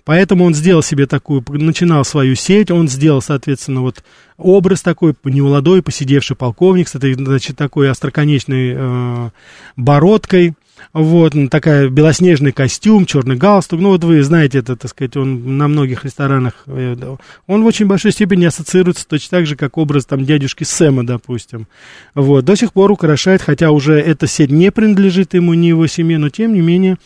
Поэтому 0.04 0.44
он 0.44 0.54
сделал 0.54 0.84
себе 0.84 1.06
такую, 1.06 1.44
начинал 1.48 2.04
свою 2.04 2.36
сеть, 2.36 2.70
он 2.70 2.86
сделал, 2.86 3.20
соответственно, 3.20 3.80
вот 3.80 4.04
образ 4.38 4.80
такой, 4.80 5.16
немолодой, 5.24 5.82
посидевший 5.82 6.36
полковник 6.36 6.86
с 6.86 6.94
этой, 6.94 7.14
значит, 7.14 7.56
такой 7.56 7.90
остроконечной 7.90 8.74
э, 8.76 9.30
бородкой, 9.76 10.54
вот, 10.92 11.34
такая 11.50 11.88
белоснежный 11.88 12.52
костюм, 12.52 13.06
черный 13.06 13.36
галстук, 13.36 13.80
ну, 13.80 13.90
вот 13.90 14.04
вы 14.04 14.22
знаете 14.22 14.58
это, 14.58 14.76
так 14.76 14.90
сказать, 14.90 15.16
он 15.16 15.58
на 15.58 15.68
многих 15.68 16.04
ресторанах, 16.04 16.64
э, 16.66 17.16
он 17.46 17.62
в 17.62 17.66
очень 17.66 17.86
большой 17.86 18.12
степени 18.12 18.44
ассоциируется 18.44 19.06
точно 19.06 19.38
так 19.38 19.46
же, 19.46 19.56
как 19.56 19.78
образ 19.78 20.04
там 20.06 20.24
дядюшки 20.24 20.64
Сэма, 20.64 21.04
допустим, 21.04 21.66
вот, 22.14 22.44
до 22.44 22.56
сих 22.56 22.72
пор 22.72 22.90
украшает, 22.92 23.42
хотя 23.42 23.70
уже 23.70 23.94
эта 23.94 24.26
сеть 24.26 24.50
не 24.50 24.70
принадлежит 24.70 25.34
ему, 25.34 25.54
ни 25.54 25.66
его 25.66 25.86
семье, 25.86 26.18
но 26.18 26.28
тем 26.28 26.54
не 26.54 26.60
менее, 26.60 26.96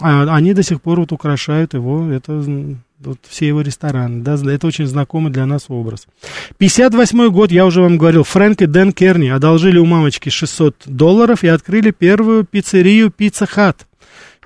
а, 0.00 0.34
они 0.34 0.54
до 0.54 0.62
сих 0.62 0.82
пор 0.82 1.00
вот 1.00 1.12
украшают 1.12 1.74
его, 1.74 2.10
это 2.10 2.42
вот 3.06 3.18
все 3.28 3.48
его 3.48 3.60
рестораны, 3.60 4.22
да, 4.22 4.34
это 4.34 4.66
очень 4.66 4.86
знакомый 4.86 5.32
для 5.32 5.46
нас 5.46 5.66
образ. 5.68 6.06
58 6.58 7.28
год, 7.30 7.52
я 7.52 7.66
уже 7.66 7.82
вам 7.82 7.98
говорил, 7.98 8.24
Фрэнк 8.24 8.62
и 8.62 8.66
Дэн 8.66 8.92
Керни 8.92 9.28
одолжили 9.28 9.78
у 9.78 9.84
мамочки 9.84 10.28
600 10.28 10.82
долларов 10.86 11.44
и 11.44 11.48
открыли 11.48 11.90
первую 11.90 12.44
пиццерию 12.44 13.10
Пицца 13.10 13.46
Хат. 13.46 13.86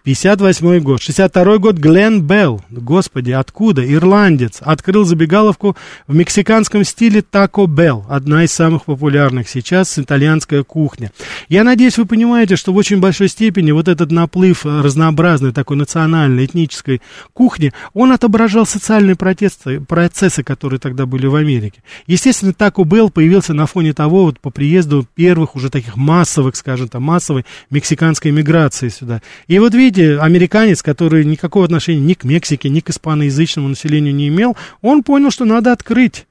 58 0.05 0.80
год. 0.80 1.03
62 1.03 1.59
год 1.59 1.76
Глен 1.76 2.22
Белл, 2.22 2.62
господи, 2.70 3.32
откуда? 3.32 3.84
Ирландец. 3.84 4.59
Открыл 4.61 5.05
забегаловку 5.05 5.76
в 6.07 6.14
мексиканском 6.14 6.84
стиле 6.84 7.22
Тако 7.22 7.66
Белл. 7.66 8.07
Одна 8.09 8.44
из 8.44 8.53
самых 8.53 8.84
популярных 8.84 9.49
сейчас 9.49 9.99
итальянская 9.99 10.62
кухня. 10.62 11.12
Я 11.49 11.64
надеюсь, 11.64 11.99
вы 11.99 12.07
понимаете, 12.07 12.57
что 12.57 12.72
в 12.72 12.76
очень 12.76 13.01
большой 13.01 13.28
степени 13.28 13.70
вот 13.70 13.88
этот 13.88 14.11
наплыв 14.11 14.64
разнообразной 14.64 15.53
такой 15.53 15.76
национальной, 15.76 16.46
этнической 16.46 17.03
кухни, 17.32 17.72
он 17.92 18.12
отображал 18.12 18.66
социальные 18.66 19.16
протесты, 19.16 19.80
процессы, 19.80 20.42
которые 20.42 20.80
тогда 20.80 21.07
были 21.07 21.26
в 21.26 21.34
Америке. 21.34 21.82
Естественно, 22.07 22.53
Тако 22.53 22.84
Белл 22.84 23.11
появился 23.11 23.55
на 23.55 23.66
фоне 23.66 23.92
того, 23.92 24.24
вот 24.24 24.40
по 24.40 24.51
приезду 24.51 25.07
первых 25.14 25.57
уже 25.57 25.70
таких 25.70 25.96
массовых, 25.96 26.57
скажем 26.57 26.88
так, 26.88 27.01
массовой 27.01 27.44
мексиканской 27.70 28.30
миграции 28.30 28.88
сюда. 28.88 29.22
И 29.46 29.59
вот 29.59 29.74
видите, 29.74 29.88
виде, 29.89 30.18
американец, 30.18 30.82
который 30.82 31.24
никакого 31.24 31.64
отношения 31.64 32.01
ни 32.01 32.14
к 32.14 32.24
Мексике, 32.24 32.68
ни 32.68 32.80
к 32.80 32.91
испаноязычному 32.91 33.68
населению 33.68 34.14
не 34.14 34.28
имел, 34.28 34.57
он 34.82 35.03
понял, 35.03 35.30
что 35.30 35.45
надо 35.45 35.72
открыть. 35.72 36.26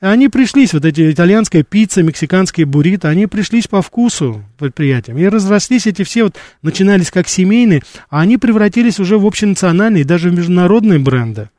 Они 0.00 0.28
пришлись, 0.28 0.74
вот 0.74 0.84
эти 0.84 1.10
итальянская 1.10 1.64
пицца, 1.64 2.04
мексиканские 2.04 2.66
буррито, 2.66 3.08
они 3.08 3.26
пришлись 3.26 3.66
по 3.66 3.82
вкусу 3.82 4.44
предприятиям. 4.56 5.18
И 5.18 5.26
разрослись 5.26 5.88
эти 5.88 6.04
все, 6.04 6.24
вот, 6.24 6.36
начинались 6.62 7.10
как 7.10 7.28
семейные, 7.28 7.82
а 8.08 8.20
они 8.20 8.36
превратились 8.36 9.00
уже 9.00 9.18
в 9.18 9.26
общенациональные, 9.26 10.04
даже 10.04 10.30
в 10.30 10.34
международные 10.34 11.00
бренды. 11.00 11.50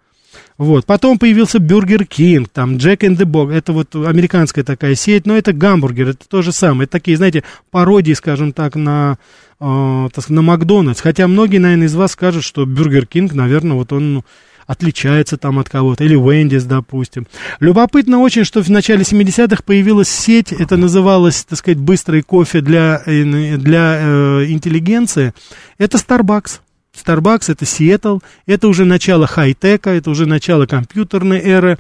Вот. 0.60 0.86
Потом 0.86 1.18
появился 1.18 1.58
Burger 1.60 2.06
King, 2.06 2.50
там 2.50 2.76
Jack 2.76 3.04
in 3.04 3.16
the 3.16 3.24
Box, 3.24 3.50
это 3.50 3.72
вот 3.72 3.96
американская 3.96 4.66
такая 4.66 4.94
сеть, 4.94 5.26
но 5.26 5.38
это 5.38 5.54
гамбургер, 5.54 6.10
это 6.10 6.28
то 6.28 6.42
же 6.42 6.52
самое. 6.52 6.84
Это 6.84 6.92
такие, 6.92 7.16
знаете, 7.16 7.46
пародии, 7.72 8.12
скажем 8.12 8.52
так, 8.52 8.76
на, 8.76 9.18
э, 9.62 10.10
так, 10.14 10.30
на 10.30 10.42
Макдональдс. 10.42 11.00
Хотя 11.00 11.30
многие, 11.30 11.60
наверное, 11.60 11.88
из 11.88 11.96
вас 11.96 12.12
скажут, 12.12 12.44
что 12.44 12.66
Burger 12.66 13.06
King, 13.06 13.34
наверное, 13.34 13.78
вот 13.78 13.94
он 13.94 14.26
отличается 14.68 15.38
там 15.38 15.60
от 15.60 15.70
кого-то, 15.70 16.04
или 16.04 16.16
Wendy's, 16.16 16.66
допустим. 16.66 17.26
Любопытно 17.62 18.20
очень, 18.20 18.44
что 18.44 18.62
в 18.62 18.70
начале 18.70 19.04
70-х 19.04 19.64
появилась 19.66 20.10
сеть, 20.10 20.52
это 20.52 20.76
называлось, 20.76 21.46
так 21.46 21.58
сказать, 21.58 21.80
быстрый 21.80 22.22
кофе 22.22 22.60
для, 22.60 23.02
для 23.06 23.98
э, 23.98 24.46
интеллигенции, 24.50 25.34
это 25.78 25.98
Starbucks. 25.98 26.60
Starbucks, 27.06 27.52
это 27.52 27.66
Сиэтл, 27.66 28.20
это 28.46 28.68
уже 28.68 28.86
начало 28.86 29.28
хай-тека, 29.28 29.92
это 29.92 30.10
уже 30.10 30.26
начало 30.26 30.66
компьютерной 30.66 31.40
эры. 31.40 31.78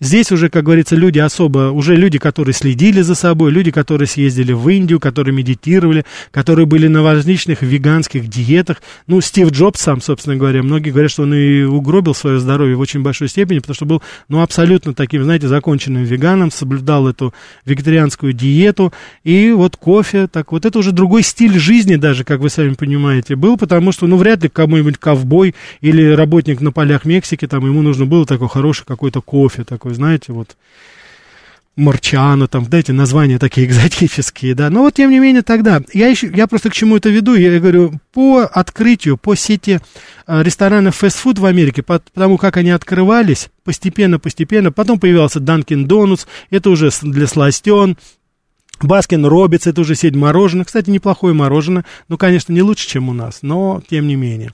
Здесь 0.00 0.30
уже, 0.30 0.48
как 0.48 0.64
говорится, 0.64 0.94
люди 0.94 1.18
особо, 1.18 1.70
уже 1.70 1.96
люди, 1.96 2.18
которые 2.18 2.54
следили 2.54 3.00
за 3.00 3.16
собой, 3.16 3.50
люди, 3.50 3.72
которые 3.72 4.06
съездили 4.06 4.52
в 4.52 4.68
Индию, 4.68 5.00
которые 5.00 5.34
медитировали, 5.34 6.04
которые 6.30 6.66
были 6.66 6.86
на 6.86 7.02
различных 7.02 7.62
веганских 7.62 8.28
диетах. 8.28 8.80
Ну, 9.08 9.20
Стив 9.20 9.50
Джобс 9.50 9.80
сам, 9.80 10.00
собственно 10.00 10.36
говоря, 10.36 10.62
многие 10.62 10.90
говорят, 10.90 11.10
что 11.10 11.24
он 11.24 11.34
и 11.34 11.62
угробил 11.62 12.14
свое 12.14 12.38
здоровье 12.38 12.76
в 12.76 12.80
очень 12.80 13.02
большой 13.02 13.28
степени, 13.28 13.58
потому 13.58 13.74
что 13.74 13.86
был, 13.86 14.02
ну, 14.28 14.40
абсолютно 14.40 14.94
таким, 14.94 15.24
знаете, 15.24 15.48
законченным 15.48 16.04
веганом, 16.04 16.52
соблюдал 16.52 17.08
эту 17.08 17.34
вегетарианскую 17.64 18.32
диету, 18.32 18.92
и 19.24 19.50
вот 19.50 19.76
кофе, 19.76 20.28
так 20.28 20.52
вот 20.52 20.64
это 20.64 20.78
уже 20.78 20.92
другой 20.92 21.22
стиль 21.24 21.58
жизни 21.58 21.96
даже, 21.96 22.22
как 22.22 22.40
вы 22.40 22.50
сами 22.50 22.74
понимаете, 22.74 23.34
был, 23.34 23.56
потому 23.56 23.90
что, 23.90 24.06
ну, 24.06 24.16
вряд 24.16 24.44
ли 24.44 24.48
кому-нибудь 24.48 24.98
ковбой 24.98 25.56
или 25.80 26.12
работник 26.12 26.60
на 26.60 26.70
полях 26.70 27.04
Мексики, 27.04 27.46
там, 27.48 27.66
ему 27.66 27.82
нужно 27.82 28.06
было 28.06 28.26
такой 28.26 28.48
хороший 28.48 28.84
какой-то 28.84 29.20
кофе, 29.20 29.64
такой 29.64 29.87
такой, 29.88 29.94
знаете, 29.94 30.32
вот 30.32 30.56
Марчано, 31.76 32.48
там, 32.48 32.66
да, 32.68 32.78
эти 32.78 32.92
названия 32.92 33.38
такие 33.38 33.66
экзотические, 33.68 34.54
да. 34.54 34.70
Но 34.70 34.82
вот, 34.82 34.94
тем 34.94 35.10
не 35.10 35.18
менее, 35.18 35.42
тогда, 35.42 35.80
я, 35.92 36.08
еще, 36.08 36.30
я 36.34 36.46
просто 36.46 36.70
к 36.70 36.74
чему 36.74 36.96
это 36.96 37.08
веду, 37.08 37.34
я 37.34 37.58
говорю, 37.58 37.92
по 38.12 38.40
открытию, 38.42 39.16
по 39.16 39.34
сети 39.36 39.80
э, 40.26 40.42
ресторанов 40.42 40.96
фастфуд 40.96 41.38
в 41.38 41.46
Америке, 41.46 41.82
по, 41.82 42.00
потому 42.00 42.36
как 42.36 42.56
они 42.56 42.70
открывались 42.70 43.48
постепенно, 43.64 44.18
постепенно, 44.18 44.72
потом 44.72 44.98
появился 44.98 45.38
Dunkin' 45.38 45.86
Donuts, 45.86 46.26
это 46.50 46.70
уже 46.70 46.90
для 47.02 47.26
сластен, 47.26 47.96
Baskin 48.80 49.26
Robbins, 49.26 49.66
это 49.66 49.80
уже 49.80 49.96
сеть 49.96 50.14
мороженых. 50.14 50.68
Кстати, 50.68 50.88
неплохое 50.88 51.34
мороженое. 51.34 51.84
Ну, 52.06 52.16
конечно, 52.16 52.52
не 52.52 52.62
лучше, 52.62 52.86
чем 52.86 53.08
у 53.08 53.12
нас, 53.12 53.40
но 53.42 53.82
тем 53.90 54.06
не 54.06 54.14
менее. 54.14 54.52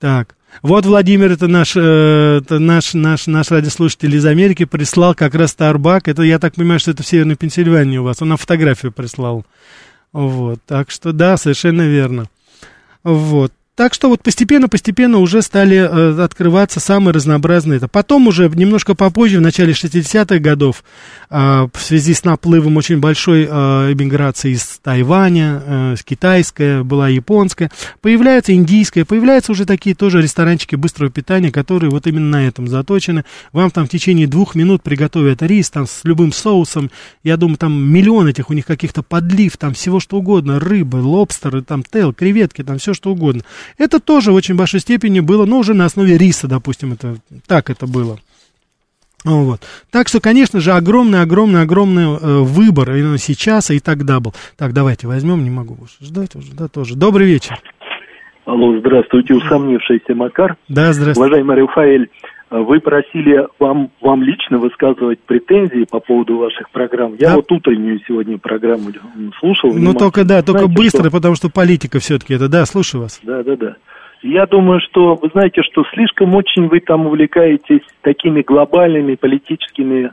Так. 0.00 0.34
Вот 0.62 0.84
Владимир, 0.84 1.32
это 1.32 1.48
наш, 1.48 1.74
э, 1.76 2.40
это 2.42 2.58
наш, 2.58 2.94
наш, 2.94 3.26
наш 3.26 3.50
радиослушатель 3.50 4.14
из 4.14 4.26
Америки, 4.26 4.64
прислал 4.64 5.14
как 5.14 5.34
раз 5.34 5.52
Starbucks. 5.52 6.08
Это, 6.08 6.22
я 6.22 6.38
так 6.38 6.54
понимаю, 6.54 6.80
что 6.80 6.90
это 6.90 7.02
в 7.02 7.06
Северной 7.06 7.36
Пенсильвании 7.36 7.98
у 7.98 8.04
вас. 8.04 8.20
Он 8.20 8.28
нам 8.28 8.38
фотографию 8.38 8.92
прислал. 8.92 9.44
Вот, 10.12 10.58
так 10.66 10.90
что 10.90 11.12
да, 11.12 11.36
совершенно 11.36 11.82
верно. 11.82 12.26
Вот. 13.04 13.52
Так 13.76 13.94
что 13.94 14.10
вот 14.10 14.22
постепенно-постепенно 14.22 15.16
уже 15.18 15.40
стали 15.40 15.76
э, 15.78 16.22
открываться 16.22 16.80
самые 16.80 17.14
разнообразные. 17.14 17.78
Это. 17.78 17.88
Потом 17.88 18.26
уже 18.26 18.50
немножко 18.50 18.94
попозже, 18.94 19.38
в 19.38 19.40
начале 19.40 19.72
60-х 19.72 20.38
годов, 20.38 20.84
в 21.30 21.70
связи 21.78 22.12
с 22.12 22.24
наплывом 22.24 22.76
очень 22.76 22.98
большой 22.98 23.44
э, 23.44 23.48
эмиграции 23.92 24.52
из 24.52 24.80
Тайваня, 24.82 25.62
э, 25.64 25.94
с 25.96 26.02
китайская, 26.02 26.82
была 26.82 27.08
японская, 27.08 27.70
появляется 28.00 28.52
индийская, 28.52 29.04
появляются 29.04 29.52
уже 29.52 29.64
такие 29.64 29.94
тоже 29.94 30.20
ресторанчики 30.20 30.74
быстрого 30.74 31.10
питания, 31.10 31.52
которые 31.52 31.90
вот 31.90 32.08
именно 32.08 32.30
на 32.30 32.46
этом 32.48 32.66
заточены. 32.66 33.24
Вам 33.52 33.70
там 33.70 33.86
в 33.86 33.90
течение 33.90 34.26
двух 34.26 34.56
минут 34.56 34.82
приготовят 34.82 35.40
рис 35.42 35.70
там 35.70 35.86
с 35.86 36.00
любым 36.02 36.32
соусом. 36.32 36.90
Я 37.22 37.36
думаю, 37.36 37.58
там 37.58 37.80
миллион 37.80 38.26
этих 38.26 38.50
у 38.50 38.52
них 38.52 38.66
каких-то 38.66 39.02
подлив, 39.02 39.56
там 39.56 39.72
всего 39.74 40.00
что 40.00 40.16
угодно, 40.16 40.58
рыбы, 40.58 41.00
лобстеры, 41.00 41.62
там 41.62 41.84
тел, 41.84 42.12
креветки, 42.12 42.64
там 42.64 42.78
все 42.78 42.92
что 42.92 43.12
угодно. 43.12 43.42
Это 43.78 44.00
тоже 44.00 44.32
в 44.32 44.34
очень 44.34 44.56
большой 44.56 44.80
степени 44.80 45.20
было, 45.20 45.44
но 45.44 45.58
уже 45.58 45.74
на 45.74 45.84
основе 45.84 46.18
риса, 46.18 46.48
допустим, 46.48 46.94
это 46.94 47.18
так 47.46 47.70
это 47.70 47.86
было. 47.86 48.18
Вот. 49.24 49.60
Так 49.90 50.08
что, 50.08 50.20
конечно 50.20 50.60
же, 50.60 50.72
огромный-огромный-огромный 50.72 52.04
э, 52.04 52.38
выбор 52.42 52.90
именно 52.94 53.18
сейчас 53.18 53.70
и 53.70 53.80
тогда 53.80 54.20
был. 54.20 54.34
Так, 54.56 54.72
давайте 54.72 55.06
возьмем, 55.06 55.44
не 55.44 55.50
могу 55.50 55.74
больше 55.74 55.96
ждать 56.00 56.34
уже, 56.34 56.52
да, 56.52 56.68
тоже. 56.68 56.96
Добрый 56.96 57.26
вечер. 57.26 57.58
Алло, 58.46 58.78
здравствуйте, 58.80 59.34
усомнившийся 59.34 60.14
Макар. 60.14 60.56
Да, 60.68 60.92
здравствуйте. 60.92 61.20
Уважаемый 61.20 61.56
Рафаэль, 61.56 62.08
вы 62.50 62.80
просили 62.80 63.46
вам, 63.60 63.90
вам 64.00 64.22
лично 64.24 64.58
высказывать 64.58 65.20
претензии 65.20 65.86
по 65.88 66.00
поводу 66.00 66.38
ваших 66.38 66.68
программ. 66.70 67.14
Я 67.20 67.30
да? 67.30 67.36
вот 67.36 67.52
утреннюю 67.52 68.00
сегодня 68.08 68.38
программу 68.38 68.90
слушал. 69.38 69.72
Ну, 69.72 69.94
только, 69.94 70.24
да, 70.24 70.42
только 70.42 70.64
знаете, 70.64 70.82
быстро, 70.82 71.02
что... 71.02 71.10
потому 71.10 71.34
что 71.36 71.48
политика 71.48 72.00
все-таки 72.00 72.34
это, 72.34 72.48
да, 72.48 72.66
слушаю 72.66 73.02
вас. 73.02 73.20
Да, 73.22 73.44
да, 73.44 73.56
да. 73.56 73.76
Я 74.22 74.46
думаю, 74.46 74.80
что, 74.80 75.14
вы 75.14 75.28
знаете, 75.32 75.62
что 75.62 75.84
слишком 75.94 76.34
очень 76.34 76.68
вы 76.68 76.80
там 76.80 77.06
увлекаетесь 77.06 77.82
такими 78.02 78.42
глобальными 78.42 79.14
политическими 79.14 80.12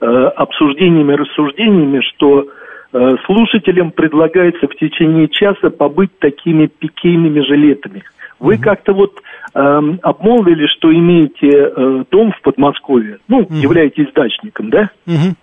э, 0.00 0.06
обсуждениями, 0.06 1.14
рассуждениями, 1.14 2.00
что 2.00 2.48
э, 2.92 3.16
слушателям 3.24 3.92
предлагается 3.92 4.68
в 4.68 4.76
течение 4.76 5.28
часа 5.28 5.70
побыть 5.70 6.18
такими 6.18 6.66
пикейными 6.66 7.40
жилетами. 7.40 8.02
Вы 8.38 8.54
угу. 8.56 8.62
как-то 8.62 8.92
вот 8.92 9.22
э, 9.54 9.82
обмолвили, 10.02 10.66
что 10.66 10.92
имеете 10.92 11.48
э, 11.48 12.04
дом 12.10 12.32
в 12.32 12.40
Подмосковье, 12.42 13.18
ну, 13.28 13.38
угу. 13.38 13.54
являетесь 13.54 14.12
дачником, 14.12 14.68
да? 14.68 14.90
Угу. 15.06 15.34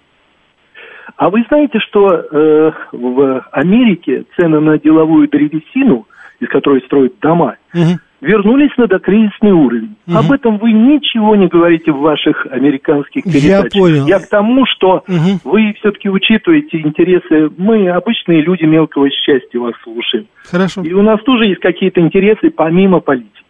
А 1.15 1.29
вы 1.29 1.43
знаете, 1.47 1.79
что 1.79 2.09
э, 2.13 2.71
в 2.91 3.45
Америке 3.51 4.25
цены 4.35 4.59
на 4.59 4.77
деловую 4.77 5.27
древесину, 5.27 6.05
из 6.43 6.49
которой 6.49 6.81
строят 6.81 7.13
дома, 7.21 7.55
угу 7.73 7.99
вернулись 8.23 8.71
на 8.77 8.87
докризисный 8.87 9.51
уровень. 9.51 9.95
Угу. 10.07 10.17
Об 10.17 10.31
этом 10.31 10.57
вы 10.57 10.71
ничего 10.71 11.35
не 11.35 11.47
говорите 11.47 11.91
в 11.91 11.99
ваших 11.99 12.47
американских 12.49 13.23
передачах. 13.25 13.75
Я 13.75 13.81
понял. 13.81 14.07
Я 14.07 14.19
к 14.19 14.27
тому, 14.27 14.65
что 14.65 15.03
угу. 15.07 15.39
вы 15.43 15.73
все-таки 15.79 16.09
учитываете 16.09 16.79
интересы. 16.79 17.51
Мы, 17.57 17.89
обычные 17.89 18.41
люди 18.41 18.63
мелкого 18.63 19.09
счастья, 19.11 19.59
вас 19.59 19.73
слушаем. 19.83 20.25
Хорошо. 20.45 20.81
И 20.81 20.93
у 20.93 21.01
нас 21.01 21.21
тоже 21.23 21.45
есть 21.47 21.59
какие-то 21.59 21.99
интересы 21.99 22.49
помимо 22.49 23.01
политики. 23.01 23.42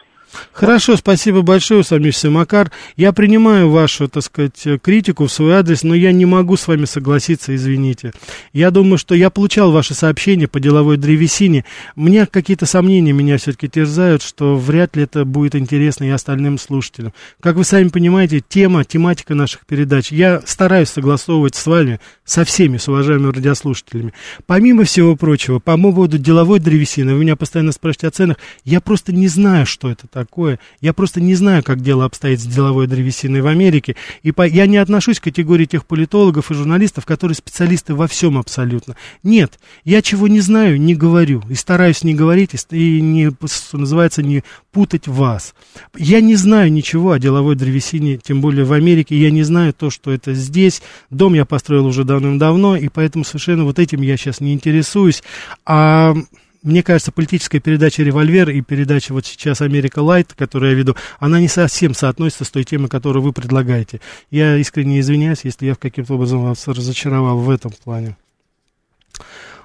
Хорошо, 0.51 0.97
спасибо 0.97 1.41
большое, 1.41 1.81
усомнившийся 1.81 2.29
Макар. 2.29 2.71
Я 2.95 3.13
принимаю 3.13 3.69
вашу, 3.69 4.07
так 4.07 4.23
сказать, 4.23 4.67
критику 4.81 5.27
в 5.27 5.31
свой 5.31 5.53
адрес, 5.53 5.83
но 5.83 5.95
я 5.95 6.11
не 6.11 6.25
могу 6.25 6.57
с 6.57 6.67
вами 6.67 6.85
согласиться, 6.85 7.55
извините. 7.55 8.13
Я 8.51 8.71
думаю, 8.71 8.97
что 8.97 9.15
я 9.15 9.29
получал 9.29 9.71
ваши 9.71 9.93
сообщения 9.93 10.47
по 10.47 10.59
деловой 10.59 10.97
древесине. 10.97 11.65
Мне 11.95 12.25
какие-то 12.25 12.65
сомнения 12.65 13.13
меня 13.13 13.37
все-таки 13.37 13.69
терзают, 13.69 14.21
что 14.21 14.55
вряд 14.55 14.95
ли 14.95 15.03
это 15.03 15.25
будет 15.25 15.55
интересно 15.55 16.05
и 16.05 16.09
остальным 16.09 16.57
слушателям. 16.57 17.13
Как 17.39 17.55
вы 17.55 17.63
сами 17.63 17.89
понимаете, 17.89 18.41
тема, 18.47 18.83
тематика 18.83 19.35
наших 19.35 19.65
передач, 19.65 20.11
я 20.11 20.41
стараюсь 20.45 20.89
согласовывать 20.89 21.55
с 21.55 21.65
вами, 21.65 21.99
со 22.25 22.43
всеми, 22.45 22.77
с 22.77 22.87
уважаемыми 22.87 23.33
радиослушателями. 23.33 24.13
Помимо 24.45 24.83
всего 24.83 25.15
прочего, 25.15 25.59
по 25.59 25.77
поводу 25.77 26.17
деловой 26.17 26.59
древесины, 26.59 27.13
вы 27.13 27.19
меня 27.19 27.35
постоянно 27.35 27.71
спрашиваете 27.71 28.07
о 28.07 28.11
ценах, 28.11 28.37
я 28.63 28.81
просто 28.81 29.13
не 29.13 29.27
знаю, 29.27 29.65
что 29.65 29.91
это 29.91 30.07
такое 30.07 30.22
такое. 30.23 30.59
Я 30.81 30.93
просто 30.93 31.19
не 31.21 31.35
знаю, 31.35 31.63
как 31.63 31.81
дело 31.81 32.05
обстоит 32.05 32.39
с 32.39 32.45
деловой 32.45 32.87
древесиной 32.87 33.41
в 33.41 33.47
Америке. 33.47 33.95
И 34.23 34.31
по, 34.31 34.47
я 34.47 34.67
не 34.67 34.77
отношусь 34.77 35.19
к 35.19 35.23
категории 35.23 35.65
тех 35.65 35.85
политологов 35.85 36.49
и 36.49 36.53
журналистов, 36.53 37.05
которые 37.05 37.35
специалисты 37.35 37.93
во 37.93 38.07
всем 38.07 38.37
абсолютно. 38.37 38.95
Нет, 39.21 39.59
я 39.83 40.01
чего 40.01 40.27
не 40.27 40.39
знаю, 40.39 40.79
не 40.79 40.95
говорю. 40.95 41.43
И 41.49 41.55
стараюсь 41.55 42.03
не 42.03 42.13
говорить, 42.13 42.51
и, 42.71 43.01
не, 43.01 43.31
что 43.31 43.77
называется, 43.77 44.23
не 44.23 44.43
путать 44.71 45.07
вас. 45.07 45.53
Я 45.97 46.21
не 46.21 46.35
знаю 46.35 46.71
ничего 46.71 47.11
о 47.11 47.19
деловой 47.19 47.55
древесине, 47.55 48.17
тем 48.17 48.39
более 48.41 48.63
в 48.63 48.73
Америке. 48.73 49.17
Я 49.17 49.29
не 49.29 49.43
знаю 49.43 49.73
то, 49.73 49.89
что 49.89 50.11
это 50.11 50.33
здесь. 50.33 50.81
Дом 51.09 51.33
я 51.33 51.45
построил 51.45 51.85
уже 51.85 52.05
давным-давно, 52.05 52.77
и 52.77 52.87
поэтому 52.87 53.25
совершенно 53.25 53.65
вот 53.65 53.77
этим 53.77 54.01
я 54.01 54.15
сейчас 54.15 54.39
не 54.39 54.53
интересуюсь. 54.53 55.21
А 55.65 56.15
мне 56.63 56.81
кажется, 56.81 57.11
политическая 57.11 57.59
передача 57.59 58.03
«Револьвер» 58.03 58.49
и 58.49 58.61
передача 58.61 59.13
вот 59.13 59.25
сейчас 59.25 59.61
«Америка 59.61 59.99
Лайт», 59.99 60.33
которую 60.33 60.71
я 60.71 60.77
веду, 60.77 60.95
она 61.19 61.39
не 61.39 61.49
совсем 61.49 61.93
соотносится 61.93 62.45
с 62.45 62.49
той 62.49 62.63
темой, 62.63 62.87
которую 62.89 63.21
вы 63.21 63.33
предлагаете. 63.33 63.99
Я 64.31 64.55
искренне 64.57 65.01
извиняюсь, 65.01 65.41
если 65.43 65.67
я 65.67 65.75
каким-то 65.75 66.15
образом 66.15 66.43
вас 66.43 66.67
разочаровал 66.67 67.37
в 67.37 67.49
этом 67.49 67.71
плане. 67.83 68.17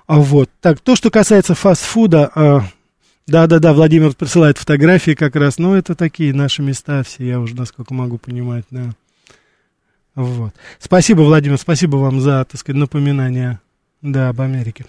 А 0.06 0.18
вот. 0.18 0.50
Так, 0.60 0.80
то, 0.80 0.96
что 0.96 1.10
касается 1.10 1.54
фастфуда, 1.54 2.30
а, 2.34 2.62
да-да-да, 3.26 3.74
Владимир 3.74 4.14
присылает 4.14 4.58
фотографии 4.58 5.12
как 5.12 5.36
раз, 5.36 5.58
но 5.58 5.76
это 5.76 5.94
такие 5.94 6.34
наши 6.34 6.62
места 6.62 7.02
все, 7.04 7.26
я 7.26 7.40
уже 7.40 7.54
насколько 7.54 7.94
могу 7.94 8.18
понимать, 8.18 8.64
да. 8.70 8.90
Вот. 10.14 10.52
Спасибо, 10.80 11.20
Владимир, 11.22 11.58
спасибо 11.58 11.96
вам 11.96 12.20
за, 12.20 12.44
так 12.44 12.58
сказать, 12.58 12.80
напоминание, 12.80 13.60
да, 14.02 14.30
об 14.30 14.40
Америке. 14.40 14.86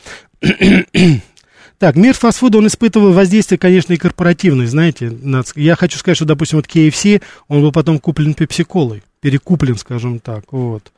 Так, 1.79 1.95
мир 1.95 2.13
фастфуда, 2.13 2.57
он 2.57 2.67
испытывал 2.67 3.13
воздействие, 3.13 3.57
конечно, 3.57 3.93
и 3.93 3.97
корпоративное, 3.97 4.67
знаете. 4.67 5.17
Я 5.55 5.77
хочу 5.77 5.97
сказать, 5.97 6.17
что, 6.17 6.25
допустим, 6.25 6.57
вот 6.57 6.67
KFC, 6.67 7.21
он 7.47 7.61
был 7.61 7.71
потом 7.71 7.99
куплен 7.99 8.33
пепси-колой, 8.33 9.01
перекуплен, 9.21 9.77
скажем 9.77 10.19
так, 10.19 10.43
вот. 10.51 10.91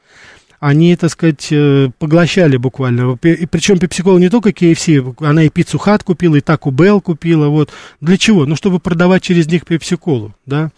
Они, 0.60 0.96
так 0.96 1.12
сказать, 1.12 1.48
э, 1.52 1.90
поглощали 2.00 2.58
буквально. 2.58 3.18
И 3.24 3.46
причем 3.46 3.78
пепси-кола 3.78 4.18
не 4.18 4.30
только 4.30 4.50
KFC, 4.50 5.16
она 5.20 5.44
и 5.44 5.50
пиццу 5.50 5.78
хат 5.78 6.04
купила, 6.04 6.36
и 6.36 6.42
Taco 6.42 6.72
Bell 6.72 7.00
купила, 7.00 7.48
вот. 7.48 7.72
Для 8.00 8.18
чего? 8.18 8.48
Ну, 8.48 8.56
чтобы 8.56 8.80
продавать 8.80 9.22
через 9.22 9.48
них 9.48 9.66
пепси-колу, 9.66 10.34
да. 10.48 10.72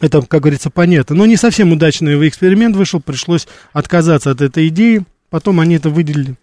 Это, 0.00 0.22
как 0.22 0.42
говорится, 0.42 0.70
понятно. 0.70 1.14
Но 1.14 1.26
не 1.26 1.36
совсем 1.36 1.72
удачный 1.72 2.26
эксперимент 2.26 2.74
вышел, 2.74 3.00
пришлось 3.00 3.48
отказаться 3.74 4.30
от 4.30 4.40
этой 4.40 4.68
идеи. 4.68 5.04
Потом 5.28 5.60
они 5.60 5.76
это 5.76 5.90
выделили 5.90 6.36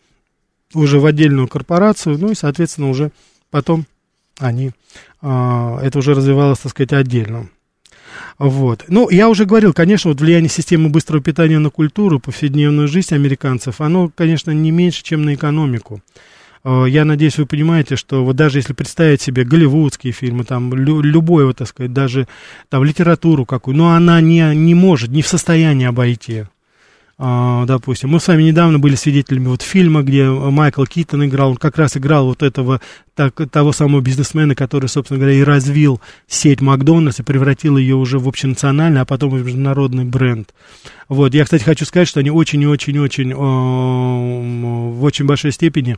уже 0.74 1.00
в 1.00 1.06
отдельную 1.06 1.48
корпорацию, 1.48 2.18
ну 2.18 2.32
и, 2.32 2.36
соответственно, 2.36 2.90
уже 2.90 3.12
потом 3.50 3.86
они, 4.40 4.72
а, 5.22 5.80
это 5.82 6.00
уже 6.00 6.14
развивалось, 6.14 6.60
так 6.60 6.72
сказать, 6.72 6.94
отдельно. 6.94 7.50
Вот. 8.38 8.86
Ну, 8.88 9.10
я 9.10 9.30
уже 9.30 9.46
говорил, 9.46 9.74
конечно, 9.74 10.10
вот 10.10 10.20
влияние 10.20 10.50
системы 10.50 10.90
быстрого 10.90 11.22
питания 11.22 11.60
на 11.60 11.70
культуру, 11.70 12.20
повседневную 12.20 12.88
жизнь 12.88 13.14
американцев, 13.14 13.82
оно, 13.82 14.12
конечно, 14.14 14.52
не 14.52 14.72
меньше, 14.72 15.04
чем 15.04 15.24
на 15.24 15.36
экономику. 15.36 16.02
А, 16.64 16.86
я 16.86 17.06
надеюсь, 17.06 17.38
вы 17.38 17.46
понимаете, 17.46 17.96
что 17.96 18.26
вот 18.26 18.36
даже 18.36 18.60
если 18.60 18.74
представить 18.74 19.22
себе 19.22 19.44
голливудские 19.44 20.14
фильмы, 20.14 20.44
там, 20.44 20.74
лю, 20.74 21.02
любой, 21.02 21.46
вот, 21.46 21.58
так 21.58 21.68
сказать, 21.68 21.94
даже 21.94 22.28
там 22.70 22.84
литературу 22.84 23.46
какую, 23.46 23.78
но 23.78 23.92
она 23.94 24.22
не, 24.22 24.56
не 24.56 24.74
может, 24.74 25.10
не 25.10 25.22
в 25.22 25.28
состоянии 25.28 25.86
обойти 25.86 26.46
допустим. 27.22 28.10
Мы 28.10 28.20
с 28.20 28.28
вами 28.28 28.42
недавно 28.42 28.80
были 28.80 28.96
свидетелями 28.96 29.46
вот 29.48 29.62
фильма, 29.62 30.02
где 30.02 30.26
Майкл 30.28 30.86
Китон 30.86 31.24
играл, 31.26 31.52
он 31.52 31.58
как 31.58 31.78
раз 31.78 31.96
играл 31.96 32.26
вот 32.26 32.42
этого, 32.42 32.82
так, 33.14 33.40
того 33.52 33.74
самого 33.74 34.02
бизнесмена, 34.02 34.56
который, 34.56 34.88
собственно 34.88 35.20
говоря, 35.20 35.36
и 35.36 35.44
развил 35.44 36.02
сеть 36.28 36.62
Макдональдс 36.62 37.20
и 37.20 37.24
превратил 37.24 37.78
ее 37.78 37.96
уже 37.96 38.18
в 38.18 38.28
общенациональный, 38.28 39.02
а 39.02 39.06
потом 39.06 39.30
в 39.30 39.46
международный 39.46 40.04
бренд. 40.04 40.52
Вот, 41.10 41.36
я, 41.36 41.44
кстати, 41.44 41.64
хочу 41.64 41.86
сказать, 41.86 42.08
что 42.08 42.22
они 42.22 42.32
очень 42.32 42.62
и 42.64 42.68
очень-очень, 42.68 43.36
в 43.36 45.04
очень 45.04 45.26
большой 45.26 45.52
степени 45.52 45.98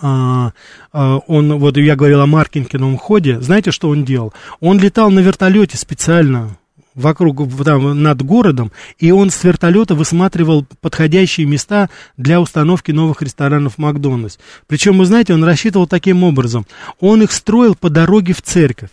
а, 0.00 0.52
а, 0.92 1.18
он, 1.26 1.58
вот 1.58 1.76
я 1.76 1.94
говорил 1.96 2.20
о 2.20 2.26
маркетинговом 2.26 2.96
ходе, 2.96 3.40
знаете, 3.40 3.70
что 3.70 3.90
он 3.90 4.04
делал? 4.04 4.32
Он 4.60 4.78
летал 4.78 5.10
на 5.10 5.20
вертолете 5.20 5.76
специально 5.76 6.56
вокруг, 6.94 7.48
там, 7.64 8.02
над 8.02 8.22
городом, 8.22 8.72
и 8.98 9.10
он 9.10 9.30
с 9.30 9.42
вертолета 9.44 9.94
высматривал 9.94 10.66
подходящие 10.80 11.46
места 11.46 11.90
для 12.16 12.40
установки 12.40 12.90
новых 12.90 13.22
ресторанов 13.22 13.78
Макдональдс. 13.78 14.38
Причем, 14.66 14.98
вы 14.98 15.06
знаете, 15.06 15.34
он 15.34 15.44
рассчитывал 15.44 15.86
таким 15.86 16.24
образом. 16.24 16.66
Он 16.98 17.22
их 17.22 17.32
строил 17.32 17.74
по 17.74 17.90
дороге 17.90 18.34
в 18.34 18.42
церковь. 18.42 18.90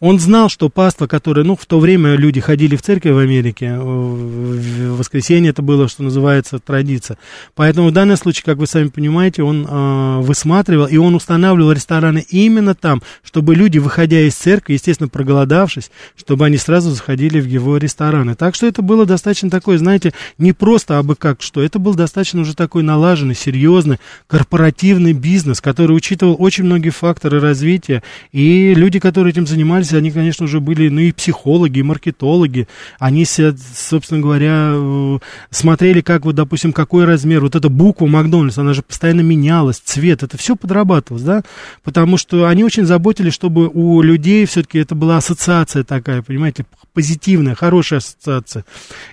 Он 0.00 0.18
знал, 0.18 0.48
что 0.48 0.68
паства, 0.68 1.06
которая, 1.06 1.44
ну, 1.44 1.56
в 1.56 1.66
то 1.66 1.80
время 1.80 2.14
люди 2.14 2.40
ходили 2.40 2.76
в 2.76 2.82
церковь 2.82 3.12
в 3.12 3.18
Америке, 3.18 3.76
в 3.76 4.96
воскресенье 4.96 5.50
это 5.50 5.62
было, 5.62 5.88
что 5.88 6.02
называется, 6.02 6.58
традиция. 6.58 7.18
Поэтому 7.54 7.88
в 7.88 7.92
данном 7.92 8.16
случае, 8.16 8.44
как 8.44 8.58
вы 8.58 8.66
сами 8.66 8.88
понимаете, 8.88 9.42
он 9.42 9.66
э, 9.68 10.20
высматривал, 10.20 10.86
и 10.86 10.96
он 10.96 11.14
устанавливал 11.14 11.72
рестораны 11.72 12.24
именно 12.28 12.74
там, 12.74 13.02
чтобы 13.22 13.54
люди, 13.54 13.78
выходя 13.78 14.20
из 14.20 14.34
церкви, 14.34 14.74
естественно, 14.74 15.08
проголодавшись, 15.08 15.90
чтобы 16.16 16.46
они 16.46 16.56
сразу 16.56 16.90
заходили 16.90 17.40
в 17.40 17.46
его 17.46 17.76
рестораны. 17.76 18.34
Так 18.34 18.54
что 18.54 18.66
это 18.66 18.82
было 18.82 19.06
достаточно 19.06 19.50
такое, 19.50 19.78
знаете, 19.78 20.12
не 20.38 20.52
просто 20.52 20.98
абы 20.98 21.16
как 21.16 21.42
что, 21.42 21.62
это 21.62 21.78
был 21.78 21.94
достаточно 21.94 22.40
уже 22.40 22.54
такой 22.54 22.82
налаженный, 22.82 23.34
серьезный, 23.34 23.98
корпоративный 24.26 25.12
бизнес, 25.12 25.60
который 25.60 25.96
учитывал 25.96 26.36
очень 26.38 26.64
многие 26.64 26.90
факторы 26.90 27.40
развития, 27.40 28.02
и 28.32 28.74
люди, 28.74 28.98
которые 28.98 29.32
этим 29.32 29.46
занимались, 29.46 29.71
они, 29.74 30.10
конечно, 30.10 30.44
уже 30.44 30.60
были, 30.60 30.88
ну, 30.88 31.00
и 31.00 31.12
психологи, 31.12 31.80
и 31.80 31.82
маркетологи, 31.82 32.68
они, 32.98 33.24
собственно 33.24 34.20
говоря, 34.20 34.72
э, 34.74 35.18
смотрели, 35.50 36.00
как 36.00 36.24
вот, 36.24 36.34
допустим, 36.34 36.72
какой 36.72 37.04
размер, 37.04 37.40
вот 37.40 37.54
эта 37.54 37.68
буква 37.68 38.06
Макдональдс, 38.06 38.58
она 38.58 38.74
же 38.74 38.82
постоянно 38.82 39.20
менялась, 39.20 39.78
цвет, 39.78 40.22
это 40.22 40.36
все 40.36 40.56
подрабатывалось, 40.56 41.24
да, 41.24 41.42
потому 41.82 42.16
что 42.16 42.46
они 42.46 42.64
очень 42.64 42.84
заботились, 42.84 43.32
чтобы 43.34 43.68
у 43.68 44.02
людей 44.02 44.46
все-таки 44.46 44.78
это 44.78 44.94
была 44.94 45.18
ассоциация 45.18 45.84
такая, 45.84 46.22
понимаете, 46.22 46.64
позитивная, 46.92 47.54
хорошая 47.54 47.98
ассоциация. 48.00 48.64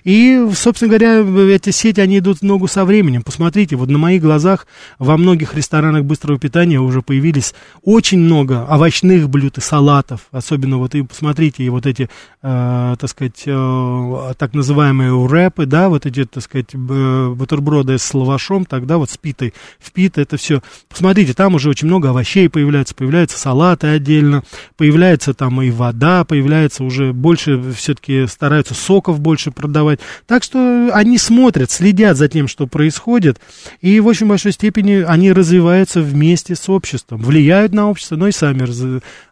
И, 0.04 0.46
собственно 0.54 0.88
говоря, 0.88 1.20
эти 1.50 1.70
сети, 1.70 2.00
они 2.00 2.18
идут 2.18 2.38
в 2.38 2.42
ногу 2.42 2.68
со 2.68 2.84
временем. 2.84 3.22
Посмотрите, 3.22 3.76
вот 3.76 3.88
на 3.88 3.98
моих 3.98 4.22
глазах 4.22 4.66
во 4.98 5.16
многих 5.16 5.54
ресторанах 5.54 6.04
быстрого 6.04 6.38
питания 6.38 6.78
уже 6.80 7.02
появились 7.02 7.54
очень 7.82 8.18
много 8.18 8.66
овощных 8.68 9.28
блюд 9.28 9.58
и 9.58 9.60
салатов. 9.60 10.26
Особенно 10.30 10.49
вот 10.56 10.94
и 10.94 11.02
посмотрите, 11.02 11.62
и 11.62 11.68
вот 11.68 11.86
эти, 11.86 12.08
э, 12.42 12.96
так 12.98 13.10
сказать, 13.10 13.42
э, 13.46 14.32
так 14.38 14.54
называемые 14.54 15.26
рэпы, 15.26 15.66
да, 15.66 15.88
вот 15.88 16.06
эти, 16.06 16.24
так 16.24 16.42
сказать, 16.42 16.74
бутерброды 16.74 17.98
с 17.98 18.14
лавашом, 18.14 18.64
тогда 18.64 18.98
вот 18.98 19.10
с 19.10 19.16
питой. 19.16 19.54
В 19.78 19.92
пита 19.92 20.20
это 20.20 20.36
все. 20.36 20.62
Посмотрите, 20.88 21.34
там 21.34 21.54
уже 21.54 21.68
очень 21.68 21.88
много 21.88 22.10
овощей 22.10 22.48
появляется, 22.48 22.94
появляются 22.94 23.38
салаты 23.38 23.88
отдельно, 23.88 24.42
появляется 24.76 25.34
там 25.34 25.60
и 25.62 25.70
вода, 25.70 26.24
появляется 26.24 26.84
уже 26.84 27.12
больше 27.12 27.72
все-таки 27.72 28.26
стараются 28.26 28.74
соков 28.74 29.20
больше 29.20 29.50
продавать. 29.50 30.00
Так 30.26 30.42
что 30.42 30.90
они 30.92 31.18
смотрят, 31.18 31.70
следят 31.70 32.16
за 32.16 32.28
тем, 32.28 32.48
что 32.48 32.66
происходит, 32.66 33.40
и 33.80 34.00
в 34.00 34.06
очень 34.06 34.26
большой 34.26 34.52
степени 34.52 35.04
они 35.06 35.32
развиваются 35.32 36.00
вместе 36.00 36.54
с 36.54 36.68
обществом, 36.68 37.22
влияют 37.22 37.72
на 37.72 37.88
общество, 37.88 38.16
но 38.16 38.28
и 38.28 38.32
сами 38.32 38.62
раз, 38.62 38.82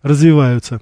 развиваются. 0.03 0.81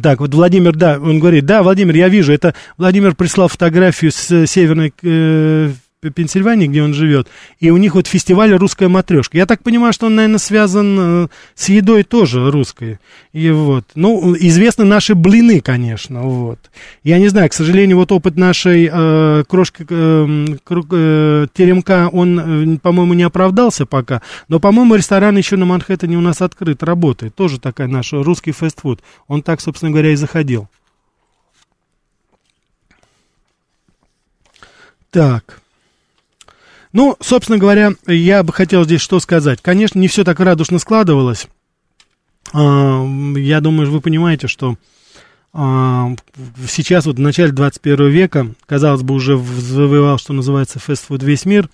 Так, 0.00 0.20
вот 0.20 0.32
Владимир, 0.32 0.74
да, 0.74 0.98
он 0.98 1.18
говорит, 1.18 1.44
да, 1.44 1.62
Владимир, 1.62 1.94
я 1.94 2.08
вижу, 2.08 2.32
это 2.32 2.54
Владимир 2.78 3.14
прислал 3.14 3.48
фотографию 3.48 4.10
с 4.10 4.46
северной 4.46 4.94
э, 5.02 5.72
Пенсильвании, 6.10 6.66
где 6.66 6.82
он 6.82 6.94
живет, 6.94 7.28
и 7.60 7.70
у 7.70 7.76
них 7.76 7.94
вот 7.94 8.08
фестиваль 8.08 8.52
«Русская 8.54 8.88
матрешка». 8.88 9.36
Я 9.36 9.46
так 9.46 9.62
понимаю, 9.62 9.92
что 9.92 10.06
он, 10.06 10.16
наверное, 10.16 10.38
связан 10.38 10.96
э, 10.98 11.28
с 11.54 11.68
едой 11.68 12.02
тоже 12.02 12.50
русской. 12.50 12.98
И 13.32 13.50
вот, 13.50 13.84
ну, 13.94 14.34
известны 14.34 14.84
наши 14.84 15.14
блины, 15.14 15.60
конечно, 15.60 16.22
вот. 16.22 16.58
Я 17.04 17.18
не 17.18 17.28
знаю, 17.28 17.48
к 17.50 17.52
сожалению, 17.52 17.98
вот 17.98 18.10
опыт 18.10 18.36
нашей 18.36 18.90
э, 18.92 19.44
крошки 19.46 19.86
э, 19.88 20.56
э, 20.68 21.46
теремка, 21.54 22.08
он, 22.12 22.74
э, 22.74 22.78
по-моему, 22.78 23.14
не 23.14 23.22
оправдался 23.22 23.86
пока, 23.86 24.22
но, 24.48 24.58
по-моему, 24.58 24.96
ресторан 24.96 25.36
еще 25.36 25.56
на 25.56 25.66
Манхэттене 25.66 26.16
у 26.16 26.20
нас 26.20 26.42
открыт, 26.42 26.82
работает. 26.82 27.36
Тоже 27.36 27.60
такая 27.60 27.86
наша 27.86 28.22
русский 28.24 28.50
фастфуд. 28.50 29.00
Он 29.28 29.42
так, 29.42 29.60
собственно 29.60 29.92
говоря, 29.92 30.10
и 30.10 30.16
заходил. 30.16 30.68
Так. 35.12 35.61
Ну, 36.92 37.16
собственно 37.20 37.58
говоря, 37.58 37.92
я 38.06 38.42
бы 38.42 38.52
хотел 38.52 38.84
здесь 38.84 39.00
что 39.00 39.18
сказать. 39.20 39.60
Конечно, 39.62 39.98
не 39.98 40.08
все 40.08 40.24
так 40.24 40.40
радужно 40.40 40.78
складывалось. 40.78 41.46
А, 42.52 43.04
я 43.36 43.60
думаю, 43.60 43.90
вы 43.90 44.00
понимаете, 44.00 44.46
что 44.46 44.76
а, 45.54 46.14
сейчас, 46.68 47.06
вот 47.06 47.16
в 47.16 47.20
начале 47.20 47.52
21 47.52 48.08
века, 48.08 48.54
казалось 48.66 49.02
бы, 49.02 49.14
уже 49.14 49.38
завоевал, 49.38 50.18
что 50.18 50.32
называется, 50.32 50.78
фастфуд 50.78 51.22
весь 51.22 51.46
мир, 51.46 51.70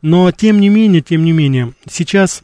но 0.00 0.30
тем 0.32 0.60
не 0.60 0.70
менее, 0.70 1.02
тем 1.02 1.24
не 1.24 1.32
менее, 1.32 1.74
сейчас 1.90 2.42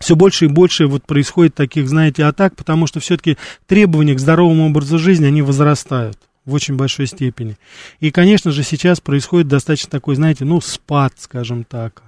все 0.00 0.16
больше 0.16 0.46
и 0.46 0.48
больше 0.48 0.86
вот 0.86 1.04
происходит 1.04 1.54
таких, 1.54 1.88
знаете, 1.88 2.24
атак, 2.24 2.56
потому 2.56 2.86
что 2.86 3.00
все-таки 3.00 3.36
требования 3.66 4.14
к 4.14 4.20
здоровому 4.20 4.66
образу 4.66 4.98
жизни, 4.98 5.26
они 5.26 5.42
возрастают 5.42 6.18
в 6.50 6.54
очень 6.54 6.76
большой 6.76 7.06
степени. 7.06 7.56
И, 8.00 8.10
конечно 8.10 8.50
же, 8.50 8.62
сейчас 8.62 9.00
происходит 9.00 9.48
достаточно 9.48 9.90
такой, 9.90 10.16
знаете, 10.16 10.44
ну, 10.44 10.60
спад, 10.60 11.14
скажем 11.18 11.64
так. 11.64 12.02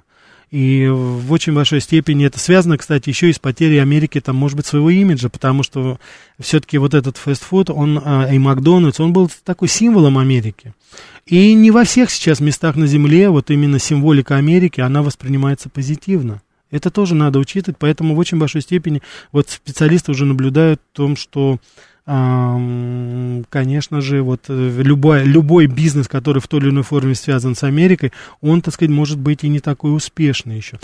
И 0.50 0.86
в 0.86 1.32
очень 1.32 1.54
большой 1.54 1.80
степени 1.80 2.26
это 2.26 2.38
связано, 2.38 2.76
кстати, 2.76 3.08
еще 3.08 3.30
и 3.30 3.32
с 3.32 3.38
потерей 3.38 3.80
Америки, 3.80 4.20
там, 4.20 4.36
может 4.36 4.58
быть, 4.58 4.66
своего 4.66 4.90
имиджа, 4.90 5.30
потому 5.30 5.62
что 5.62 5.98
все-таки 6.38 6.76
вот 6.76 6.92
этот 6.92 7.16
фастфуд, 7.16 7.70
он, 7.70 7.98
а, 8.04 8.28
и 8.30 8.38
Макдональдс, 8.38 9.00
он 9.00 9.14
был 9.14 9.30
такой 9.44 9.68
символом 9.68 10.18
Америки. 10.18 10.74
И 11.24 11.54
не 11.54 11.70
во 11.70 11.84
всех 11.84 12.10
сейчас 12.10 12.40
местах 12.40 12.76
на 12.76 12.86
Земле 12.86 13.30
вот 13.30 13.50
именно 13.50 13.78
символика 13.78 14.36
Америки, 14.36 14.82
она 14.82 15.02
воспринимается 15.02 15.70
позитивно. 15.70 16.42
Это 16.70 16.90
тоже 16.90 17.14
надо 17.14 17.38
учитывать, 17.38 17.78
поэтому 17.78 18.14
в 18.14 18.18
очень 18.18 18.38
большой 18.38 18.60
степени 18.60 19.00
вот 19.30 19.48
специалисты 19.48 20.10
уже 20.10 20.26
наблюдают 20.26 20.82
в 20.92 20.96
том, 20.96 21.16
что 21.16 21.60
конечно 22.04 24.00
же, 24.00 24.22
вот 24.22 24.46
э, 24.48 24.82
любой, 24.82 25.24
любой 25.24 25.66
бизнес, 25.66 26.08
который 26.08 26.40
в 26.40 26.48
той 26.48 26.60
или 26.60 26.70
иной 26.70 26.82
форме 26.82 27.14
связан 27.14 27.54
с 27.54 27.62
Америкой, 27.62 28.12
он, 28.40 28.60
так 28.60 28.74
сказать, 28.74 28.90
может 28.90 29.18
быть 29.18 29.44
и 29.44 29.48
не 29.48 29.60
такой 29.60 29.94
успешный 29.94 30.56
еще. 30.56 30.78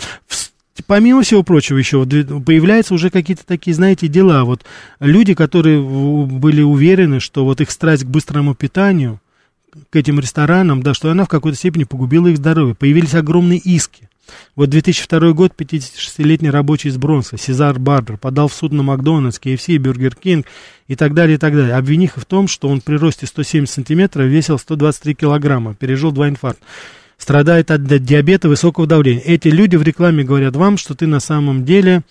Помимо 0.87 1.21
всего 1.23 1.43
прочего, 1.43 1.77
еще 1.77 2.05
появляются 2.05 2.93
уже 2.93 3.09
какие-то 3.09 3.45
такие, 3.45 3.73
знаете, 3.73 4.07
дела. 4.07 4.45
Вот 4.45 4.63
люди, 5.01 5.33
которые 5.33 5.81
были 5.81 6.61
уверены, 6.61 7.19
что 7.19 7.43
вот 7.43 7.59
их 7.59 7.69
страсть 7.69 8.05
к 8.05 8.07
быстрому 8.07 8.55
питанию, 8.55 9.19
к 9.89 9.95
этим 9.95 10.19
ресторанам, 10.19 10.81
да, 10.81 10.93
что 10.93 11.11
она 11.11 11.25
в 11.25 11.29
какой-то 11.29 11.57
степени 11.57 11.83
погубила 11.83 12.27
их 12.27 12.37
здоровье. 12.37 12.75
Появились 12.75 13.13
огромные 13.13 13.59
иски. 13.59 14.08
Вот 14.55 14.69
2002 14.69 15.31
год 15.33 15.53
56-летний 15.57 16.49
рабочий 16.49 16.89
из 16.89 16.97
Бронкса, 16.97 17.37
Сезар 17.37 17.79
Барбер, 17.79 18.17
подал 18.17 18.47
в 18.47 18.53
суд 18.53 18.71
на 18.71 18.83
Макдональдс, 18.83 19.39
KFC, 19.39 19.79
Burger 19.79 20.15
King 20.15 20.45
и 20.87 20.95
так 20.95 21.13
далее, 21.13 21.35
и 21.35 21.39
так 21.39 21.55
далее, 21.55 21.75
обвинив 21.75 22.17
их 22.17 22.23
в 22.23 22.25
том, 22.25 22.47
что 22.47 22.67
он 22.67 22.81
при 22.81 22.95
росте 22.95 23.25
170 23.25 23.73
сантиметров 23.73 24.25
весил 24.25 24.57
123 24.57 25.15
килограмма, 25.15 25.75
пережил 25.75 26.11
два 26.11 26.29
инфаркта 26.29 26.65
страдает 27.19 27.69
от 27.69 27.83
диабета 27.83 28.47
высокого 28.49 28.87
давления. 28.87 29.21
Эти 29.21 29.49
люди 29.49 29.75
в 29.75 29.83
рекламе 29.83 30.23
говорят 30.23 30.55
вам, 30.55 30.77
что 30.77 30.95
ты 30.95 31.05
на 31.05 31.19
самом 31.19 31.65
деле 31.65 32.01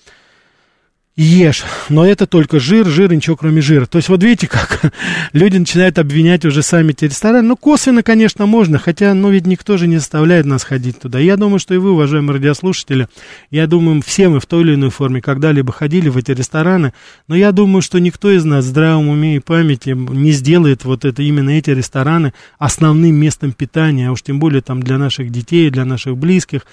ешь, 1.22 1.64
но 1.88 2.06
это 2.06 2.28
только 2.28 2.60
жир, 2.60 2.86
жир, 2.86 3.12
ничего 3.12 3.34
кроме 3.34 3.60
жира. 3.60 3.86
То 3.86 3.98
есть 3.98 4.08
вот 4.08 4.22
видите, 4.22 4.46
как 4.46 4.92
люди 5.32 5.58
начинают 5.58 5.98
обвинять 5.98 6.44
уже 6.44 6.62
сами 6.62 6.92
эти 6.92 7.06
рестораны. 7.06 7.48
Ну, 7.48 7.56
косвенно, 7.56 8.04
конечно, 8.04 8.46
можно, 8.46 8.78
хотя, 8.78 9.14
ну, 9.14 9.28
ведь 9.30 9.44
никто 9.44 9.76
же 9.76 9.88
не 9.88 9.96
заставляет 9.96 10.46
нас 10.46 10.62
ходить 10.62 11.00
туда. 11.00 11.18
Я 11.18 11.36
думаю, 11.36 11.58
что 11.58 11.74
и 11.74 11.78
вы, 11.78 11.90
уважаемые 11.90 12.36
радиослушатели, 12.36 13.08
я 13.50 13.66
думаю, 13.66 14.00
все 14.00 14.28
мы 14.28 14.38
в 14.38 14.46
той 14.46 14.62
или 14.62 14.74
иной 14.76 14.90
форме 14.90 15.20
когда-либо 15.20 15.72
ходили 15.72 16.08
в 16.08 16.16
эти 16.16 16.30
рестораны, 16.30 16.92
но 17.26 17.34
я 17.34 17.50
думаю, 17.50 17.82
что 17.82 17.98
никто 17.98 18.30
из 18.30 18.44
нас 18.44 18.64
в 18.64 18.68
здравом 18.68 19.08
уме 19.08 19.36
и 19.36 19.40
памяти 19.40 19.90
не 19.90 20.30
сделает 20.30 20.84
вот 20.84 21.04
это, 21.04 21.22
именно 21.22 21.50
эти 21.50 21.70
рестораны 21.70 22.32
основным 22.60 23.16
местом 23.16 23.50
питания, 23.50 24.08
а 24.08 24.12
уж 24.12 24.22
тем 24.22 24.38
более 24.38 24.62
там 24.62 24.80
для 24.80 24.98
наших 24.98 25.30
детей, 25.30 25.68
для 25.70 25.84
наших 25.84 26.16
близких. 26.16 26.64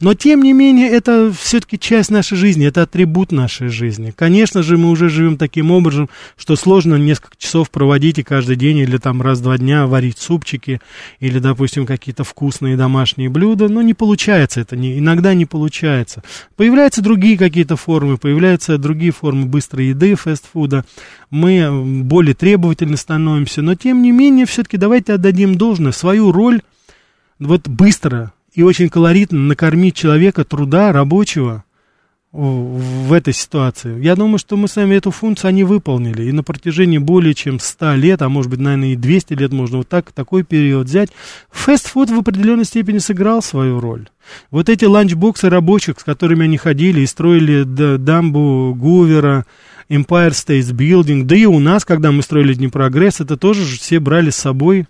Но, 0.00 0.14
тем 0.14 0.42
не 0.42 0.52
менее, 0.52 0.88
это 0.88 1.32
все-таки 1.32 1.78
часть 1.78 2.10
нашей 2.10 2.36
жизни, 2.36 2.66
это 2.66 2.82
атрибут 2.82 3.30
нашей 3.30 3.68
жизни 3.68 3.91
жизни. 3.92 4.12
Конечно 4.16 4.62
же, 4.62 4.78
мы 4.78 4.90
уже 4.90 5.08
живем 5.08 5.36
таким 5.36 5.70
образом, 5.70 6.08
что 6.36 6.56
сложно 6.56 6.94
несколько 6.96 7.36
часов 7.36 7.70
проводить 7.70 8.18
и 8.18 8.22
каждый 8.22 8.56
день 8.56 8.78
или 8.78 8.96
там 8.96 9.20
раз-два 9.20 9.58
дня 9.58 9.86
варить 9.86 10.18
супчики 10.18 10.80
или, 11.20 11.38
допустим, 11.38 11.86
какие-то 11.86 12.24
вкусные 12.24 12.76
домашние 12.76 13.28
блюда, 13.28 13.68
но 13.68 13.82
не 13.82 13.94
получается 13.94 14.60
это, 14.60 14.76
не, 14.76 14.98
иногда 14.98 15.34
не 15.34 15.46
получается. 15.46 16.22
Появляются 16.56 17.02
другие 17.02 17.36
какие-то 17.36 17.76
формы, 17.76 18.16
появляются 18.16 18.78
другие 18.78 19.12
формы 19.12 19.46
быстрой 19.46 19.88
еды, 19.88 20.14
фастфуда, 20.14 20.84
мы 21.30 22.02
более 22.02 22.34
требовательны 22.34 22.96
становимся, 22.96 23.62
но 23.62 23.74
тем 23.74 24.02
не 24.02 24.10
менее, 24.10 24.46
все-таки 24.46 24.78
давайте 24.78 25.14
отдадим 25.14 25.56
должное, 25.56 25.92
свою 25.92 26.32
роль 26.32 26.62
вот 27.38 27.68
быстро 27.68 28.32
и 28.54 28.62
очень 28.62 28.88
колоритно 28.88 29.38
накормить 29.38 29.96
человека 29.96 30.44
труда 30.44 30.92
рабочего, 30.92 31.64
в 32.32 33.12
этой 33.12 33.34
ситуации. 33.34 34.02
Я 34.02 34.16
думаю, 34.16 34.38
что 34.38 34.56
мы 34.56 34.66
с 34.66 34.76
вами 34.76 34.94
эту 34.94 35.10
функцию 35.10 35.50
они 35.50 35.64
выполнили. 35.64 36.24
И 36.24 36.32
на 36.32 36.42
протяжении 36.42 36.96
более 36.96 37.34
чем 37.34 37.60
100 37.60 37.94
лет, 37.96 38.22
а 38.22 38.30
может 38.30 38.50
быть, 38.50 38.60
наверное, 38.60 38.94
и 38.94 38.96
200 38.96 39.34
лет 39.34 39.52
можно 39.52 39.78
вот 39.78 39.88
так, 39.88 40.12
такой 40.12 40.42
период 40.42 40.86
взять, 40.86 41.10
фастфуд 41.50 42.10
в 42.10 42.18
определенной 42.18 42.64
степени 42.64 42.98
сыграл 42.98 43.42
свою 43.42 43.80
роль. 43.80 44.08
Вот 44.50 44.70
эти 44.70 44.86
ланчбоксы 44.86 45.50
рабочих, 45.50 46.00
с 46.00 46.04
которыми 46.04 46.44
они 46.44 46.56
ходили 46.56 47.00
и 47.00 47.06
строили 47.06 47.64
дамбу 47.64 48.74
Гувера, 48.74 49.44
Empire 49.90 50.30
State 50.30 50.72
Building, 50.72 51.24
да 51.24 51.36
и 51.36 51.44
у 51.44 51.58
нас, 51.58 51.84
когда 51.84 52.12
мы 52.12 52.22
строили 52.22 52.54
Дни 52.54 52.68
Прогресс, 52.68 53.20
это 53.20 53.36
тоже 53.36 53.64
все 53.78 54.00
брали 54.00 54.30
с 54.30 54.36
собой 54.36 54.86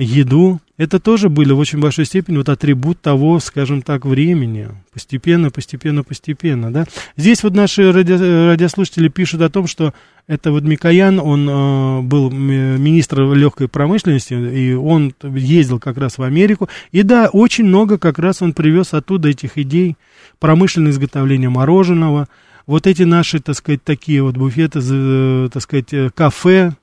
еду. 0.00 0.60
Это 0.76 0.98
тоже 0.98 1.28
были 1.28 1.52
в 1.52 1.58
очень 1.58 1.78
большой 1.78 2.06
степени 2.06 2.38
вот 2.38 2.48
атрибут 2.48 3.00
того, 3.00 3.38
скажем 3.38 3.82
так, 3.82 4.06
времени. 4.06 4.68
Постепенно, 4.92 5.50
постепенно, 5.50 6.02
постепенно, 6.02 6.72
да. 6.72 6.86
Здесь 7.16 7.42
вот 7.42 7.54
наши 7.54 7.92
ради, 7.92 8.12
радиослушатели 8.12 9.08
пишут 9.08 9.42
о 9.42 9.50
том, 9.50 9.66
что 9.66 9.92
это 10.26 10.52
вот 10.52 10.62
Микоян, 10.62 11.18
он 11.18 11.48
э, 11.48 12.00
был 12.02 12.30
министр 12.30 13.34
легкой 13.34 13.68
промышленности, 13.68 14.32
и 14.32 14.72
он 14.72 15.14
ездил 15.22 15.78
как 15.78 15.98
раз 15.98 16.16
в 16.16 16.22
Америку. 16.22 16.68
И 16.92 17.02
да, 17.02 17.28
очень 17.30 17.64
много 17.64 17.98
как 17.98 18.18
раз 18.18 18.40
он 18.40 18.54
привез 18.54 18.94
оттуда 18.94 19.28
этих 19.28 19.58
идей 19.58 19.96
промышленное 20.38 20.92
изготовление 20.92 21.50
мороженого, 21.50 22.26
вот 22.66 22.86
эти 22.86 23.02
наши, 23.02 23.40
так 23.40 23.56
сказать, 23.56 23.82
такие 23.82 24.22
вот 24.22 24.36
буфеты, 24.36 24.80
э, 24.82 25.48
так 25.52 25.62
сказать, 25.62 25.92
э, 25.92 26.10
кафе, 26.14 26.74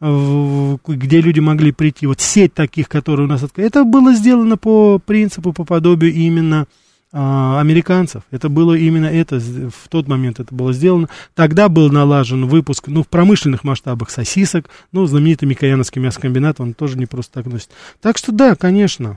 где 0.00 1.20
люди 1.20 1.40
могли 1.40 1.72
прийти, 1.72 2.06
вот 2.06 2.20
сеть 2.20 2.52
таких, 2.52 2.88
которые 2.88 3.26
у 3.26 3.28
нас 3.28 3.42
открыли, 3.42 3.68
это 3.68 3.84
было 3.84 4.12
сделано 4.12 4.56
по 4.56 4.98
принципу, 4.98 5.52
по 5.52 5.64
подобию 5.64 6.12
именно 6.12 6.66
а, 7.12 7.60
американцев. 7.60 8.24
Это 8.30 8.50
было 8.50 8.74
именно 8.74 9.06
это, 9.06 9.40
в 9.40 9.88
тот 9.88 10.06
момент 10.06 10.38
это 10.38 10.54
было 10.54 10.74
сделано. 10.74 11.08
Тогда 11.34 11.70
был 11.70 11.90
налажен 11.90 12.46
выпуск, 12.46 12.88
ну, 12.88 13.02
в 13.02 13.08
промышленных 13.08 13.64
масштабах 13.64 14.10
сосисок, 14.10 14.68
ну, 14.92 15.06
знаменитый 15.06 15.48
Микояновский 15.48 16.02
мясокомбинат, 16.02 16.60
он 16.60 16.74
тоже 16.74 16.98
не 16.98 17.06
просто 17.06 17.32
так 17.32 17.46
носит. 17.46 17.70
Так 18.02 18.18
что 18.18 18.32
да, 18.32 18.54
конечно, 18.54 19.16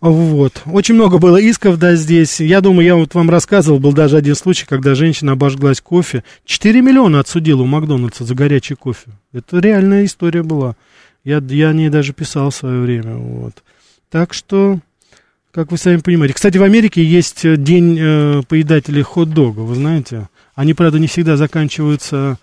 вот. 0.00 0.62
Очень 0.66 0.94
много 0.94 1.18
было 1.18 1.38
исков, 1.38 1.78
да, 1.78 1.96
здесь. 1.96 2.40
Я 2.40 2.60
думаю, 2.60 2.86
я 2.86 2.94
вот 2.94 3.14
вам 3.14 3.30
рассказывал, 3.30 3.80
был 3.80 3.92
даже 3.92 4.16
один 4.16 4.36
случай, 4.36 4.64
когда 4.66 4.94
женщина 4.94 5.32
обожглась 5.32 5.80
кофе. 5.80 6.22
4 6.44 6.80
миллиона 6.80 7.20
отсудила 7.20 7.62
у 7.62 7.66
Макдональдса 7.66 8.24
за 8.24 8.34
горячий 8.34 8.74
кофе. 8.74 9.10
Это 9.32 9.58
реальная 9.58 10.04
история 10.04 10.42
была. 10.42 10.76
Я, 11.24 11.42
я 11.48 11.70
о 11.70 11.72
ней 11.72 11.88
даже 11.88 12.12
писал 12.12 12.50
в 12.50 12.54
свое 12.54 12.80
время. 12.80 13.16
Вот. 13.16 13.64
Так 14.08 14.34
что, 14.34 14.78
как 15.50 15.72
вы 15.72 15.78
сами 15.78 15.98
понимаете. 15.98 16.34
Кстати, 16.34 16.58
в 16.58 16.62
Америке 16.62 17.02
есть 17.02 17.42
день 17.62 17.98
э, 18.00 18.42
поедателей 18.48 19.02
хот-дога, 19.02 19.60
вы 19.60 19.74
знаете. 19.74 20.28
Они, 20.54 20.74
правда, 20.74 20.98
не 21.00 21.08
всегда 21.08 21.36
заканчиваются 21.36 22.38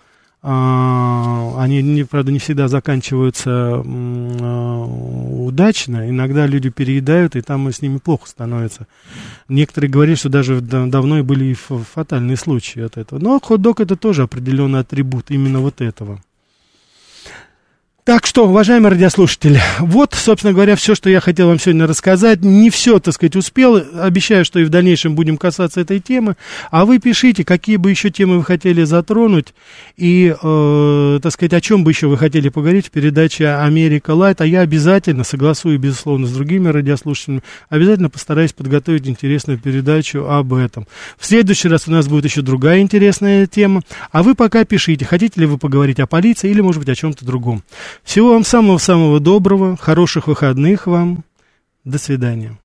они, 0.48 1.82
не, 1.82 2.04
правда, 2.04 2.30
не 2.30 2.38
всегда 2.38 2.68
заканчиваются 2.68 3.82
а, 3.84 4.84
удачно. 4.84 6.08
Иногда 6.08 6.46
люди 6.46 6.70
переедают, 6.70 7.34
и 7.34 7.40
там 7.40 7.68
с 7.68 7.82
ними 7.82 7.98
плохо 7.98 8.28
становится. 8.28 8.86
Некоторые 9.48 9.90
говорят, 9.90 10.18
что 10.18 10.28
даже 10.28 10.60
давно 10.60 11.18
и 11.18 11.22
были 11.22 11.52
фатальные 11.54 12.36
случаи 12.36 12.82
от 12.82 12.96
этого. 12.96 13.18
Но 13.18 13.40
хот-дог 13.40 13.80
это 13.80 13.96
тоже 13.96 14.22
определенный 14.22 14.80
атрибут 14.80 15.30
именно 15.30 15.58
вот 15.58 15.80
этого. 15.80 16.20
Так 18.06 18.24
что, 18.24 18.46
уважаемые 18.46 18.92
радиослушатели, 18.92 19.60
вот, 19.80 20.14
собственно 20.14 20.52
говоря, 20.52 20.76
все, 20.76 20.94
что 20.94 21.10
я 21.10 21.20
хотел 21.20 21.48
вам 21.48 21.58
сегодня 21.58 21.88
рассказать. 21.88 22.40
Не 22.42 22.70
все, 22.70 23.00
так 23.00 23.12
сказать, 23.12 23.34
успел. 23.34 23.82
Обещаю, 24.00 24.44
что 24.44 24.60
и 24.60 24.64
в 24.64 24.68
дальнейшем 24.68 25.16
будем 25.16 25.36
касаться 25.36 25.80
этой 25.80 25.98
темы. 25.98 26.36
А 26.70 26.84
вы 26.84 27.00
пишите, 27.00 27.44
какие 27.44 27.78
бы 27.78 27.90
еще 27.90 28.10
темы 28.10 28.38
вы 28.38 28.44
хотели 28.44 28.84
затронуть 28.84 29.54
и, 29.96 30.32
э, 30.40 31.18
так 31.20 31.32
сказать, 31.32 31.52
о 31.52 31.60
чем 31.60 31.82
бы 31.82 31.90
еще 31.90 32.06
вы 32.06 32.16
хотели 32.16 32.48
поговорить 32.48 32.86
в 32.86 32.90
передаче 32.92 33.48
«Америка 33.48 34.12
Лайт». 34.12 34.40
А 34.40 34.46
я 34.46 34.60
обязательно, 34.60 35.24
согласую, 35.24 35.80
безусловно, 35.80 36.28
с 36.28 36.30
другими 36.30 36.68
радиослушателями, 36.68 37.42
обязательно 37.70 38.08
постараюсь 38.08 38.52
подготовить 38.52 39.08
интересную 39.08 39.58
передачу 39.58 40.26
об 40.28 40.54
этом. 40.54 40.86
В 41.18 41.26
следующий 41.26 41.66
раз 41.66 41.88
у 41.88 41.90
нас 41.90 42.06
будет 42.06 42.26
еще 42.26 42.42
другая 42.42 42.78
интересная 42.82 43.48
тема. 43.48 43.82
А 44.12 44.22
вы 44.22 44.36
пока 44.36 44.64
пишите, 44.64 45.04
хотите 45.04 45.40
ли 45.40 45.46
вы 45.46 45.58
поговорить 45.58 45.98
о 45.98 46.06
полиции 46.06 46.48
или, 46.48 46.60
может 46.60 46.78
быть, 46.78 46.88
о 46.88 46.94
чем-то 46.94 47.26
другом. 47.26 47.64
Всего 48.02 48.30
вам 48.30 48.44
самого-самого 48.44 49.20
доброго, 49.20 49.76
хороших 49.76 50.26
выходных 50.26 50.86
вам. 50.86 51.24
До 51.84 51.98
свидания. 51.98 52.58